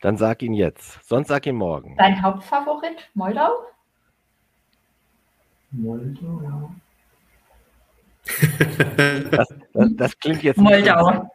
[0.00, 1.04] Dann sag ihn jetzt.
[1.06, 1.96] Sonst sag ihn morgen.
[1.96, 3.10] Dein Hauptfavorit?
[3.14, 3.50] Moldau?
[5.72, 6.70] Moldau, ja.
[9.30, 10.58] Das, das, das, klingt jetzt.
[10.58, 11.28] Moldau.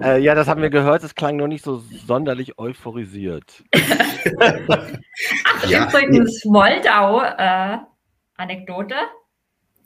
[0.00, 1.02] Äh, ja, das haben wir gehört.
[1.04, 3.64] Es klang nur nicht so sonderlich euphorisiert.
[4.40, 5.88] Ach, ja.
[5.88, 7.78] übrigens, Moldau, äh,
[8.36, 8.94] Anekdote.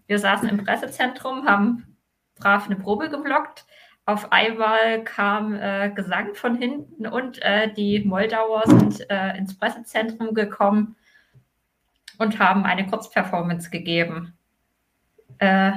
[0.09, 1.97] Wir saßen im Pressezentrum, haben
[2.41, 3.67] brav eine Probe geblockt.
[4.07, 10.33] Auf einmal kam äh, Gesang von hinten und äh, die Moldauer sind äh, ins Pressezentrum
[10.33, 10.97] gekommen
[12.19, 14.33] und haben eine Kurzperformance gegeben.
[15.39, 15.73] Äh,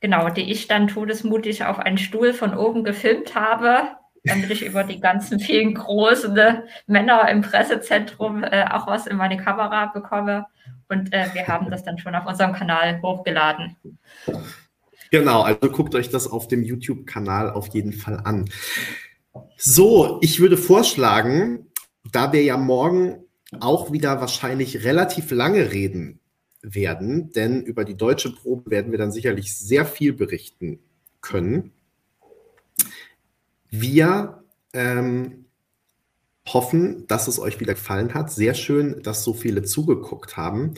[0.00, 3.90] genau, die ich dann todesmutig auf einen Stuhl von oben gefilmt habe,
[4.24, 6.34] damit ich über die ganzen vielen großen
[6.86, 10.46] Männer im Pressezentrum äh, auch was in meine Kamera bekomme.
[10.88, 13.76] Und äh, wir haben das dann schon auf unserem Kanal hochgeladen.
[15.10, 18.48] Genau, also guckt euch das auf dem YouTube-Kanal auf jeden Fall an.
[19.56, 21.66] So, ich würde vorschlagen,
[22.12, 23.24] da wir ja morgen
[23.60, 26.20] auch wieder wahrscheinlich relativ lange reden
[26.62, 30.80] werden, denn über die deutsche Probe werden wir dann sicherlich sehr viel berichten
[31.20, 31.72] können.
[33.70, 34.42] Wir
[34.72, 35.46] ähm,
[36.54, 38.30] hoffen, dass es euch wieder gefallen hat.
[38.30, 40.74] Sehr schön, dass so viele zugeguckt haben.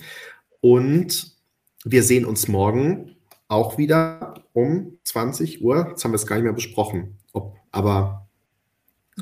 [0.60, 1.36] Und
[1.84, 3.16] wir sehen uns morgen
[3.48, 5.88] auch wieder um 20 Uhr.
[5.90, 7.18] Jetzt haben wir es gar nicht mehr besprochen.
[7.32, 8.28] Ob, aber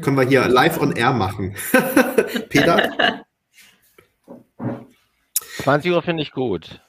[0.02, 1.54] können wir hier live on air machen.
[2.48, 3.24] Peter?
[5.62, 6.80] 20 Uhr finde ich gut.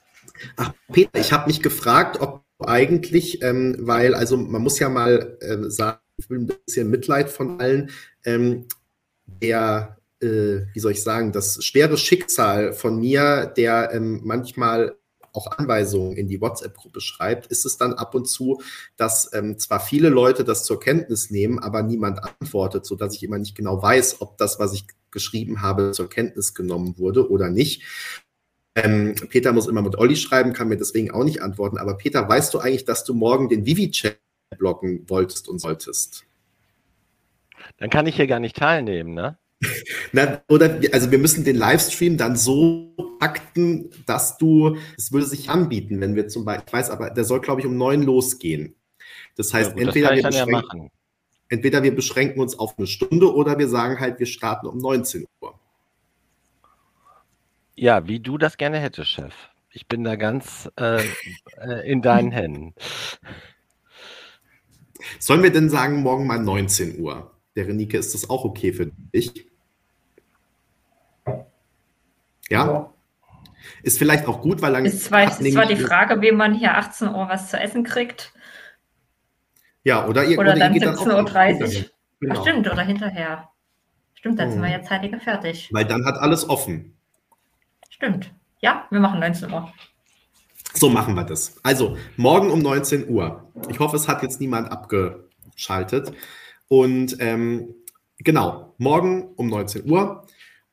[0.57, 5.37] Ach, Peter, ich habe mich gefragt, ob eigentlich, ähm, weil, also man muss ja mal
[5.41, 7.89] äh, sagen, ich will ein bisschen Mitleid von allen.
[8.25, 8.65] Ähm,
[9.41, 14.95] der, äh, wie soll ich sagen, das schwere Schicksal von mir, der ähm, manchmal
[15.33, 18.61] auch Anweisungen in die WhatsApp-Gruppe schreibt, ist es dann ab und zu,
[18.97, 23.37] dass ähm, zwar viele Leute das zur Kenntnis nehmen, aber niemand antwortet, sodass ich immer
[23.37, 27.83] nicht genau weiß, ob das, was ich geschrieben habe, zur Kenntnis genommen wurde oder nicht.
[28.75, 31.77] Ähm, Peter muss immer mit Olli schreiben, kann mir deswegen auch nicht antworten.
[31.77, 34.19] Aber Peter, weißt du eigentlich, dass du morgen den Vivi-Chat
[34.57, 36.25] blocken wolltest und solltest?
[37.79, 39.37] Dann kann ich hier gar nicht teilnehmen, ne?
[40.13, 45.49] Na, oder also wir müssen den Livestream dann so akten, dass du, es würde sich
[45.49, 48.75] anbieten, wenn wir zum Beispiel, ich weiß aber, der soll, glaube ich, um neun losgehen.
[49.35, 50.89] Das heißt, ja, gut, entweder, das wir beschränken, ja
[51.49, 55.25] entweder wir beschränken uns auf eine Stunde oder wir sagen halt, wir starten um 19
[55.41, 55.59] Uhr.
[57.75, 59.33] Ja, wie du das gerne hättest, Chef.
[59.71, 61.03] Ich bin da ganz äh,
[61.57, 62.73] äh in deinen Händen.
[65.19, 67.31] Sollen wir denn sagen, morgen mal 19 Uhr?
[67.55, 69.47] Der Renike, ist das auch okay für dich?
[72.49, 72.91] Ja?
[73.83, 74.85] Ist vielleicht auch gut, weil dann.
[74.85, 78.33] Ist zwar, ist zwar die Frage, wie man hier 18 Uhr was zu essen kriegt.
[79.83, 81.85] Ja, oder ihr Oder dann 17.30 Uhr.
[82.19, 82.35] Genau.
[82.35, 83.49] Ach, stimmt, oder hinterher.
[84.13, 84.53] Stimmt, dann hm.
[84.53, 85.69] sind wir ja zeitiger fertig.
[85.71, 86.97] Weil dann hat alles offen.
[87.89, 88.33] Stimmt.
[88.59, 89.71] Ja, wir machen 19 Uhr.
[90.73, 91.57] So machen wir das.
[91.63, 93.49] Also, morgen um 19 Uhr.
[93.69, 96.13] Ich hoffe, es hat jetzt niemand abgeschaltet.
[96.69, 97.75] Und ähm,
[98.17, 100.25] genau, morgen um 19 Uhr.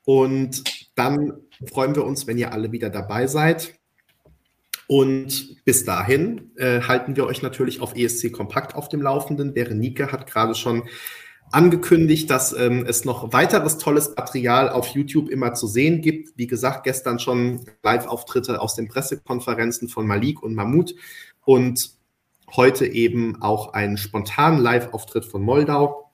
[0.05, 0.63] Und
[0.95, 1.33] dann
[1.65, 3.73] freuen wir uns, wenn ihr alle wieder dabei seid.
[4.87, 9.53] Und bis dahin äh, halten wir euch natürlich auf ESC Kompakt auf dem Laufenden.
[9.53, 10.83] Berenike hat gerade schon
[11.51, 16.37] angekündigt, dass ähm, es noch weiteres tolles Material auf YouTube immer zu sehen gibt.
[16.37, 20.95] Wie gesagt, gestern schon Live-Auftritte aus den Pressekonferenzen von Malik und Mahmoud
[21.43, 21.96] und
[22.55, 26.11] heute eben auch einen spontanen Live-Auftritt von Moldau.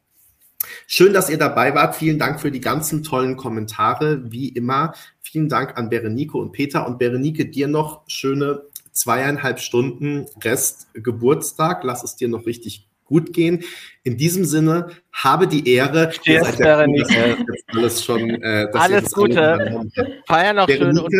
[0.87, 1.95] Schön, dass ihr dabei wart.
[1.95, 4.93] Vielen Dank für die ganzen tollen Kommentare, wie immer.
[5.21, 6.87] Vielen Dank an Berenike und Peter.
[6.87, 11.83] Und Berenike, dir noch schöne zweieinhalb Stunden Rest Geburtstag.
[11.83, 13.63] Lass es dir noch richtig gut gehen.
[14.03, 16.09] In diesem Sinne, habe die Ehre.
[16.09, 17.37] Cheers, Berenike.
[17.67, 19.83] Alles, schon, äh, alles Gute.
[20.25, 21.13] Feier noch schön und,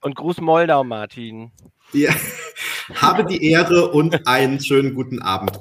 [0.00, 1.52] und Gruß Moldau, Martin.
[1.92, 2.14] Ja,
[2.94, 5.52] habe die Ehre und einen schönen guten Abend.